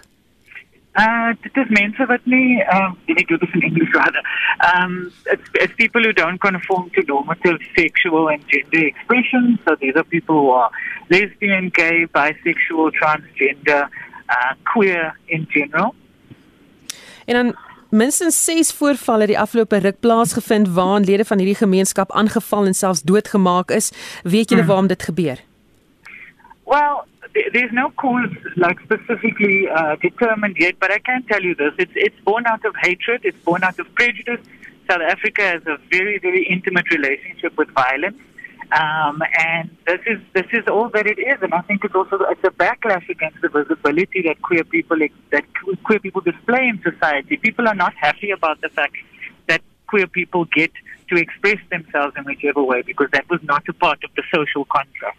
Uh 0.94 1.34
dit 1.42 1.58
is 1.58 1.70
mense 1.70 2.06
wat 2.06 2.24
nie 2.24 2.64
ehm 2.64 2.96
ek 3.06 3.28
dit 3.28 3.42
is 3.42 3.54
in 3.54 3.62
Engels 3.62 3.92
rather. 3.92 4.24
Um 4.72 5.12
it's, 5.34 5.50
it's 5.52 5.76
people 5.76 6.02
who 6.04 6.14
don't 6.14 6.40
conform 6.40 6.90
to 6.92 7.04
normative 7.06 7.60
sexual 7.76 8.30
and 8.30 8.42
gender 8.48 8.86
expressions. 8.88 9.60
So 9.68 9.76
these 9.76 9.96
are 9.96 10.08
people 10.16 10.36
who 10.36 10.52
are 10.52 10.70
lesbian, 11.10 11.70
gay, 11.74 12.08
bisexual, 12.08 12.92
transgender 13.02 13.90
uh, 14.34 14.52
queer 14.64 15.16
in 15.26 15.46
general. 15.50 15.94
En 17.26 17.34
dan 17.34 17.56
minstens 17.90 18.44
6 18.46 18.72
voorvalle 18.74 19.26
die 19.26 19.40
afgelope 19.40 19.78
ruk 19.78 20.00
plaasgevind 20.00 20.70
waarin 20.70 21.04
lede 21.04 21.26
van 21.26 21.38
hierdie 21.38 21.62
gemeenskap 21.62 22.12
aangeval 22.12 22.66
en 22.66 22.74
selfs 22.74 23.02
doodgemaak 23.02 23.72
is. 23.72 23.92
Weet 24.24 24.50
julle 24.50 24.62
hmm. 24.62 24.70
waarom 24.70 24.88
dit 24.88 25.04
gebeur? 25.04 25.38
Well, 26.64 27.06
there's 27.54 27.72
no 27.72 27.92
cause 27.96 28.34
like 28.56 28.80
specifically 28.84 29.68
uh, 29.68 29.96
determined 30.02 30.58
yet, 30.58 30.80
but 30.80 30.92
I 30.92 31.00
can 31.00 31.24
tell 31.28 31.42
you 31.42 31.56
this: 31.56 31.74
it's 31.78 31.96
it's 31.96 32.20
born 32.24 32.46
out 32.46 32.66
of 32.66 32.76
hatred, 32.76 33.20
it's 33.24 33.44
born 33.44 33.64
out 33.64 33.80
of 33.80 33.88
prejudice. 33.94 34.40
South 34.90 35.02
Africa 35.02 35.42
has 35.42 35.62
a 35.66 35.78
very 35.90 36.20
very 36.20 36.44
intimate 36.46 36.90
relationship 36.90 37.58
with 37.58 37.70
violence. 37.72 38.20
Um, 38.72 39.22
and 39.40 39.70
this 39.86 40.00
is 40.06 40.20
this 40.34 40.46
is 40.52 40.68
all 40.68 40.90
that 40.90 41.06
it 41.08 41.20
is, 41.20 41.38
and 41.42 41.54
I 41.54 41.62
think 41.62 41.84
it's 41.84 41.96
also 41.96 42.18
it's 42.30 42.44
a 42.44 42.52
backlash 42.52 43.08
against 43.10 43.42
the 43.42 43.50
visibility 43.50 44.22
that 44.24 44.42
queer 44.42 44.64
people 44.64 44.98
that 45.32 45.44
queer 45.84 46.00
people 46.00 46.22
display 46.22 46.68
in 46.68 46.82
society. 46.82 47.38
People 47.38 47.68
are 47.68 47.76
not 47.76 47.94
happy 47.96 48.32
about 48.32 48.62
the 48.62 48.70
fact 48.70 48.96
that 49.48 49.62
queer 49.88 50.08
people 50.08 50.46
get 50.46 50.72
to 51.10 51.16
express 51.16 51.60
themselves 51.70 52.14
in 52.18 52.24
whichever 52.24 52.64
way 52.64 52.82
because 52.82 53.10
that 53.12 53.30
was 53.30 53.42
not 53.44 53.64
a 53.68 53.74
part 53.74 54.04
of 54.04 54.12
the 54.16 54.24
social 54.34 54.66
contract. 54.66 55.18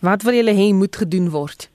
Wat 0.00 0.22
wil 0.22 0.34
julle 0.34 0.54
hê 0.54 0.72
moet 0.72 0.96
gedoen 0.96 1.30
word? 1.30 1.68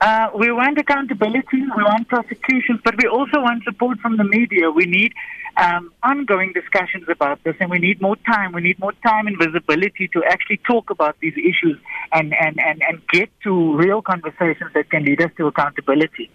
Uh, 0.00 0.28
we 0.34 0.50
want 0.50 0.78
accountability, 0.78 1.60
we 1.76 1.82
want 1.82 2.08
prosecutions, 2.08 2.80
but 2.84 2.94
we 3.02 3.08
also 3.08 3.40
want 3.40 3.64
support 3.64 3.98
from 4.00 4.16
the 4.16 4.24
media. 4.24 4.70
We 4.70 4.84
need 4.84 5.12
um, 5.56 5.92
ongoing 6.02 6.52
discussions 6.52 7.04
about 7.08 7.42
this, 7.44 7.56
and 7.60 7.70
we 7.70 7.78
need 7.78 8.00
more 8.00 8.16
time. 8.26 8.52
We 8.52 8.62
need 8.62 8.78
more 8.78 8.94
time 9.04 9.26
and 9.26 9.36
visibility 9.38 10.08
to 10.08 10.24
actually 10.24 10.58
talk 10.58 10.90
about 10.90 11.16
these 11.20 11.34
issues 11.36 11.78
and, 12.12 12.34
and, 12.40 12.58
and, 12.60 12.82
and 12.88 13.00
get 13.08 13.30
to 13.44 13.76
real 13.76 14.02
conversations 14.02 14.70
that 14.74 14.90
can 14.90 15.04
lead 15.04 15.20
us 15.22 15.30
to 15.36 15.46
accountability. 15.46 16.30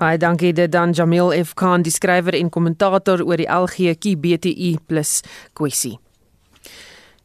Baie 0.00 0.16
dankie 0.16 0.54
dit 0.56 0.70
dan 0.72 0.94
Jamil 0.96 1.32
F 1.42 1.52
Khan 1.54 1.82
die 1.84 1.92
skrywer 1.92 2.32
en 2.38 2.48
kommentator 2.48 3.20
oor 3.20 3.36
die 3.36 3.44
LGBTI+ 3.44 4.78
kwessie. 5.52 5.98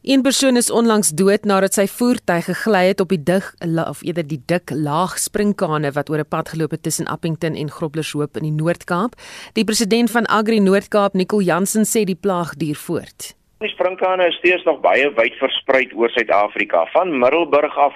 Een 0.06 0.22
persoon 0.22 0.56
is 0.56 0.70
onlangs 0.70 1.08
dood 1.18 1.44
nadat 1.50 1.74
sy 1.74 1.84
voertuig 1.90 2.44
gegly 2.46 2.82
het 2.92 3.00
op 3.02 3.10
die 3.10 3.22
dig 3.26 3.46
of 3.90 4.04
eerder 4.06 4.22
die 4.22 4.38
dik 4.38 4.70
laag 4.70 5.16
springkane 5.18 5.90
wat 5.96 6.10
oor 6.10 6.22
'n 6.22 6.28
pad 6.30 6.48
geloop 6.48 6.70
het 6.70 6.82
tussen 6.82 7.10
Appington 7.10 7.54
en 7.54 7.70
Groblershoop 7.70 8.36
in 8.36 8.42
die 8.42 8.54
Noord-Kaap. 8.62 9.18
Die 9.54 9.64
president 9.64 10.10
van 10.10 10.26
Agri 10.26 10.60
Noord-Kaap, 10.60 11.14
Nicol 11.14 11.40
Jansen, 11.40 11.82
sê 11.84 12.04
die 12.04 12.20
plaag 12.20 12.54
duur 12.54 12.78
voort. 12.86 13.34
Die 13.58 13.68
springkane 13.68 14.26
is 14.26 14.36
steeds 14.36 14.64
nog 14.64 14.80
baie 14.80 15.10
wyd 15.10 15.34
versprei 15.34 15.90
oor 15.94 16.10
Suid-Afrika, 16.10 16.86
van 16.92 17.18
Middelburg 17.18 17.76
af 17.76 17.94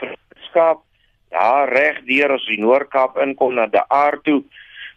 Skaap, 0.49 0.81
daar 1.29 1.69
reg 1.69 2.03
deur 2.05 2.33
as 2.33 2.47
die 2.47 2.61
Noord-Kaap 2.61 3.19
inkom 3.19 3.55
na 3.55 3.67
die 3.67 3.87
Aar 3.89 4.19
toe. 4.23 4.43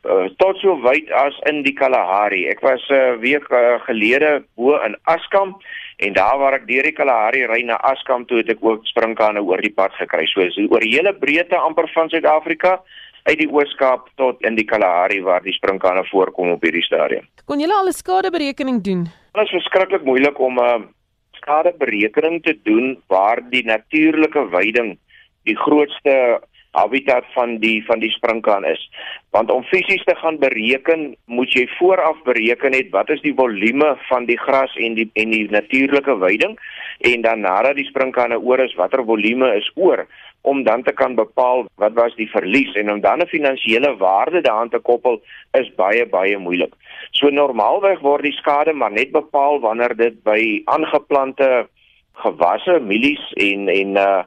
Uh, 0.03 0.29
tot 0.37 0.57
so 0.57 0.81
wyd 0.81 1.11
as 1.11 1.39
in 1.45 1.63
die 1.63 1.73
Kalahari. 1.73 2.47
Ek 2.49 2.59
was 2.61 2.81
'n 2.89 2.93
uh, 2.93 3.19
week 3.19 3.51
uh, 3.51 3.79
gelede 3.85 4.43
bo 4.55 4.75
in 4.81 4.97
Askam 5.03 5.55
en 5.97 6.13
daar 6.13 6.37
waar 6.37 6.53
ek 6.53 6.67
deur 6.67 6.83
die 6.83 6.95
Kalahari 6.95 7.45
ry 7.45 7.61
na 7.65 7.77
Askam 7.91 8.25
toe 8.25 8.37
het 8.41 8.49
ek 8.49 8.63
ook 8.65 8.85
springkane 8.85 9.41
oor 9.41 9.61
die 9.61 9.73
pad 9.73 9.93
gekry. 9.99 10.25
So 10.25 10.41
is 10.41 10.57
oor 10.69 10.79
die 10.79 10.95
hele 10.95 11.13
breedte 11.13 11.57
amper 11.57 11.89
van 11.93 12.09
Suid-Afrika 12.09 12.81
uit 13.23 13.37
die 13.39 13.47
Oos-Kaap 13.47 14.09
tot 14.19 14.41
in 14.43 14.55
die 14.55 14.65
Kalahari 14.67 15.21
waar 15.23 15.43
die 15.43 15.55
springkane 15.55 16.03
voorkom 16.09 16.51
op 16.55 16.65
hierdie 16.65 16.83
stadium. 16.83 17.27
Kon 17.45 17.59
jy 17.59 17.69
al 17.71 17.87
'n 17.87 17.93
skadeberekening 17.93 18.81
doen? 18.83 19.07
Dit 19.33 19.43
is 19.43 19.49
verskriklik 19.49 20.03
moeilik 20.03 20.39
om 20.39 20.59
'n 20.59 20.63
uh, 20.63 20.81
skadeberekening 21.31 22.43
te 22.43 22.57
doen 22.63 23.01
waar 23.07 23.41
die 23.49 23.65
natuurlike 23.65 24.49
weiding 24.49 24.97
die 25.43 25.57
grootste 25.57 26.41
habitat 26.73 27.25
van 27.33 27.57
die 27.61 27.79
van 27.85 28.01
die 28.01 28.11
sprinkaan 28.11 28.65
is. 28.65 28.81
Want 29.31 29.51
om 29.51 29.63
fisies 29.63 30.03
te 30.03 30.15
gaan 30.15 30.37
bereken, 30.41 31.15
moet 31.25 31.53
jy 31.53 31.67
vooraf 31.77 32.21
bereken 32.25 32.73
het 32.73 32.89
wat 32.93 33.09
is 33.13 33.21
die 33.21 33.35
volume 33.37 33.93
van 34.09 34.25
die 34.25 34.39
gras 34.39 34.75
en 34.75 34.97
die 34.99 35.09
en 35.13 35.33
die 35.33 35.45
natuurlike 35.49 36.17
weiding 36.17 36.57
en 37.13 37.21
dan 37.21 37.45
nadat 37.45 37.75
die 37.75 37.89
sprinkaane 37.89 38.39
oor 38.39 38.61
is, 38.63 38.75
watter 38.75 39.05
volume 39.05 39.53
is 39.57 39.71
oor 39.75 40.05
om 40.43 40.63
dan 40.63 40.83
te 40.83 40.91
kan 40.91 41.15
bepaal 41.15 41.65
wat 41.79 41.93
was 41.95 42.15
die 42.15 42.29
verlies 42.31 42.75
en 42.75 42.91
om 42.91 43.01
dan 43.01 43.21
'n 43.21 43.33
finansiële 43.35 43.95
waarde 43.97 44.41
daaraan 44.41 44.69
te 44.69 44.79
koppel 44.79 45.21
is 45.51 45.69
baie 45.75 46.05
baie 46.05 46.37
moeilik. 46.37 46.73
So 47.11 47.29
normaalweg 47.29 47.99
word 47.99 48.23
die 48.23 48.39
skade 48.41 48.73
maar 48.73 48.91
net 48.91 49.11
bepaal 49.11 49.59
wanneer 49.59 49.95
dit 49.95 50.23
by 50.23 50.61
aangeplante 50.65 51.67
gewasse, 52.13 52.79
mielies 52.79 53.31
en 53.33 53.69
en 53.69 53.95
uh 53.97 54.23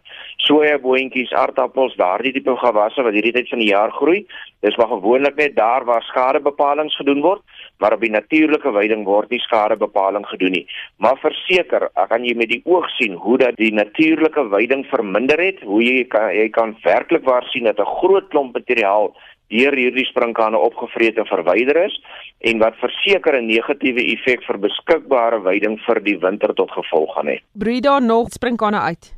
sojaboontjies, 0.47 1.32
aardappels, 1.34 1.97
daardie 1.99 2.30
tipe 2.37 2.53
gewasse 2.61 3.03
wat 3.03 3.16
hierdie 3.16 3.32
tyd 3.34 3.49
van 3.51 3.62
die 3.62 3.72
jaar 3.72 3.91
groei. 3.91 4.20
Dis 4.62 4.76
maar 4.78 4.93
gewoonlik 4.93 5.34
net 5.41 5.57
daar 5.57 5.84
waar 5.89 6.05
skadebepalinge 6.07 6.95
gedoen 6.95 7.24
word, 7.24 7.43
maar 7.82 7.97
op 7.97 8.05
die 8.05 8.12
natuurlike 8.14 8.70
weiding 8.70 9.03
word 9.09 9.32
nie 9.34 9.41
skadebepaling 9.43 10.26
gedoen 10.30 10.55
nie. 10.55 10.64
Maar 11.03 11.18
verseker, 11.22 11.89
ek 11.95 12.12
kan 12.12 12.24
jy 12.24 12.37
met 12.39 12.53
die 12.53 12.62
oog 12.64 12.87
sien 12.95 13.16
hoe 13.18 13.39
dat 13.43 13.59
die 13.59 13.72
natuurlike 13.74 14.47
weiding 14.55 14.87
verminder 14.93 15.43
het, 15.43 15.62
hoe 15.66 15.82
jy 15.82 16.05
kan 16.12 16.30
jy 16.37 16.47
kan 16.55 16.76
werklik 16.84 17.26
waar 17.26 17.47
sien 17.51 17.66
dat 17.66 17.80
'n 17.80 17.95
groot 17.99 18.28
klomp 18.30 18.55
materiaal 18.55 19.14
deur 19.49 19.76
hierdie 19.76 20.07
sprinkane 20.09 20.59
opgevreet 20.59 21.18
en 21.18 21.28
verwyder 21.28 21.84
is 21.84 22.01
en 22.40 22.59
wat 22.59 22.78
verseker 22.82 23.36
'n 23.38 23.47
negatiewe 23.47 24.03
effek 24.14 24.42
vir 24.47 24.59
beskikbare 24.59 25.40
veiding 25.42 25.78
vir 25.86 26.01
die 26.01 26.18
winter 26.18 26.55
tot 26.55 26.70
gevolg 26.70 27.14
gaan 27.14 27.26
hê. 27.26 27.38
Broei 27.55 27.80
daar 27.80 28.03
nog 28.03 28.28
sprinkane 28.30 28.80
uit? 28.80 29.16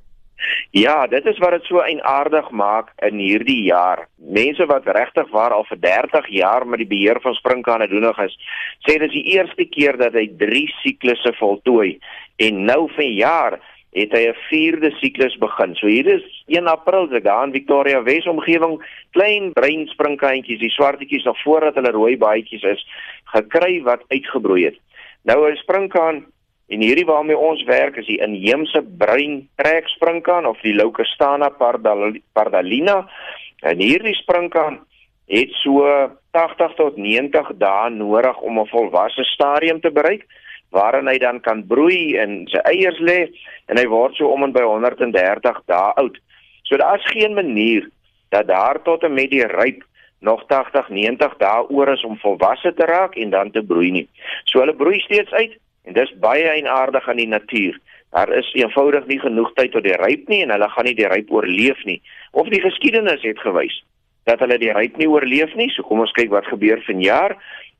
Ja, 0.71 1.07
dit 1.07 1.27
is 1.27 1.39
wat 1.39 1.51
dit 1.51 1.65
so 1.65 1.81
eienaardig 1.83 2.51
maak 2.51 2.93
in 3.03 3.19
hierdie 3.19 3.63
jaar. 3.67 4.07
Mense 4.17 4.67
wat 4.67 4.87
regtig 4.87 5.31
waar 5.31 5.55
al 5.57 5.65
vir 5.65 5.81
30 5.81 6.29
jaar 6.29 6.67
met 6.67 6.79
die 6.79 6.87
beheer 6.87 7.21
van 7.21 7.35
sprinkane 7.35 7.89
doenig 7.89 8.19
is, 8.19 8.37
sê 8.87 8.99
dit 8.99 9.09
is 9.09 9.17
die 9.17 9.35
eerste 9.35 9.65
keer 9.65 9.97
dat 9.97 10.15
hy 10.15 10.29
3 10.39 10.67
siklusse 10.83 11.33
voltooi 11.41 11.99
en 12.37 12.65
nou 12.65 12.87
vir 12.95 13.11
jaar 13.19 13.59
het 13.93 14.13
hy 14.13 14.29
'n 14.29 14.37
vierde 14.49 14.91
siklus 14.91 15.37
begin. 15.39 15.75
So 15.75 15.87
hier 15.87 16.07
is 16.07 16.45
1 16.47 16.67
April 16.67 17.09
se 17.09 17.21
daar 17.21 17.47
in 17.47 17.53
Victoria 17.53 18.03
Wes 18.03 18.27
omgewing 18.27 18.83
klein 19.11 19.53
bruin 19.53 19.87
springkantjies, 19.87 20.59
die 20.59 20.71
swartetjies 20.71 21.25
nog 21.25 21.43
voordat 21.43 21.75
hulle 21.75 21.91
rooi 21.91 22.17
baadjies 22.17 22.63
is, 22.63 22.87
gekry 23.25 23.83
wat 23.83 24.05
uitgebroei 24.09 24.65
het. 24.65 24.79
Nou 25.23 25.51
'n 25.51 25.57
springkaan 25.57 26.27
en 26.69 26.81
hierdie 26.81 27.07
waarmee 27.07 27.39
ons 27.39 27.63
werk 27.65 27.97
is 27.97 28.07
die 28.07 28.21
inheemse 28.21 28.83
bruin 28.99 29.49
trek 29.57 29.89
springkaan 29.89 30.47
of 30.47 30.61
die 30.61 30.75
Leucostana 30.75 31.49
pardalina. 32.33 33.09
En 33.61 33.79
hierdie 33.79 34.15
springkaan 34.15 34.79
het 35.27 35.51
so 35.51 35.85
80 36.31 36.75
tot 36.75 36.97
90 36.97 37.51
dae 37.57 37.91
nodig 37.91 38.41
om 38.41 38.59
'n 38.59 38.67
volwasse 38.67 39.25
stadium 39.25 39.81
te 39.81 39.91
bereik 39.91 40.27
waarin 40.71 41.09
hy 41.09 41.19
dan 41.19 41.41
kan 41.41 41.67
broei 41.67 42.17
en 42.21 42.43
sy 42.53 42.61
eiers 42.69 42.99
lê 43.01 43.21
en 43.69 43.79
hy 43.81 43.87
word 43.89 44.17
so 44.17 44.29
om 44.33 44.45
en 44.45 44.53
by 44.53 44.65
130 44.67 45.63
dae 45.67 45.93
oud. 46.03 46.19
So 46.69 46.77
daar's 46.77 47.07
geen 47.13 47.35
manier 47.35 47.89
dat 48.29 48.49
daar 48.49 48.83
tot 48.85 49.03
en 49.03 49.15
met 49.15 49.31
die 49.31 49.47
ryp 49.47 49.85
nog 50.21 50.45
80, 50.47 50.89
90 50.89 51.37
dae 51.39 51.69
oor 51.71 51.93
is 51.93 52.05
om 52.05 52.19
volwasse 52.19 52.75
te 52.75 52.87
raak 52.87 53.17
en 53.17 53.31
dan 53.31 53.51
te 53.51 53.63
broei 53.63 53.91
nie. 53.91 54.09
So 54.45 54.61
hulle 54.61 54.77
broei 54.77 55.01
steeds 55.01 55.33
uit 55.33 55.57
en 55.89 55.97
dis 55.97 56.15
baie 56.21 56.49
eienaardig 56.49 57.09
aan 57.09 57.23
die 57.23 57.31
natuur. 57.31 57.79
Daar 58.11 58.33
is 58.33 58.49
eenvoudig 58.57 59.07
nie 59.07 59.21
genoeg 59.21 59.53
tyd 59.57 59.73
tot 59.73 59.85
die 59.85 59.97
ryp 59.97 60.29
nie 60.29 60.43
en 60.45 60.53
hulle 60.53 60.69
gaan 60.73 60.89
nie 60.89 60.97
die 60.97 61.09
ryp 61.09 61.31
oorleef 61.33 61.85
nie. 61.85 62.01
Of 62.33 62.49
die 62.53 62.61
geskiedenis 62.65 63.25
het 63.25 63.41
gewys 63.45 63.83
dat 64.29 64.43
hulle 64.45 64.59
die 64.61 64.73
ryp 64.77 64.97
nie 65.01 65.09
oorleef 65.09 65.55
nie. 65.57 65.71
So 65.73 65.87
kom 65.89 66.03
ons 66.05 66.13
kyk 66.17 66.33
wat 66.33 66.49
gebeur 66.51 66.83
vanjaar. 66.85 67.37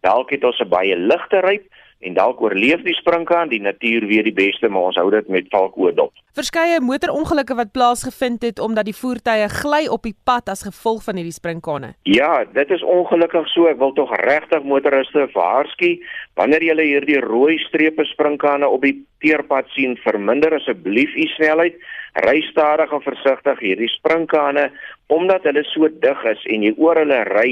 Dalk 0.07 0.31
het 0.33 0.45
ons 0.45 0.61
'n 0.61 0.69
baie 0.69 0.97
ligte 0.97 1.41
ryp 1.45 1.65
en 1.99 2.15
dalk 2.15 2.41
oorleef 2.43 2.85
die 2.87 2.95
sprinkaan, 2.95 3.51
die 3.51 3.61
natuur 3.63 4.07
weet 4.07 4.29
die 4.29 4.37
beste, 4.37 4.69
maar 4.71 4.93
ons 4.93 4.99
hou 5.01 5.09
dit 5.11 5.29
met 5.33 5.49
valkoe 5.51 5.91
dop. 5.97 6.13
Verskeie 6.39 6.79
motorongelukke 6.85 7.57
wat 7.59 7.73
plaasgevind 7.75 8.45
het 8.47 8.61
omdat 8.63 8.87
die 8.87 8.95
voertuie 8.95 9.49
gly 9.51 9.81
op 9.91 10.05
die 10.07 10.15
pad 10.29 10.51
as 10.53 10.63
gevolg 10.63 11.03
van 11.09 11.19
hierdie 11.19 11.35
sprinkane. 11.35 11.95
Ja, 12.07 12.45
dit 12.55 12.71
is 12.71 12.85
ongelukkig 12.87 13.49
so. 13.51 13.67
Ek 13.67 13.81
wil 13.83 13.95
tog 13.97 14.13
regtig 14.23 14.63
motoriste 14.63 15.27
waarsku 15.35 15.97
wanneer 16.39 16.63
jy 16.63 16.77
hierdie 16.79 17.19
rooi 17.25 17.57
strepe 17.65 18.07
sprinkane 18.13 18.69
op 18.69 18.87
die 18.87 18.95
teerpad 19.25 19.67
sien, 19.75 19.97
verminder 20.05 20.55
asseblief 20.55 21.17
u 21.19 21.27
snelheid. 21.35 21.81
Ry 22.23 22.39
stadig 22.47 22.93
en 22.95 23.03
versigtig. 23.03 23.59
Hierdie 23.65 23.91
sprinkane, 23.97 24.69
omdat 25.11 25.51
hulle 25.51 25.67
so 25.73 25.91
dig 25.91 26.23
is 26.31 26.47
en 26.47 26.63
jy 26.69 26.73
oor 26.79 27.03
hulle 27.03 27.25
ry, 27.33 27.51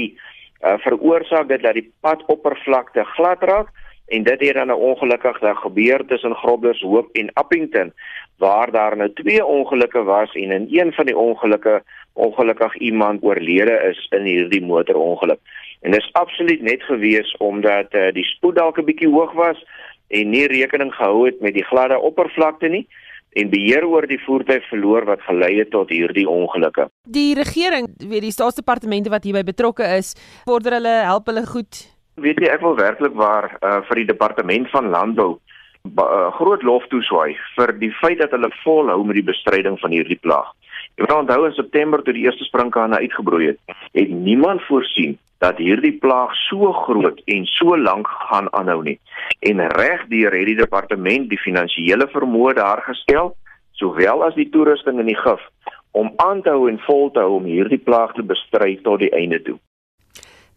uh, 0.63 0.77
veroorsaak 0.85 1.51
dit 1.51 1.67
dat 1.67 1.75
die 1.75 1.89
padoppervlakte 2.05 3.03
glad 3.17 3.43
raak 3.43 3.75
en 4.07 4.23
dit 4.23 4.39
het 4.39 4.53
dan 4.53 4.67
'n 4.67 4.83
ongelukkig 4.89 5.39
daar 5.39 5.55
gebeur 5.55 6.05
tussen 6.05 6.35
Groblershoop 6.35 7.09
en 7.11 7.33
Appington 7.33 7.93
waar 8.37 8.71
daar 8.71 8.97
nou 8.97 9.13
twee 9.13 9.45
ongelukke 9.45 10.03
was 10.03 10.33
en 10.33 10.51
in 10.51 10.67
een 10.69 10.93
van 10.93 11.05
die 11.05 11.17
ongelukke 11.17 11.83
ongelukkig 12.13 12.77
iemand 12.77 13.23
oorlede 13.23 13.79
is 13.89 14.07
in 14.09 14.23
hierdie 14.23 14.65
motorongeluk. 14.65 15.39
En 15.81 15.91
dit 15.91 16.01
is 16.01 16.13
absoluut 16.13 16.61
net 16.61 16.83
gewees 16.83 17.35
omdat 17.37 17.93
uh, 17.93 18.11
die 18.11 18.23
spoed 18.23 18.55
dalk 18.55 18.77
'n 18.77 18.85
bietjie 18.85 19.09
hoog 19.09 19.31
was 19.31 19.65
en 20.07 20.29
nie 20.29 20.47
rekening 20.47 20.93
gehou 20.93 21.25
het 21.25 21.39
met 21.39 21.53
die 21.53 21.65
gladde 21.65 21.99
oppervlakte 21.99 22.67
nie 22.67 22.87
en 23.31 23.49
beheer 23.49 23.85
oor 23.85 24.07
die 24.07 24.23
voertuig 24.23 24.67
verloor 24.67 25.05
wat 25.05 25.21
gelei 25.21 25.57
het 25.59 25.69
tot 25.69 25.89
hierdie 25.89 26.29
ongelukke. 26.29 26.89
Die 27.03 27.35
regering, 27.37 27.87
weet 27.97 28.21
die 28.21 28.31
staatsdepartemente 28.31 29.09
wat 29.09 29.23
hierby 29.23 29.43
betrokke 29.43 29.83
is, 29.97 30.15
vorder 30.45 30.79
hulle 30.79 30.95
help 31.05 31.25
hulle 31.25 31.45
goed 31.45 31.96
weet 32.17 32.39
jy 32.41 32.49
ek 32.49 32.63
wil 32.65 32.77
werklik 32.77 33.13
waar 33.17 33.51
uh, 33.61 33.79
vir 33.87 34.01
die 34.01 34.09
departement 34.09 34.69
van 34.73 34.89
landbou 34.89 35.37
uh, 35.37 36.31
groot 36.39 36.63
lof 36.65 36.87
toeswaai 36.89 37.37
vir 37.55 37.73
die 37.81 37.91
feit 37.99 38.17
dat 38.23 38.33
hulle 38.33 38.49
volhou 38.63 39.03
met 39.05 39.19
die 39.19 39.27
bestryding 39.27 39.77
van 39.81 39.93
hierdie 39.93 40.19
plaag. 40.21 40.49
Jy 40.97 41.05
moet 41.05 41.13
onthou 41.13 41.45
in 41.45 41.53
September 41.53 42.01
toe 42.01 42.15
die 42.17 42.25
eerste 42.25 42.47
sprinkane 42.47 42.97
uitgebroei 43.03 43.51
het, 43.51 43.59
het 43.93 44.09
niemand 44.09 44.65
voorsien 44.65 45.17
dat 45.45 45.59
hierdie 45.61 45.93
plaag 46.01 46.33
so 46.47 46.71
groot 46.73 47.21
en 47.29 47.45
so 47.53 47.77
lank 47.77 48.09
gaan 48.29 48.49
aanhou 48.57 48.81
nie. 48.83 48.97
En 49.45 49.61
regdeur 49.77 50.33
het 50.33 50.49
die 50.49 50.57
departement 50.57 51.29
die 51.29 51.37
finansiële 51.37 52.09
vermoë 52.09 52.55
daar 52.57 52.81
gestel, 52.87 53.35
sowel 53.77 54.25
as 54.25 54.33
die 54.33 54.49
toerusting 54.49 54.97
en 54.97 55.13
die 55.13 55.19
gif 55.21 55.45
om 55.97 56.09
aan 56.21 56.41
te 56.41 56.49
hou 56.53 56.65
en 56.69 56.81
vol 56.85 57.11
te 57.13 57.21
hou 57.21 57.37
om 57.37 57.45
hierdie 57.49 57.81
plaag 57.81 58.17
te 58.17 58.25
bestry 58.25 58.75
tot 58.85 59.01
die 59.05 59.13
einde 59.13 59.41
toe. 59.45 59.57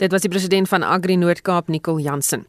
Dit 0.00 0.12
was 0.12 0.22
die 0.24 0.30
president 0.32 0.68
van 0.68 0.82
Agri 0.82 1.16
Noord-Kaap, 1.16 1.68
Nicol 1.68 1.98
Jansen. 2.00 2.46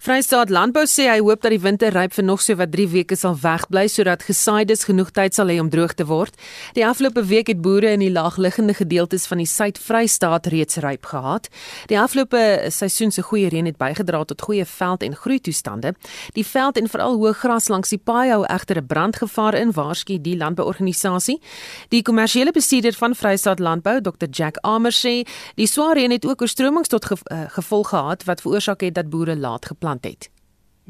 Vrystaat 0.00 0.50
Landbou 0.52 0.82
sê 0.88 1.06
hy 1.08 1.18
hoop 1.20 1.40
dat 1.40 1.52
die 1.54 1.60
winter 1.60 1.94
ryp 1.96 2.12
vir 2.12 2.24
nog 2.24 2.42
so 2.44 2.56
wat 2.60 2.72
3 2.72 2.86
weke 2.92 3.16
sal 3.16 3.38
wegbly 3.40 3.86
sodat 3.88 4.24
gesaaides 4.24 4.84
genoeg 4.88 5.08
tyd 5.16 5.36
sal 5.36 5.48
hê 5.52 5.56
om 5.60 5.70
droog 5.72 5.94
te 5.96 6.04
word. 6.08 6.36
Die 6.76 6.84
afgelope 6.84 7.22
week 7.28 7.48
het 7.52 7.62
boere 7.64 7.94
in 7.96 8.04
die 8.04 8.10
laagliggende 8.12 8.76
gedeeltes 8.76 9.24
van 9.30 9.40
die 9.40 9.48
Suid-Vrystaat 9.48 10.50
reeds 10.52 10.80
ryp 10.84 11.08
gehad. 11.08 11.48
Die 11.88 11.96
afgelope 12.00 12.68
seisoen 12.68 13.12
se 13.16 13.24
goeie 13.24 13.48
reën 13.48 13.68
het 13.68 13.80
bygedra 13.80 14.22
tot 14.28 14.44
goeie 14.44 14.64
veld- 14.68 15.04
en 15.08 15.16
groeitoestande. 15.16 15.94
Die 16.36 16.44
veld 16.44 16.76
en 16.76 16.88
veral 16.88 17.16
hoë 17.16 17.32
gras 17.40 17.70
langs 17.72 17.96
die 17.96 18.00
paai 18.00 18.28
hou 18.28 18.44
egter 18.44 18.76
'n 18.76 18.86
brandgevaar 18.86 19.54
in, 19.54 19.72
waarsku 19.72 20.20
die 20.20 20.36
landbouorganisasie. 20.36 21.40
Die 21.88 22.02
kommersiële 22.02 22.52
bestuurder 22.52 22.92
van 22.92 23.14
Vrystaat 23.14 23.58
Landbou, 23.58 24.00
Dr 24.00 24.28
Jack 24.30 24.56
Amer 24.60 24.92
sê, 24.92 25.24
die 25.56 25.66
swaar 25.66 25.96
reën 25.96 26.10
het 26.10 26.26
ook 26.26 26.42
oorstromings 26.42 26.89
tot 26.90 27.06
eh, 27.10 27.46
gevolg 27.54 27.88
gehad 27.94 28.24
wat 28.28 28.42
veroorsaak 28.44 28.84
het 28.84 28.94
dat 28.94 29.10
boere 29.10 29.36
laat 29.36 29.66
geplant 29.66 30.04
het. 30.04 30.30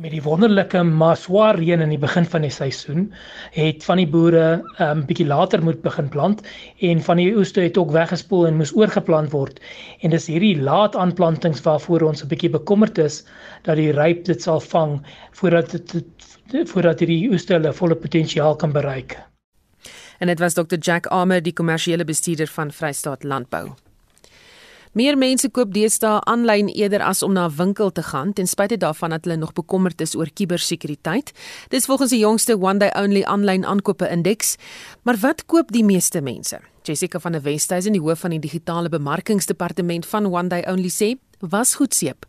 Met 0.00 0.14
die 0.14 0.22
wonderlike 0.22 0.80
maswaar 0.82 1.58
reën 1.60 1.82
in 1.84 1.92
die 1.92 2.00
begin 2.00 2.24
van 2.24 2.44
die 2.46 2.52
seisoen 2.54 3.10
het 3.52 3.84
van 3.84 4.00
die 4.00 4.08
boere 4.08 4.44
'n 4.44 4.60
um, 4.60 4.64
ehm, 4.78 5.02
bietjie 5.06 5.26
later 5.26 5.62
moet 5.62 5.82
begin 5.82 6.08
plant 6.08 6.40
en 6.80 7.02
van 7.02 7.16
die 7.16 7.36
oeste 7.36 7.60
het 7.60 7.76
ook 7.76 7.90
weggespoel 7.92 8.46
en 8.46 8.56
moes 8.56 8.72
oorgeplant 8.76 9.30
word. 9.30 9.60
En 10.00 10.10
dis 10.10 10.26
hierdie 10.26 10.56
laat 10.60 10.96
aanplantings 10.96 11.60
waarvoor 11.60 12.02
ons 12.02 12.24
'n 12.24 12.28
bietjie 12.28 12.50
bekommerd 12.50 12.98
is 12.98 13.24
dat 13.62 13.76
die 13.76 13.92
ryp 13.92 14.24
dit 14.24 14.42
sal 14.42 14.60
vang 14.60 15.00
voordat 15.32 15.70
dit 15.70 16.70
voordat 16.70 16.98
hierdie 16.98 17.30
oeste 17.30 17.52
hulle 17.52 17.72
volle 17.72 17.94
potensiaal 17.94 18.56
kan 18.56 18.72
bereik. 18.72 19.18
En 20.18 20.26
dit 20.26 20.38
was 20.38 20.54
Dr 20.54 20.78
Jack 20.78 21.06
Armer, 21.06 21.42
die 21.42 21.52
kommersiële 21.52 22.04
bestuurder 22.04 22.46
van 22.46 22.72
Vrystaat 22.72 23.22
Landbou. 23.24 23.89
Meer 24.90 25.14
mense 25.14 25.46
koop 25.54 25.70
deesdae 25.70 26.16
aanlyn 26.26 26.66
eerder 26.74 27.04
as 27.06 27.20
om 27.22 27.30
na 27.32 27.44
'n 27.46 27.54
winkel 27.54 27.92
te 27.92 28.02
gaan, 28.02 28.32
ten 28.32 28.46
spyte 28.46 28.76
daarvan 28.76 29.10
dat 29.10 29.24
hulle 29.24 29.36
nog 29.36 29.52
bekommerd 29.52 30.00
is 30.00 30.16
oor 30.16 30.26
kubersekuriteit. 30.34 31.30
Dis 31.68 31.86
volgens 31.86 32.10
die 32.10 32.18
jongste 32.18 32.58
One 32.58 32.78
Day 32.78 32.90
Only 33.02 33.22
aanlyn 33.22 33.64
aankope 33.64 34.08
indeks. 34.08 34.56
Maar 35.04 35.16
wat 35.20 35.46
koop 35.46 35.70
die 35.70 35.84
meeste 35.84 36.20
mense? 36.20 36.58
Jessica 36.82 37.18
van 37.18 37.32
der 37.32 37.42
Westhuizen, 37.42 37.92
die 37.92 38.00
hoof 38.00 38.20
van 38.20 38.30
die 38.30 38.38
digitale 38.38 38.88
bemarkingsdepartement 38.88 40.06
van 40.06 40.26
One 40.26 40.48
Day 40.48 40.64
Only 40.66 40.90
sê, 40.90 41.18
was 41.38 41.74
goed 41.74 41.94
seep. 41.94 42.26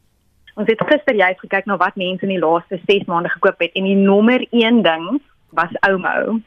Ons 0.55 0.67
het 0.67 0.81
gister 0.85 1.15
juist 1.15 1.39
gekyk 1.39 1.65
na 1.65 1.77
wat 1.77 1.95
mense 1.95 2.21
in 2.21 2.29
die 2.29 2.39
laaste 2.39 2.79
6 2.85 3.05
maande 3.05 3.29
gekoop 3.29 3.59
het 3.59 3.71
en 3.73 3.83
die 3.83 3.95
nommer 3.95 4.45
1 4.51 4.83
ding 4.83 5.21
was 5.49 5.71
Omo. 5.89 6.39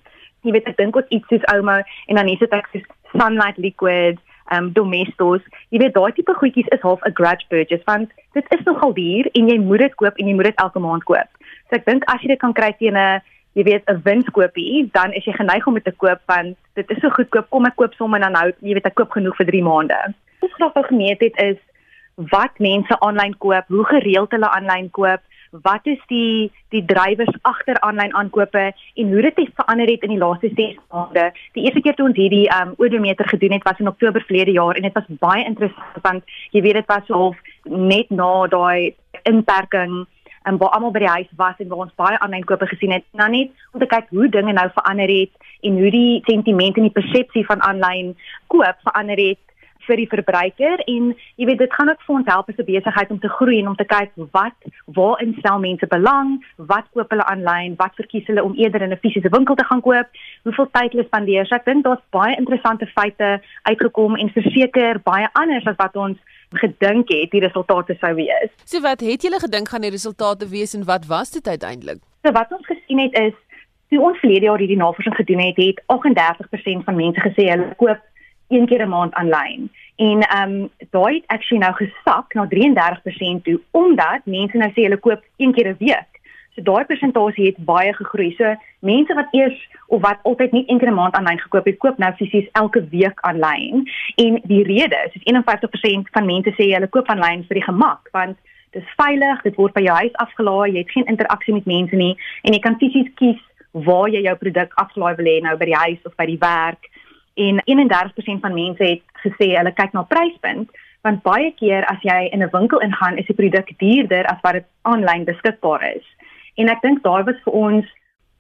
Jy 0.43 0.53
weet 0.53 0.67
ek 0.67 0.77
dink 0.77 0.97
ons 0.97 1.09
iets 1.09 1.27
soos 1.29 1.55
Omo 1.59 1.83
en 2.07 2.15
dan 2.15 2.29
is 2.29 2.39
dit 2.39 2.53
ek 2.53 2.69
soos 2.73 2.87
Sunlight 3.19 3.59
Liquid 3.59 4.19
um 4.53 4.73
domestos. 4.73 5.43
Jy 5.71 5.79
weet 5.79 5.95
daai 5.95 6.13
tipe 6.13 6.35
goedjies 6.41 6.69
is 6.77 6.83
half 6.83 7.01
'n 7.05 7.15
grudge 7.15 7.47
purchase 7.49 7.85
want 7.87 8.11
dit 8.33 8.45
is 8.51 8.65
nogal 8.65 8.93
duur 8.95 9.29
en 9.33 9.49
jy 9.49 9.59
moet 9.59 9.79
dit 9.79 9.95
koop 9.95 10.19
en 10.19 10.29
jy 10.29 10.35
moet 10.35 10.45
dit 10.45 10.61
elke 10.65 10.79
maand 10.79 11.05
koop. 11.05 11.29
So 11.69 11.77
ek 11.77 11.87
dink 11.87 12.05
as 12.05 12.21
jy 12.21 12.29
dit 12.29 12.41
kan 12.41 12.53
kry 12.53 12.73
teen 12.79 12.97
'n 12.97 13.21
jy 13.55 13.63
weet 13.63 13.85
'n 13.89 14.03
winskoopie, 14.05 14.91
dan 14.93 15.13
is 15.13 15.25
jy 15.25 15.33
geneig 15.33 15.67
om 15.67 15.75
dit 15.75 15.85
te 15.85 15.93
koop 15.93 16.21
want 16.27 16.57
dit 16.75 16.91
is 16.91 17.01
so 17.01 17.11
goedkoop. 17.11 17.51
Kom 17.51 17.67
ek 17.67 17.77
koop 17.77 17.95
sommer 17.95 18.21
en 18.21 18.33
dan 18.33 18.43
hou 18.43 18.53
jy 18.61 18.75
weet 18.75 18.87
ek 18.87 18.95
koop 18.95 19.11
genoeg 19.11 19.37
vir 19.37 19.47
3 19.47 19.63
maande. 19.63 20.15
Wat 20.41 20.51
ek 20.51 20.57
graag 20.57 20.87
gemeet 20.87 21.21
het 21.21 21.37
is 21.37 21.59
wat 22.31 22.59
mense 22.59 23.01
aanlyn 23.01 23.35
koop, 23.39 23.65
hoe 23.69 23.85
gereeld 23.85 24.31
hulle 24.31 24.51
aanlyn 24.51 24.91
koop 24.91 25.21
wat 25.63 25.87
is 25.87 26.01
die 26.07 26.51
die 26.69 26.85
drywers 26.85 27.37
agter 27.43 27.79
aanlyn 27.81 28.15
aankope 28.15 28.65
en 28.95 29.13
hoe 29.13 29.23
dit 29.23 29.37
het 29.37 29.53
verander 29.55 29.87
het 29.87 30.03
in 30.03 30.15
die 30.15 30.19
laaste 30.19 30.51
6 30.55 30.79
maande. 30.91 31.33
Die 31.53 31.65
eerste 31.65 31.81
keer 31.81 31.95
toe 31.95 32.09
ons 32.09 32.19
hierdie 32.19 32.49
um 32.61 32.75
odometer 32.77 33.29
gedoen 33.29 33.53
het 33.53 33.63
was 33.63 33.79
in 33.79 33.89
Oktober 33.89 34.25
verlede 34.27 34.51
jaar 34.51 34.75
en 34.75 34.83
dit 34.83 34.93
was 34.93 35.07
baie 35.21 35.45
interessant 35.45 36.03
want 36.03 36.35
jy 36.51 36.63
weet 36.63 36.81
dit 36.81 36.91
was 36.91 37.07
half 37.09 37.37
net 37.63 38.11
na 38.11 38.47
daai 38.47 38.95
inperking 39.23 40.05
en 40.45 40.59
waar 40.59 40.75
almal 40.77 40.93
by 40.93 41.05
die 41.05 41.15
huis 41.15 41.31
was 41.37 41.59
en 41.59 41.69
waar 41.69 41.87
ons 41.87 41.97
baie 41.97 42.19
aanlyn 42.19 42.45
kope 42.45 42.67
gesien 42.67 42.93
het. 42.93 43.05
Nou 43.13 43.31
net 43.31 43.51
om 43.73 43.81
te 43.81 43.89
kyk 43.89 44.11
hoe 44.11 44.29
dinge 44.29 44.53
nou 44.53 44.69
verander 44.75 45.09
het 45.09 45.33
en 45.63 45.79
hoe 45.81 45.91
die 45.91 46.23
sentiment 46.27 46.77
en 46.77 46.89
die 46.89 46.99
persepsie 46.99 47.47
van 47.47 47.63
aanlyn 47.63 48.13
koop 48.53 48.83
verander 48.83 49.29
het 49.29 49.41
vir 49.87 50.01
die 50.03 50.09
verbruiker 50.11 50.83
en 50.87 51.13
jy 51.37 51.47
weet 51.49 51.59
dit 51.59 51.73
gaan 51.77 51.91
ook 51.93 52.03
vir 52.07 52.17
ons 52.17 52.31
help 52.33 52.49
as 52.49 52.59
'n 52.59 52.69
besigheid 52.71 53.11
om 53.11 53.21
te 53.21 53.29
groei 53.29 53.59
en 53.61 53.69
om 53.69 53.77
te 53.77 53.85
kyk 53.85 54.11
wat 54.33 54.57
waar 54.87 55.23
instel 55.23 55.59
mense 55.59 55.87
belang, 55.87 56.45
wat 56.57 56.87
koop 56.93 57.11
hulle 57.11 57.27
aanlyn, 57.33 57.77
wat 57.77 57.95
verkies 57.97 58.27
hulle 58.27 58.45
om 58.45 58.55
eerder 58.55 58.83
in 58.83 58.93
'n 58.93 59.03
fisiese 59.05 59.31
winkel 59.31 59.55
te 59.55 59.65
gaan 59.65 59.81
koop, 59.81 60.09
hoeveel 60.43 60.69
tyd 60.71 60.93
hulle 60.93 61.05
spandeer. 61.05 61.47
So 61.47 61.55
ek 61.55 61.65
dink 61.65 61.85
daar's 61.85 62.05
baie 62.11 62.37
interessante 62.37 62.87
feite 62.87 63.41
uitgekom 63.63 64.17
en 64.17 64.29
verseker 64.29 65.01
baie 65.03 65.29
anders 65.33 65.67
as 65.67 65.77
wat 65.77 65.97
ons 65.97 66.19
gedink 66.51 67.09
het 67.09 67.31
die 67.31 67.41
resultate 67.41 67.97
sou 68.01 68.15
wees. 68.15 68.51
So 68.65 68.81
wat 68.81 69.01
het 69.01 69.23
julle 69.23 69.41
gedink 69.41 69.69
gaan 69.69 69.81
die 69.81 69.91
resultate 69.91 70.49
wees 70.49 70.75
en 70.75 70.85
wat 70.85 71.07
was 71.07 71.31
dit 71.31 71.47
uiteindelik? 71.49 71.99
So 72.23 72.33
wat 72.33 72.53
ons 72.53 72.67
gesien 72.67 72.99
het 72.99 73.19
is 73.19 73.35
toe 73.89 74.01
ons 74.03 74.19
verlede 74.19 74.49
jaar 74.49 74.59
hierdie 74.59 74.81
navorsing 74.81 75.15
gedoen 75.15 75.43
het, 75.45 75.57
het 75.57 75.83
38% 75.93 76.85
van 76.85 76.97
mense 76.97 77.21
gesê 77.21 77.49
hulle 77.51 77.75
koop 77.81 78.01
een 78.49 78.67
keer 78.67 78.83
'n 78.85 78.89
maand 78.89 79.15
aanlyn. 79.15 79.71
En 79.97 80.21
ehm 80.21 80.51
um, 80.51 80.71
daai 80.91 81.15
het 81.15 81.27
actually 81.27 81.65
nou 81.65 81.75
gesak 81.75 82.35
na 82.35 82.47
33% 82.49 83.45
toe 83.45 83.61
omdat 83.71 84.21
mense 84.25 84.57
nou 84.57 84.71
sê 84.71 84.83
hulle 84.83 84.99
koop 84.99 85.23
een 85.37 85.53
keer 85.53 85.69
'n 85.69 85.77
week. 85.79 86.15
So 86.55 86.63
daai 86.63 86.85
persentasie 86.85 87.47
het 87.47 87.65
baie 87.65 87.95
gegroei. 87.95 88.35
So 88.39 88.55
mense 88.79 89.15
wat 89.15 89.29
eers 89.31 89.69
of 89.87 90.01
wat 90.01 90.19
altyd 90.23 90.53
net 90.53 90.69
een 90.69 90.79
keer 90.79 90.91
'n 90.91 90.95
maand 90.95 91.15
aanlyn 91.15 91.39
gekoop 91.39 91.65
het, 91.65 91.79
koop 91.79 91.99
nou 91.99 92.13
fisies 92.13 92.49
elke 92.53 92.89
week 92.89 93.21
aanlyn. 93.21 93.91
En 94.15 94.41
die 94.45 94.63
rede 94.63 94.99
is 95.07 95.13
dis 95.13 95.23
51% 95.33 96.11
van 96.11 96.27
mense 96.27 96.51
sê 96.51 96.73
hulle 96.73 96.89
koop 96.89 97.09
aanlyn 97.09 97.45
vir 97.49 97.55
die 97.55 97.69
gemak 97.71 98.09
want 98.13 98.37
dit 98.71 98.83
is 98.83 98.95
veilig, 98.97 99.43
dit 99.43 99.55
word 99.55 99.73
by 99.73 99.83
jou 99.83 99.97
huis 99.97 100.13
afgelaai, 100.13 100.73
jy 100.73 100.79
het 100.79 100.91
geen 100.91 101.07
interaksie 101.07 101.55
met 101.55 101.65
mense 101.65 101.97
nie 101.97 102.17
en 102.43 102.53
jy 102.53 102.59
kan 102.59 102.79
fisies 102.79 103.11
kies 103.15 103.41
waar 103.71 104.09
jy 104.09 104.23
jou 104.23 104.37
produk 104.37 104.73
afgelaai 104.75 105.15
wil 105.15 105.27
hê 105.27 105.41
nou 105.43 105.57
by 105.57 105.65
die 105.65 105.83
huis 105.85 106.03
of 106.05 106.15
by 106.15 106.27
die 106.27 106.39
werk 106.39 106.91
en 107.35 107.63
31% 107.65 108.41
van 108.41 108.55
mense 108.55 108.85
het 108.85 109.03
gesê 109.25 109.55
hulle 109.57 109.73
kyk 109.75 109.93
na 109.93 110.03
pryspunt 110.03 110.71
want 111.05 111.21
baie 111.23 111.51
keer 111.59 111.85
as 111.93 112.01
jy 112.03 112.31
in 112.33 112.43
'n 112.43 112.53
winkel 112.53 112.81
ingaan 112.81 113.19
is 113.19 113.27
die 113.27 113.37
produk 113.37 113.69
duurder 113.79 114.25
as 114.27 114.41
wat 114.43 114.53
dit 114.53 114.67
aanlyn 114.83 115.25
beskikbaar 115.25 115.83
is. 115.97 116.07
En 116.57 116.69
ek 116.69 116.81
dink 116.83 117.03
daai 117.03 117.25
was 117.25 117.37
vir 117.45 117.53
ons 117.53 117.85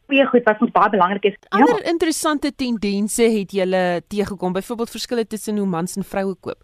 baie 0.08 0.26
goed 0.26 0.44
wat 0.44 0.60
ons 0.60 0.70
baie 0.70 0.90
belangrik 0.90 1.24
is. 1.24 1.36
Ander 1.48 1.82
ja. 1.82 1.90
interessante 1.90 2.54
tendense 2.54 3.22
het 3.22 3.52
julle 3.52 4.02
teëgekom, 4.08 4.52
byvoorbeeld 4.52 4.90
verskille 4.90 5.26
tussen 5.26 5.58
hoe 5.58 5.66
mans 5.66 5.96
en 5.96 6.04
vroue 6.04 6.34
koop. 6.40 6.60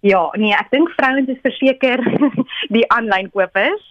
Ja, 0.00 0.30
nee, 0.36 0.54
ek 0.54 0.70
dink 0.70 0.88
vrouens 0.96 1.28
is 1.28 1.42
verseker 1.42 1.98
die 2.76 2.86
aanlyn 2.88 3.30
kopers. 3.30 3.84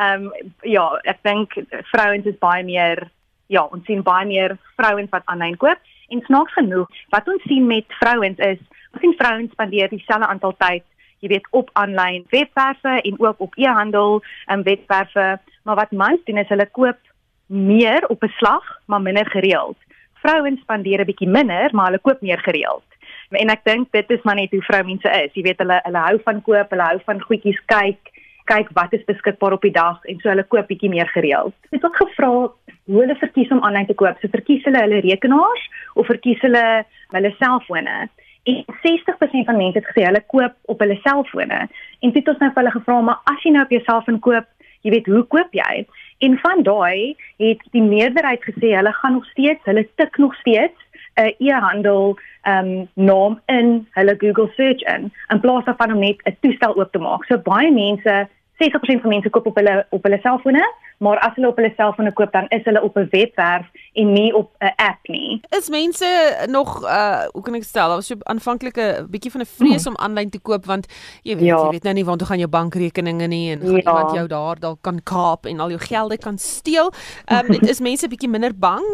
Ehm 0.00 0.24
um, 0.24 0.32
ja, 0.62 0.88
ek 1.04 1.20
dink 1.22 1.52
vrouens 1.92 2.26
is 2.26 2.38
baie 2.40 2.64
meer 2.64 3.10
ja, 3.52 3.66
ons 3.68 3.84
sien 3.84 4.02
baie 4.02 4.26
meer 4.26 4.56
vrouens 4.76 5.10
wat 5.12 5.26
aanlyn 5.26 5.56
koop 5.60 5.78
en 6.12 6.24
snaaks 6.28 6.52
genoeg, 6.60 6.88
wat 7.14 7.28
ons 7.28 7.42
sien 7.50 7.66
met 7.66 7.98
vrouens 8.00 8.38
is, 8.38 8.60
ons 8.92 9.02
sien 9.04 9.14
vrouens 9.18 9.52
spandeer 9.56 9.88
dieselfde 9.92 10.28
aantal 10.28 10.56
tyd 10.60 10.84
jy 11.22 11.30
weet 11.30 11.48
op 11.54 11.70
aanlyn 11.78 12.24
webwerwe 12.34 12.98
en 13.00 13.18
ook 13.22 13.40
op 13.46 13.56
e-handel 13.56 14.22
um, 14.50 14.62
webwerwe, 14.66 15.38
maar 15.62 15.78
wat 15.78 15.94
mans 15.94 16.24
doen 16.26 16.42
is 16.42 16.50
hulle 16.50 16.66
koop 16.66 16.98
meer 17.46 18.06
op 18.08 18.20
beslag, 18.20 18.64
maar 18.86 19.02
minder 19.02 19.26
gereeld. 19.30 19.78
Vrouens 20.22 20.60
spandeer 20.60 21.00
'n 21.00 21.10
bietjie 21.10 21.28
minder, 21.28 21.68
maar 21.72 21.86
hulle 21.90 22.02
koop 22.02 22.20
meer 22.20 22.38
gereeld. 22.38 22.84
En 23.30 23.48
ek 23.48 23.64
dink 23.64 23.92
dit 23.92 24.10
is 24.10 24.22
maar 24.22 24.34
net 24.34 24.50
hoe 24.50 24.62
vroumense 24.62 25.10
is. 25.24 25.32
Jy 25.32 25.42
weet 25.42 25.58
hulle 25.58 25.80
hulle 25.82 25.98
hou 25.98 26.18
van 26.24 26.42
koop, 26.42 26.70
hulle 26.70 26.82
hou 26.82 27.00
van 27.04 27.20
goedjies 27.20 27.60
kyk, 27.66 28.10
kyk 28.50 28.72
wat 28.76 28.92
is 28.96 29.04
beskikbaar 29.08 29.56
op 29.56 29.62
die 29.66 29.74
dag 29.74 30.02
en 30.10 30.18
so 30.20 30.30
hulle 30.32 30.44
koop 30.48 30.68
bietjie 30.70 30.90
meer 30.92 31.08
gereeld. 31.14 31.54
Ek 31.70 31.78
het 31.78 31.86
ook 31.86 32.00
gevra 32.00 32.30
hoe 32.32 33.00
hulle 33.00 33.16
verkies 33.20 33.52
om 33.54 33.62
aanlyn 33.62 33.86
te 33.86 33.96
koop. 33.98 34.18
So 34.20 34.32
verkies 34.32 34.64
hulle 34.66 34.82
hulle 34.82 35.00
rekenaars 35.04 35.68
of 35.94 36.10
verkies 36.10 36.42
hulle 36.46 36.64
hulle 37.14 37.32
selfone? 37.38 37.96
En 38.50 38.64
60% 38.82 39.46
van 39.46 39.60
mense 39.60 39.78
het 39.78 39.90
gesê 39.90 40.06
hulle 40.08 40.22
koop 40.34 40.54
op 40.74 40.82
hulle 40.82 40.98
selfone. 41.04 41.60
En 42.00 42.10
dit 42.10 42.18
het 42.18 42.30
ons 42.32 42.40
nou 42.42 42.50
vir 42.50 42.62
hulle 42.62 42.76
gevra, 42.76 43.00
maar 43.08 43.20
as 43.30 43.44
jy 43.44 43.54
nou 43.54 43.62
op 43.66 43.74
jou 43.74 43.82
selfoon 43.86 44.18
koop, 44.24 44.48
jy 44.82 44.94
weet 44.96 45.10
hoe 45.12 45.22
koop 45.30 45.54
jy? 45.54 45.84
En 46.26 46.38
van 46.42 46.64
daai 46.66 47.14
het 47.42 47.62
die 47.74 47.82
meerderheid 47.82 48.42
gesê 48.46 48.74
hulle 48.74 48.92
gaan 48.98 49.18
nog 49.18 49.26
steeds, 49.30 49.62
hulle 49.70 49.86
tik 50.00 50.18
nog 50.18 50.34
steeds 50.40 50.81
'n 51.14 51.34
e-handel 51.38 52.18
ehm 52.42 52.66
um, 52.66 52.88
naam 52.94 53.40
in 53.46 53.86
hulle 53.90 54.14
Google 54.18 54.50
search 54.56 54.82
in 54.94 55.12
in 55.28 55.40
plaas 55.40 55.64
daarvan 55.64 55.92
om 55.92 55.98
net 55.98 56.16
'n 56.24 56.36
toestel 56.40 56.76
oop 56.76 56.92
te 56.92 56.98
maak. 56.98 57.24
So 57.24 57.38
baie 57.38 57.72
mense 57.72 58.28
60% 58.62 59.00
van 59.00 59.10
mense 59.10 59.30
koop 59.30 59.46
op 59.46 59.56
hulle 59.56 59.86
op 59.90 60.02
hulle 60.02 60.18
selfone, 60.22 60.62
maar 61.02 61.18
as 61.18 61.34
hulle 61.34 61.48
op 61.48 61.56
hulle 61.58 61.72
selfone 61.76 62.12
koop 62.12 62.32
dan 62.32 62.48
is 62.48 62.64
hulle 62.64 62.82
op 62.82 62.96
'n 62.96 63.08
webwerf 63.10 63.66
en 63.92 64.12
nie 64.12 64.34
op 64.34 64.50
'n 64.58 64.72
app 64.76 65.08
nie. 65.08 65.40
Is 65.48 65.68
mense 65.68 66.06
nog 66.46 66.82
uh 66.82 67.24
hoe 67.32 67.42
kan 67.42 67.54
ek 67.54 67.64
stel, 67.64 67.86
daar 67.86 67.96
was 67.96 68.06
so 68.06 68.16
aanvanklike 68.18 69.06
bietjie 69.10 69.30
van 69.30 69.40
'n 69.40 69.46
vrees 69.46 69.84
hmm. 69.84 69.94
om 69.94 70.02
aanlyn 70.04 70.30
te 70.30 70.40
koop 70.40 70.64
want 70.64 70.86
jy 71.22 71.36
weet, 71.36 71.44
ja. 71.44 71.56
jy 71.56 71.70
weet 71.70 71.82
nou 71.82 71.94
nie 71.94 72.04
waar 72.04 72.16
toe 72.16 72.26
gaan 72.26 72.38
jou 72.38 72.50
bankrekeninge 72.50 73.26
nie 73.26 73.50
en 73.52 73.60
gaan 73.60 73.70
ja. 73.70 73.78
iemand 73.78 74.14
jou 74.14 74.26
daar 74.26 74.58
dalk 74.58 74.78
kan 74.80 75.02
kaap 75.02 75.46
en 75.46 75.60
al 75.60 75.68
jou 75.68 75.80
gelde 75.80 76.18
kan 76.18 76.38
steel. 76.38 76.92
Ehm 77.24 77.52
um, 77.52 77.60
is 77.72 77.80
mense 77.80 78.08
bietjie 78.08 78.28
minder 78.28 78.54
bang? 78.58 78.84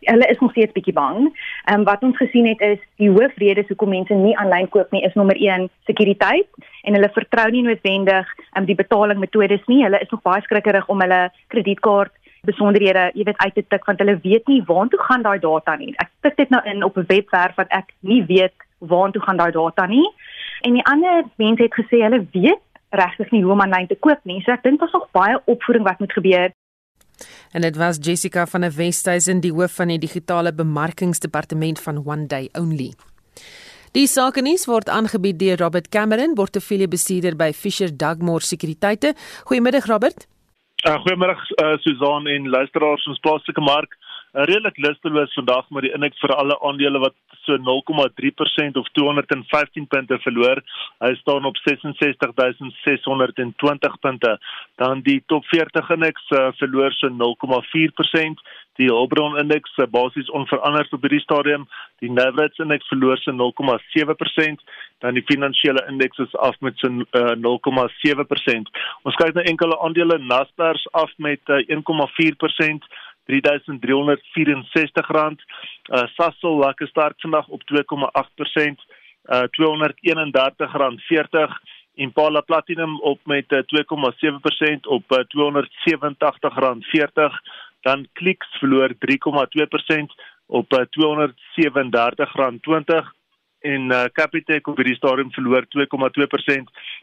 Hulle 0.00 0.26
is 0.26 0.38
nog 0.38 0.50
steeds 0.50 0.72
bietjie 0.72 0.94
bang. 0.96 1.18
Ehm 1.64 1.80
um, 1.80 1.84
wat 1.84 2.02
ons 2.02 2.16
gesien 2.16 2.46
het 2.46 2.60
is 2.60 2.78
die 2.96 3.10
hoofrede 3.10 3.64
hoekom 3.68 3.88
mense 3.88 4.14
nie 4.14 4.36
aanlyn 4.36 4.68
koop 4.68 4.90
nie 4.90 5.02
is 5.04 5.14
nommer 5.14 5.36
1 5.36 5.68
sekuriteit 5.90 6.48
en 6.82 6.94
hulle 6.94 7.10
vertrou 7.14 7.50
nie 7.50 7.62
noodwendig 7.62 8.32
um, 8.56 8.64
die 8.64 8.78
betalingmetodes 8.78 9.66
nie. 9.66 9.82
Hulle 9.84 10.00
is 10.00 10.10
nog 10.10 10.22
baie 10.22 10.42
skrikkerig 10.46 10.88
om 10.88 11.00
hulle 11.00 11.28
kredietkaart 11.48 12.12
besonderhede, 12.48 13.10
jy 13.14 13.24
weet 13.28 13.42
uit 13.44 13.54
te 13.54 13.64
tik 13.68 13.84
want 13.84 14.00
hulle 14.00 14.16
weet 14.22 14.48
nie 14.48 14.62
waartoe 14.66 15.00
gaan 15.08 15.22
daai 15.26 15.38
data 15.38 15.76
nie. 15.76 15.92
Ek 16.00 16.10
tik 16.24 16.36
dit 16.36 16.50
nou 16.50 16.62
in 16.64 16.84
op 16.84 16.96
'n 16.96 17.08
webwerf 17.08 17.56
wat 17.56 17.68
ek 17.68 17.92
nie 18.00 18.24
weet 18.24 18.56
waartoe 18.78 19.22
gaan 19.22 19.36
daai 19.36 19.52
data 19.52 19.86
nie. 19.86 20.08
En 20.62 20.72
die 20.72 20.84
ander 20.84 21.24
mense 21.36 21.62
het 21.62 21.74
gesê 21.74 22.02
hulle 22.02 22.26
weet 22.32 22.64
regtig 22.90 23.30
nie 23.30 23.42
hoe 23.42 23.52
om 23.52 23.60
aanlyn 23.60 23.86
te 23.86 23.98
koop 23.98 24.20
nie. 24.24 24.40
So 24.42 24.52
ek 24.52 24.62
dink 24.62 24.80
daar's 24.80 24.92
nog 24.92 25.08
baie 25.12 25.40
opvoeding 25.44 25.84
wat 25.84 25.98
moet 25.98 26.12
gebeur 26.12 26.50
En 27.52 27.60
dit 27.60 27.76
was 27.76 27.98
Jessica 28.00 28.46
van 28.46 28.60
der 28.60 28.72
Westhuizen, 28.76 29.40
die 29.40 29.52
hoof 29.52 29.74
van 29.80 29.88
die 29.88 29.98
digitale 29.98 30.52
bemarkingsdepartement 30.54 31.80
van 31.80 32.02
One 32.06 32.26
Day 32.26 32.48
Only. 32.52 32.92
Die 33.92 34.06
sakenuus 34.06 34.68
word 34.70 34.88
aangebied 34.88 35.38
deur 35.38 35.58
Robert 35.58 35.88
Cameron, 35.90 36.34
portefeuljebestuurder 36.38 37.34
by 37.36 37.50
Fisher 37.52 37.90
Dugmore 37.90 38.46
Sekuriteite. 38.46 39.14
Goeiemiddag 39.44 39.88
Robert. 39.90 40.28
Uh, 40.86 40.94
Goeiemiddag 41.02 41.42
uh, 41.50 41.76
Susan 41.82 42.26
en 42.26 42.48
luisteraars 42.48 43.06
ons 43.10 43.18
plaaslike 43.18 43.60
mark. 43.60 43.96
Redelik 44.32 44.78
lusteloos 44.78 45.34
vandag 45.34 45.66
met 45.74 45.82
die 45.82 45.92
indeks 45.94 46.20
vir 46.22 46.30
alle 46.36 46.54
aandele 46.62 46.98
wat 47.02 47.14
so 47.42 47.56
0,3% 47.58 48.76
of 48.78 48.86
215 48.94 49.86
punte 49.90 50.18
verloor. 50.22 50.62
Hy 51.02 51.14
staan 51.18 51.44
op 51.48 51.56
66620 51.64 53.96
punte. 54.00 54.38
Dan 54.78 55.02
die 55.02 55.22
top 55.26 55.44
40 55.50 55.90
indeks 55.96 56.30
uh, 56.30 56.54
verloor 56.62 56.94
so 56.94 57.10
0,4%. 57.10 58.38
Die 58.78 58.86
Hulbron 58.86 59.34
indeks 59.42 59.74
uh, 59.78 59.84
basies 59.90 60.30
onveranderd 60.30 60.92
op 60.94 61.02
hierdie 61.02 61.26
stadium. 61.26 61.66
Die 61.98 62.10
Nasdaq 62.14 62.54
indeks 62.62 62.86
verloor 62.92 63.18
so 63.18 63.34
0,7%. 63.34 64.62
Dan 65.02 65.14
die 65.18 65.26
finansiële 65.26 65.82
indeks 65.90 66.18
is 66.22 66.38
af 66.38 66.54
met 66.60 66.78
so 66.78 66.88
uh, 66.88 67.34
0,7%. 67.34 68.62
Ons 69.02 69.18
kyk 69.18 69.34
na 69.34 69.42
enkele 69.50 69.74
aandele 69.82 70.22
Naspers 70.22 70.86
af 70.94 71.10
met 71.18 71.42
uh, 71.50 71.66
1,4%. 71.66 72.78
3364 73.30 75.14
rand. 75.14 75.42
Uh 75.88 76.06
Sasol 76.16 76.58
lekker 76.64 76.90
sterk 76.90 77.16
vandag 77.22 77.48
op 77.48 77.62
2,8%, 77.72 78.82
uh 79.30 79.46
231 79.54 80.76
rand 80.82 81.02
40 81.08 81.60
Impala 81.94 82.40
Platinum 82.40 83.00
op 83.00 83.20
met 83.24 83.44
2,7% 83.44 83.52
uh, 83.52 83.58
op 84.82 85.12
uh, 85.12 85.18
287 85.18 86.54
rand 86.54 86.84
40 86.84 87.40
dan 87.80 88.08
Clicks 88.12 88.58
verloor 88.58 88.88
3,2% 88.88 88.94
op 90.46 90.72
uh, 90.72 90.80
237 90.80 92.32
rand 92.32 92.62
20 92.62 93.14
en 93.60 93.92
uh, 93.92 94.04
Capitec 94.12 94.68
op 94.68 94.76
hierdie 94.76 94.96
stadium 94.96 95.32
verloor 95.32 95.66
2,2% 95.76 95.82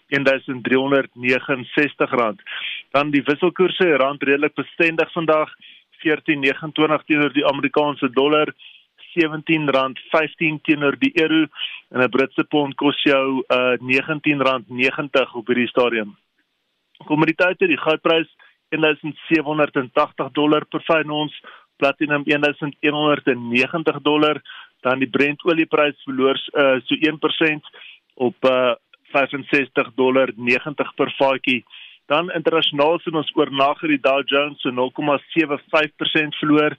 1369 0.08 2.10
rand. 2.10 2.42
Dan 2.92 3.12
die 3.12 3.24
wisselkoerse 3.26 3.96
rand 4.02 4.24
redelik 4.24 4.54
bestendig 4.54 5.12
vandag 5.12 5.54
14.29 6.04 7.06
teenoor 7.08 7.34
die 7.34 7.46
Amerikaanse 7.46 8.10
dollar, 8.14 8.54
R17.15 9.18 10.62
teenoor 10.64 10.98
die 11.00 11.12
euro 11.22 11.48
en 11.92 12.02
'n 12.02 12.10
Britse 12.10 12.44
pond 12.44 12.76
kos 12.76 13.02
jou 13.04 13.44
uh 13.50 13.76
R19.90 13.78 15.34
op 15.34 15.48
hierdie 15.48 15.68
stadium. 15.68 16.16
Kommoditeite, 17.06 17.68
die 17.68 17.78
goudprys 17.78 18.30
1780 18.70 20.32
dollar 20.32 20.66
per 20.66 20.82
fyn 20.82 21.10
ons, 21.10 21.34
platinum 21.78 22.24
1190 22.24 24.02
dollar, 24.02 24.42
dan 24.82 25.00
die 25.00 25.10
Brent 25.10 25.44
olieprys 25.46 26.04
verloor 26.04 26.38
uh 26.54 26.80
so 26.86 26.96
1% 26.96 27.62
op 28.16 28.36
uh 28.46 28.76
65 29.14 29.94
dollar 29.96 30.32
90 30.36 30.96
per 30.96 31.14
vatjie. 31.18 31.64
Dan 32.08 32.32
internasionaal 32.32 33.00
sien 33.04 33.16
ons 33.20 33.34
oornag 33.36 33.84
die 33.84 34.00
Dow 34.00 34.22
Jones 34.26 34.62
so 34.64 34.72
0,75% 34.72 36.40
verloor. 36.40 36.76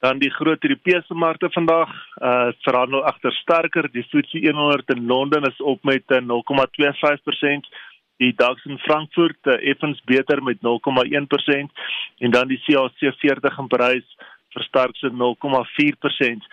Dan 0.00 0.18
die 0.18 0.30
groot 0.32 0.62
Europese 0.64 1.14
markte 1.14 1.50
vandag, 1.52 1.90
uh 2.22 2.50
verhandel 2.64 3.04
agter 3.04 3.32
sterker. 3.42 3.90
Die 3.92 4.06
FTSE 4.06 4.40
100 4.46 4.94
in 4.94 5.06
Londen 5.06 5.44
is 5.44 5.60
op 5.60 5.84
met 5.84 6.04
0,25%. 6.08 6.22
Uh, 6.30 7.88
die 8.20 8.34
DAX 8.36 8.64
in 8.68 8.78
Frankfurt 8.78 9.48
uh, 9.48 9.56
effens 9.70 10.00
beter 10.04 10.42
met 10.42 10.58
0,1% 10.60 11.80
en 12.18 12.30
dan 12.30 12.48
die 12.48 12.60
CAC 12.66 13.14
40 13.22 13.58
in 13.58 13.68
Parys 13.72 14.16
versterk 14.52 14.96
so 14.96 15.08
0,4%. 15.08 16.48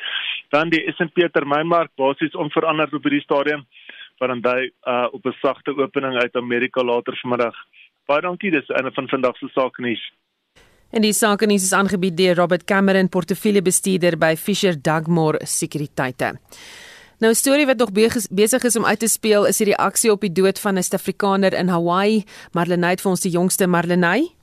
Dan 0.54 0.70
die 0.72 0.84
S&P 0.94 1.28
termynmark 1.34 1.92
basies 2.00 2.38
onveranderd 2.40 2.94
op 2.94 3.04
hierdie 3.04 3.26
stadium 3.26 3.66
van 4.22 4.40
hy 4.46 4.70
uh 4.88 5.08
op 5.14 5.26
'n 5.26 5.36
sagte 5.42 5.76
opening 5.76 6.16
uit 6.22 6.36
Amerika 6.36 6.84
later 6.84 7.18
vanmiddag. 7.22 7.58
Baie 8.08 8.24
dankie, 8.24 8.52
dis 8.52 8.70
een 8.72 8.88
van 8.96 9.08
vandag 9.12 9.36
se 9.38 9.50
sake 9.52 9.82
nuus. 9.84 10.02
En 10.96 11.04
die 11.04 11.14
sake 11.14 11.46
nuus 11.46 11.66
is 11.68 11.74
aangebied 11.76 12.16
deur 12.16 12.38
Robert 12.40 12.64
Cameron, 12.64 13.10
portefeuljebestuurder 13.12 14.16
by 14.18 14.36
Fisher 14.40 14.78
Dugmore 14.82 15.42
Sekuriteite. 15.44 16.38
Nou 17.20 17.32
'n 17.32 17.36
storie 17.36 17.66
wat 17.66 17.78
nog 17.78 17.92
besig 18.32 18.64
is 18.64 18.76
om 18.76 18.86
uit 18.86 19.00
te 19.00 19.08
speel 19.08 19.48
is 19.48 19.58
die 19.58 19.74
reaksie 19.74 20.12
op 20.12 20.22
die 20.22 20.32
dood 20.32 20.60
van 20.60 20.78
'n 20.78 20.84
Suid-Afrikaner 20.84 21.54
in 21.54 21.68
Hawaii. 21.68 22.24
Marlenae 22.52 22.90
het 22.90 23.02
vir 23.02 23.12
ons 23.12 23.22
die 23.22 23.32
jongste 23.32 23.68
Marlenae. 23.68 24.37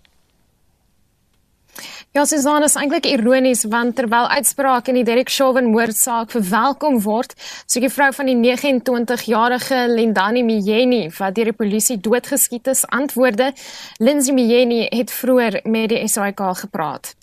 Ja, 2.14 2.22
Susan 2.30 2.62
is 2.62 2.76
eintlik 2.78 3.08
ironies 3.10 3.64
want 3.66 3.96
terwyl 3.98 4.28
uitsprake 4.30 4.92
in 4.92 5.00
die 5.00 5.02
Derek 5.02 5.32
Chauvin 5.34 5.72
moordsaak 5.72 6.30
verwelkom 6.30 7.00
word, 7.02 7.32
so 7.66 7.82
die 7.82 7.90
vrou 7.90 8.12
van 8.14 8.30
die 8.30 8.36
29-jarige 8.38 9.80
Lendani 9.90 10.44
Miyeni 10.46 11.00
wat 11.16 11.34
deur 11.34 11.50
die 11.50 11.56
polisie 11.58 11.96
doodgeskiet 11.98 12.70
is, 12.70 12.84
antwoorde 12.86 13.50
Lindsay 13.98 14.36
Miyeni 14.38 14.84
het 14.94 15.10
vroeër 15.10 15.58
met 15.66 15.90
die 15.90 16.06
SAK 16.06 16.44
gepraat. 16.62 17.16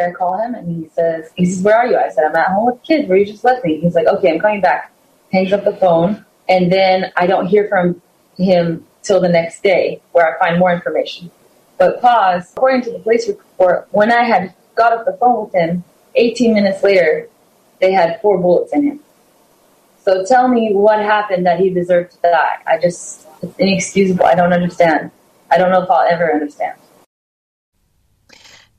I 0.00 0.08
call 0.16 0.40
him 0.40 0.56
and 0.56 0.72
he 0.72 0.88
says, 0.96 1.28
he 1.36 1.44
says, 1.44 1.60
where 1.60 1.76
are 1.76 1.86
you? 1.92 2.00
I 2.00 2.08
said, 2.08 2.24
I'm 2.24 2.34
at 2.34 2.48
home 2.48 2.72
with 2.72 2.80
kids. 2.82 3.06
Where 3.06 3.20
you 3.20 3.28
just 3.28 3.44
left 3.44 3.62
me? 3.62 3.76
He's 3.76 3.92
like, 3.92 4.08
okay, 4.08 4.32
I'm 4.32 4.40
coming 4.40 4.62
back. 4.62 4.90
Hangs 5.36 5.52
up 5.52 5.68
the 5.68 5.76
phone. 5.76 6.24
And 6.48 6.72
then 6.72 7.12
I 7.14 7.26
don't 7.26 7.46
hear 7.46 7.68
from 7.68 8.00
him 8.38 8.86
till 9.02 9.20
the 9.20 9.28
next 9.28 9.62
day 9.62 10.00
where 10.12 10.24
I 10.24 10.38
find 10.40 10.58
more 10.58 10.72
information. 10.72 11.30
But 11.78 12.00
pause. 12.00 12.52
According 12.56 12.82
to 12.82 12.92
the 12.92 12.98
police 13.00 13.28
report, 13.28 13.88
when 13.90 14.12
I 14.12 14.24
had 14.24 14.54
got 14.74 14.92
off 14.92 15.04
the 15.04 15.12
phone 15.14 15.44
with 15.44 15.54
him, 15.54 15.84
18 16.14 16.54
minutes 16.54 16.82
later, 16.82 17.28
they 17.80 17.92
had 17.92 18.20
four 18.20 18.38
bullets 18.38 18.72
in 18.72 18.84
him. 18.84 19.00
So 20.04 20.24
tell 20.24 20.48
me 20.48 20.72
what 20.72 20.98
happened 21.00 21.46
that 21.46 21.58
he 21.58 21.70
deserved 21.70 22.12
to 22.12 22.18
die. 22.22 22.56
I 22.66 22.78
just, 22.78 23.26
it's 23.42 23.58
inexcusable. 23.58 24.24
I 24.24 24.34
don't 24.34 24.52
understand. 24.52 25.10
I 25.50 25.58
don't 25.58 25.70
know 25.70 25.82
if 25.82 25.90
I'll 25.90 26.06
ever 26.06 26.32
understand. 26.32 26.78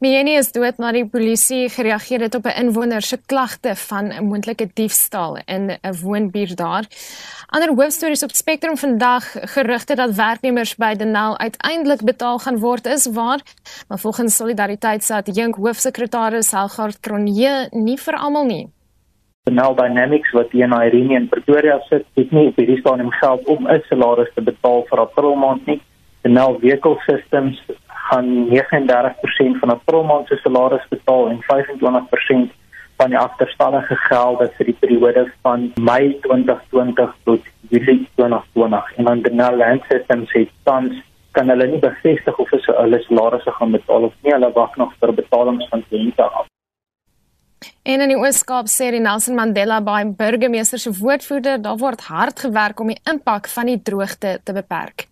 Mieni 0.04 0.34
is 0.36 0.50
dood 0.52 0.76
nadat 0.76 0.98
die 0.98 1.08
polisie 1.08 1.70
gereageer 1.72 2.26
het 2.26 2.34
op 2.36 2.46
'n 2.46 2.60
inwoner 2.64 3.02
se 3.02 3.18
klagte 3.32 3.76
van 3.76 4.12
'n 4.12 4.26
moontlike 4.28 4.68
diefstal 4.74 5.38
in 5.46 5.72
'n 5.72 5.96
woonbuurt 6.04 6.58
daar. 6.58 6.84
Ander 7.48 7.70
hoofstories 7.70 8.24
op 8.24 8.32
Spectrum 8.32 8.78
vandag 8.78 9.24
gerugte 9.56 9.96
dat 9.96 10.16
werknemers 10.16 10.76
by 10.76 10.96
Denel 10.96 11.38
uiteindelik 11.38 12.04
betaal 12.04 12.38
gaan 12.40 12.60
word 12.60 12.86
is 12.86 13.06
waar, 13.08 13.40
maar 13.88 14.00
volgens 14.00 14.36
Solidariteit 14.36 15.04
se 15.04 15.14
adjunk 15.14 15.56
hoofsekretaris 15.56 16.52
Helgard 16.52 17.00
Kronje 17.00 17.68
nie 17.72 17.98
vir 17.98 18.16
almal 18.16 18.46
nie. 18.46 18.68
Denel 19.44 19.76
Dynamics 19.76 20.32
wat 20.32 20.52
hier 20.52 20.64
in 20.64 20.74
Irene 20.74 21.16
in 21.16 21.30
Pretoria 21.30 21.80
sit, 21.80 22.06
het 22.14 22.32
nie 22.32 22.48
op 22.48 22.56
hierdie 22.56 22.80
stadium 22.80 23.12
geld 23.12 23.48
om 23.48 23.68
'n 23.68 23.84
salaris 23.88 24.34
te 24.34 24.42
betaal 24.42 24.84
vir 24.90 25.00
April 25.00 25.36
maand 25.36 25.66
nie. 25.66 25.82
Denel 26.22 26.60
Vehicle 26.60 26.98
Systems 27.06 27.62
gaan 28.10 28.48
39% 28.50 29.60
van 29.60 29.72
'n 29.72 29.82
promaand 29.86 30.28
se 30.28 30.36
salaris 30.36 30.88
betaal 30.90 31.30
en 31.30 31.42
25% 31.42 32.52
van 32.98 33.10
die 33.10 33.20
agterstallige 33.20 33.96
gelde 33.96 34.52
vir 34.58 34.66
die 34.66 34.78
periode 34.80 35.32
van 35.42 35.72
Mei 35.76 36.18
2020 36.22 37.16
tot 37.24 37.42
Julie 37.70 38.08
2020. 38.16 38.94
En 38.96 39.04
dan 39.04 39.22
die 39.22 39.36
Land 39.36 39.84
Systems 39.90 40.32
het 40.32 40.50
tans 40.64 40.94
kan 41.32 41.50
hulle 41.50 41.68
nie 41.68 41.80
bevestig 41.80 42.38
of 42.40 42.50
hulle 42.50 43.00
salarisse 43.08 43.52
gaan 43.52 43.72
betaal 43.72 44.04
of 44.04 44.14
nie. 44.22 44.34
Hulle 44.34 44.52
wag 44.52 44.76
nog 44.76 44.94
vir 45.00 45.14
betalings 45.14 45.68
van 45.70 45.84
kliënte 45.90 46.24
af. 46.24 46.46
En 47.84 48.02
in 48.02 48.10
die 48.10 48.18
Ooskaap 48.18 48.70
sê 48.72 48.92
die 48.92 49.02
Nelson 49.02 49.36
Mandela 49.36 49.82
Bay 49.82 50.06
burgemeester 50.06 50.80
se 50.80 50.94
woordvoerder, 51.00 51.62
daar 51.62 51.78
word 51.78 52.02
hard 52.02 52.40
gewerk 52.40 52.80
om 52.80 52.88
die 52.88 53.02
impak 53.12 53.48
van 53.48 53.66
die 53.66 53.82
droogte 53.82 54.40
te 54.44 54.54
beperk 54.54 55.08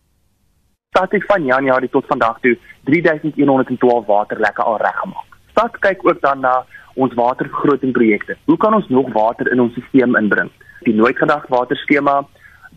stad 0.93 1.11
het 1.11 1.25
van 1.25 1.45
Januarie 1.45 1.89
tot 1.89 2.05
vandag 2.05 2.37
toe 2.39 2.53
3112 2.85 4.05
waterlekke 4.05 4.61
al 4.61 4.77
reggemaak. 4.77 5.29
Stad 5.49 5.77
kyk 5.79 6.05
ook 6.05 6.21
dan 6.21 6.39
na 6.39 6.65
ons 6.93 7.13
watervergrotingprojekte. 7.13 8.37
Hoe 8.45 8.57
kan 8.57 8.73
ons 8.73 8.87
nog 8.87 9.09
water 9.13 9.51
in 9.51 9.61
ons 9.61 9.73
stelsel 9.73 10.17
inbring? 10.21 10.51
Die 10.85 10.93
nooit 10.93 11.17
gedagte 11.17 11.49
waterskema, 11.49 12.21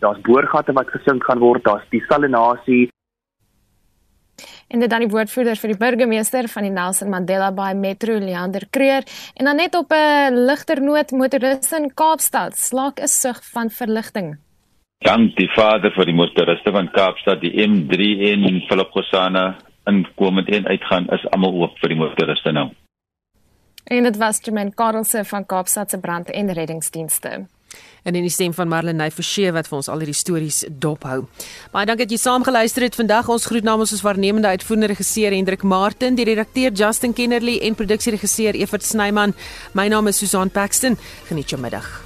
daar's 0.01 0.21
boorgate 0.25 0.73
wat 0.73 0.93
gesink 0.95 1.25
gaan 1.29 1.43
word, 1.45 1.64
daar's 1.64 1.85
die 1.93 2.05
salinasie. 2.09 2.89
En 4.73 4.81
dit 4.81 4.91
dan 4.91 5.05
die 5.05 5.12
woordvoerder 5.12 5.61
vir 5.61 5.75
die 5.75 5.79
burgemeester 5.85 6.49
van 6.49 6.67
die 6.67 6.73
Nelson 6.73 7.12
Mandela 7.12 7.53
Bay 7.53 7.75
Metro, 7.75 8.17
Leander 8.21 8.64
Creer, 8.71 9.05
en 9.35 9.45
dan 9.45 9.57
net 9.57 9.77
op 9.77 9.93
'n 9.93 10.41
ligter 10.49 10.81
noot 10.83 11.11
motoriste 11.11 11.77
in 11.77 11.93
Kaapstad 11.95 12.57
slaak 12.57 13.01
'n 13.01 13.07
sug 13.07 13.45
van 13.53 13.71
verligting. 13.71 14.37
Dank 15.05 15.36
die 15.36 15.49
Vader 15.53 15.92
vir 15.92 16.09
die 16.09 16.16
motoriste 16.16 16.72
van 16.72 16.88
Kaapstad, 16.90 17.40
die 17.40 17.53
M3 17.53 18.32
en 18.32 18.62
Philip 18.68 18.92
inkomend 19.86 20.49
en 20.49 20.66
uitgaan 20.66 21.09
is 21.14 21.26
almal 21.30 21.55
oop 21.55 21.76
vir 21.82 21.94
die 21.94 21.99
motoriste 22.01 22.53
nou. 22.53 22.70
En 23.86 24.03
dit 24.03 24.16
was 24.18 24.40
Jermaine 24.42 24.74
Karelse 24.74 25.24
van 25.24 25.47
Kaapstad 25.47 25.90
se 25.90 25.99
brand- 25.99 26.30
en 26.30 26.53
reddingsdienste. 26.53 27.47
En 28.03 28.14
in 28.14 28.22
die 28.22 28.30
stem 28.30 28.55
van 28.55 28.68
Marlene 28.68 29.11
Forsie 29.11 29.53
wat 29.53 29.68
vir 29.68 29.76
ons 29.76 29.88
al 29.88 29.99
hierdie 29.99 30.14
stories 30.14 30.64
dophou. 30.70 31.26
Baie 31.72 31.86
dankie 31.86 32.07
dat 32.07 32.14
jy 32.14 32.18
saamgeluister 32.22 32.82
het 32.82 32.94
vandag. 32.94 33.28
Ons 33.28 33.47
groet 33.47 33.66
namens 33.66 33.92
ons 33.92 34.03
waarnemende 34.03 34.49
uitvoerende 34.49 34.86
regisseur 34.94 35.34
Hendrik 35.34 35.62
Martin, 35.62 36.14
die 36.14 36.24
redakteur 36.24 36.72
Justin 36.72 37.12
Kennerly 37.12 37.59
en 37.59 37.74
produksieregisseur 37.74 38.55
Evert 38.55 38.82
Snyman. 38.82 39.34
My 39.74 39.88
naam 39.88 40.07
is 40.07 40.18
Susan 40.18 40.51
Paxton. 40.51 40.97
Geniet 41.28 41.51
jou 41.51 41.61
middag. 41.61 42.06